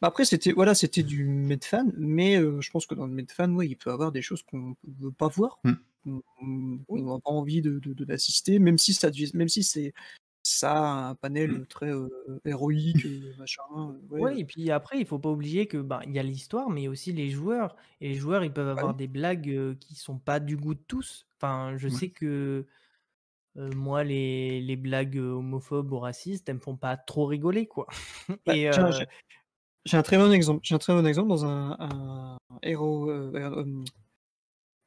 [0.00, 3.52] Bah Après, c'était voilà, c'était du Medfan, mais euh, je pense que dans le Medfan,
[3.54, 5.72] ouais, il peut y avoir des choses qu'on ne veut pas voir, Mm.
[6.04, 6.22] qu'on
[6.90, 9.92] n'a pas envie de, de, même si ça, même si c'est
[10.42, 12.08] ça a un panel très euh,
[12.44, 13.62] héroïque, euh, machin.
[14.10, 16.80] ouais, Ouais, et puis après, il faut pas oublier que il y a l'histoire, mais
[16.82, 17.76] il y a aussi les joueurs.
[18.00, 18.94] Et les joueurs, ils peuvent avoir oui.
[18.94, 21.26] des blagues euh, qui sont pas du goût de tous.
[21.36, 22.00] Enfin, je Ouais.
[22.00, 22.66] sais que
[23.58, 27.86] euh, moi, les, les blagues homophobes ou racistes, elles me font pas trop rigoler, quoi.
[28.46, 29.04] Bah, Et tiens, euh,
[29.86, 30.60] j'ai- un très bon exemple.
[30.62, 33.08] J'ai un très bon exemple dans un, un héros.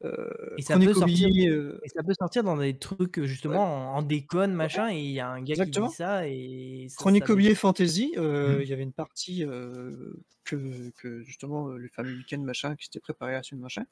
[0.06, 3.26] Euh, Et ça peut sortir- Obi, euh, et ça peut sortir dans des trucs euh,
[3.26, 5.88] justement en, en déconne, machin, et il y a un gars Exactement.
[5.88, 8.62] qui dit ça, et ça, Chronique ça Fantasy, euh, Mhm.
[8.62, 10.14] il y avait une partie euh,
[10.46, 13.84] que, que justement le fameux week-end machin qui s'était préparé à ce machin.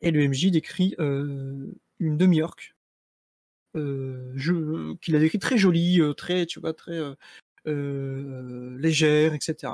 [0.00, 2.74] Et le MJ décrit une demi-orque
[3.74, 6.98] qu'il a décrit très jolie, très, tu vois, très
[7.66, 9.72] légère, etc.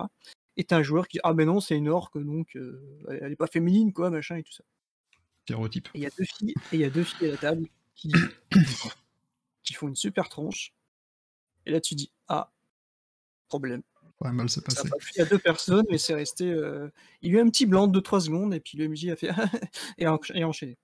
[0.57, 3.19] Et t'as un joueur qui dit, ah ben non, c'est une orque, donc euh, elle,
[3.23, 4.63] elle est pas féminine, quoi, machin et tout ça.
[5.45, 5.89] Stéréotype.
[5.95, 7.67] Et il y a deux filles, et il y a deux filles à la table
[7.95, 8.13] qui,
[9.63, 10.73] qui font une super tronche.
[11.67, 12.53] Et là, tu dis, ah,
[13.49, 13.83] problème.
[14.21, 14.87] Ouais, mal se passer.
[14.87, 16.49] a pas plu à deux personnes, mais c'est resté.
[16.51, 16.89] euh,
[17.21, 19.17] Il y a eu un petit blanc de 2-3 secondes, et puis le MJ a
[19.17, 19.29] fait
[19.99, 20.79] et, a encha- et a enchaîné.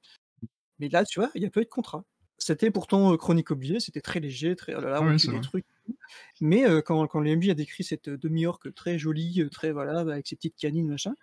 [0.78, 2.04] Mais là, tu vois, il n'y a pas eu de contrat.
[2.38, 4.74] C'était pourtant euh, Chronique oubliée, c'était très léger, très.
[4.74, 5.66] Oh là là, Ah on ouais, des trucs.
[5.92, 5.98] Tout.
[6.40, 9.72] Mais euh, quand, quand le MJ a décrit cette euh, demi-orque très jolie, euh, très
[9.72, 11.14] voilà, avec ses petites canines, machin,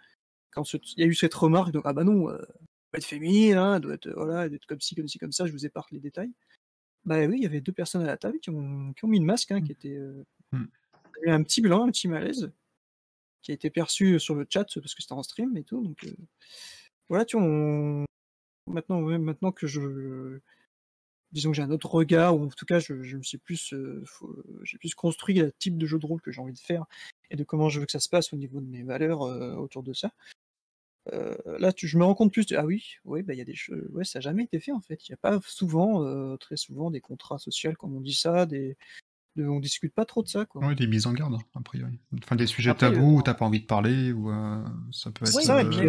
[0.52, 2.48] quand ce- il y a eu cette remarque, donc ah bah non, elle doit
[2.95, 5.31] être féminine, hein, elle doit être, voilà, elle doit être comme ci, comme ci, comme
[5.31, 6.31] ça, je vous épargne les détails.
[7.06, 9.19] Bah oui, il y avait deux personnes à la table qui ont, qui ont mis
[9.19, 9.95] le masque, hein, qui était.
[9.95, 10.23] euh,
[10.53, 10.64] Mm.
[11.23, 12.52] il y a eu un petit blanc, un petit malaise,
[13.41, 15.81] qui a été perçu sur le chat parce que c'était en stream et tout.
[15.84, 16.11] Donc, euh,
[17.10, 18.06] voilà, tu vois, on
[18.68, 20.39] maintenant ouais, maintenant que je
[21.38, 23.74] disons que j'ai un autre regard ou en tout cas je je me suis plus,
[24.06, 26.86] faut j'ai plus construit le type de jeu de rôle que j'ai envie de faire
[27.32, 29.56] et de comment je veux que ça se passe au niveau de mes valeurs, heu,
[29.58, 30.12] autour de ça.
[31.14, 33.42] Heu, là tu je me rends compte plus de ah oui, oui, bah, il y
[33.42, 35.08] a des choses ouais, ça a jamais été fait en fait.
[35.08, 38.78] Il y a pas souvent, très souvent des contrats social comme on dit ça, des
[39.38, 40.64] de on discute pas trop de ça, quoi.
[40.64, 42.00] Ouais, des mises en garde, a priori.
[42.24, 44.32] Enfin, des sujets Après, tabous où tu pas envie de parler ou,
[44.92, 45.88] ça peut être, ça et puis,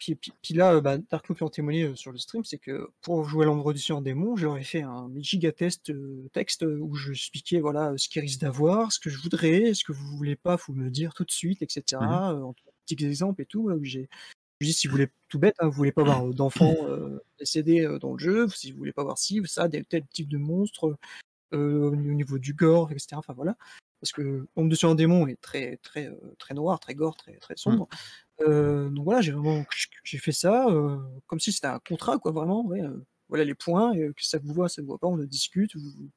[0.00, 2.58] puis puis puis là, heu, bah, Dark peut en témoigner, heu, sur le stream, c'est
[2.58, 6.64] que pour jouer à l'Ombre du Seigneur Démon, ai fait un giga test, heu, texte,
[6.66, 10.16] où je expliquais voilà, ce qu'il risque d'avoir, ce que je voudrais, ce que vous
[10.16, 11.66] voulez pas, faut me le dire tout de suite et
[12.00, 12.20] mh.
[12.20, 12.54] cetera, heu, en
[12.86, 14.08] petits exemples et tout, là où j'ai
[14.60, 16.76] je dis: «Si vous voulez» tout bête, hein, «vous voulez pas avoir, d'enfants,
[17.40, 20.28] décédés, dans le jeu, si vous voulez pas voir ci ou ça, des tel type
[20.30, 20.96] de monstres,
[21.54, 23.56] heu, au niveau du gore et cetera», enfin voilà.
[24.00, 27.56] Parce que Ombre du Seigneur Démon est très très, très noir, très gore, très très
[27.56, 27.88] sombre.
[28.40, 29.66] Heu, donc voilà, j'ai vraiment
[30.04, 33.54] j'ai fait ça, heu, comme si c'était un contrat quoi, vraiment, ouais, heu, voilà les
[33.54, 36.10] points et que ça vous voit, ça vous voit pas, on en discute, vous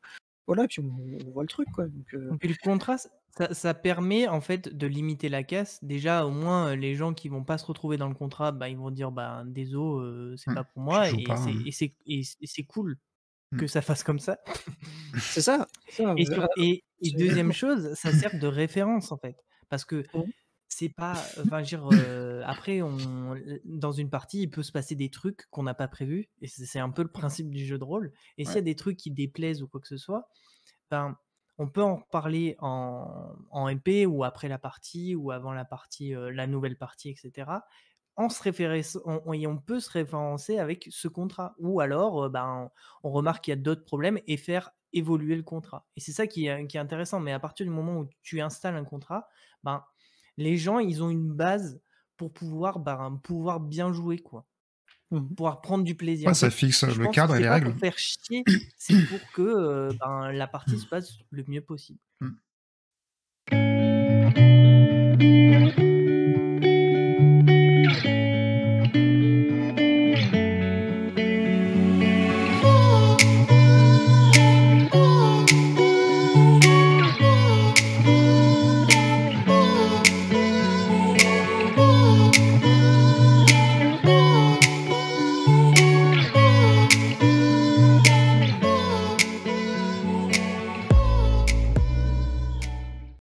[0.47, 0.87] voilà, puis on
[1.27, 2.97] on voit le truc quoi, donc Et puis le contrat,
[3.37, 5.83] ça ça permet en fait de limiter la casse.
[5.83, 8.77] Déjà au moins, les gens qui vont pas se retrouver dans le contrat, bah, ils
[8.77, 10.53] vont dire: «Ben déso, heu, c'est Mmh.
[10.53, 12.97] pas pour moi» joue et pas, c'est et c'est et c et c'est cool
[13.51, 13.63] Mmh.
[13.63, 14.39] que ça fasse comme ça.
[15.29, 15.67] C'est ça,
[16.17, 16.43] Et sur
[17.13, 19.37] 2e chose, ça sert de référence en fait.
[19.69, 20.33] Parce que Mmh.
[20.75, 21.13] C'est pas
[21.45, 22.97] enfin je veux dire, après on
[23.65, 26.79] dans une partie, il peut se passer des trucs qu'on n'a pas prévus et c'est
[26.79, 29.11] un peu le principe du jeu de rôle et s'il y a des trucs qui
[29.11, 30.27] déplaisent ou quoi que ce soit,
[30.91, 31.17] ben,
[31.57, 36.13] on peut en reparler en en MP ou après la partie ou avant la partie,
[36.15, 37.65] la nouvelle partie et cetera.
[38.15, 42.69] En se on et on peut se référencer avec ce contrat ou alors, ben,
[43.03, 46.27] on remarque qu'il y a d'autres problèmes et faire évoluer le contrat et c'est ça
[46.27, 47.19] qui est qui est intéressant.
[47.19, 49.27] Mais à partir du moment où tu installes un contrat,
[49.63, 49.83] ben,
[50.38, 51.80] les gens, ils ont une base
[52.18, 54.45] pour pouvoir, ben, pouvoir bien jouer quoi.
[55.11, 55.35] Mmh mh.
[55.35, 56.27] Pouvoir prendre du plaisir.
[56.30, 57.72] Ouais, ça fixe, je le pense que cadre et c'est les pas règles.
[57.72, 58.43] pour faire chier,
[58.77, 61.99] c'est pour que, heu, ben, la partie se passe le mieux possible.
[62.22, 62.30] Mmh.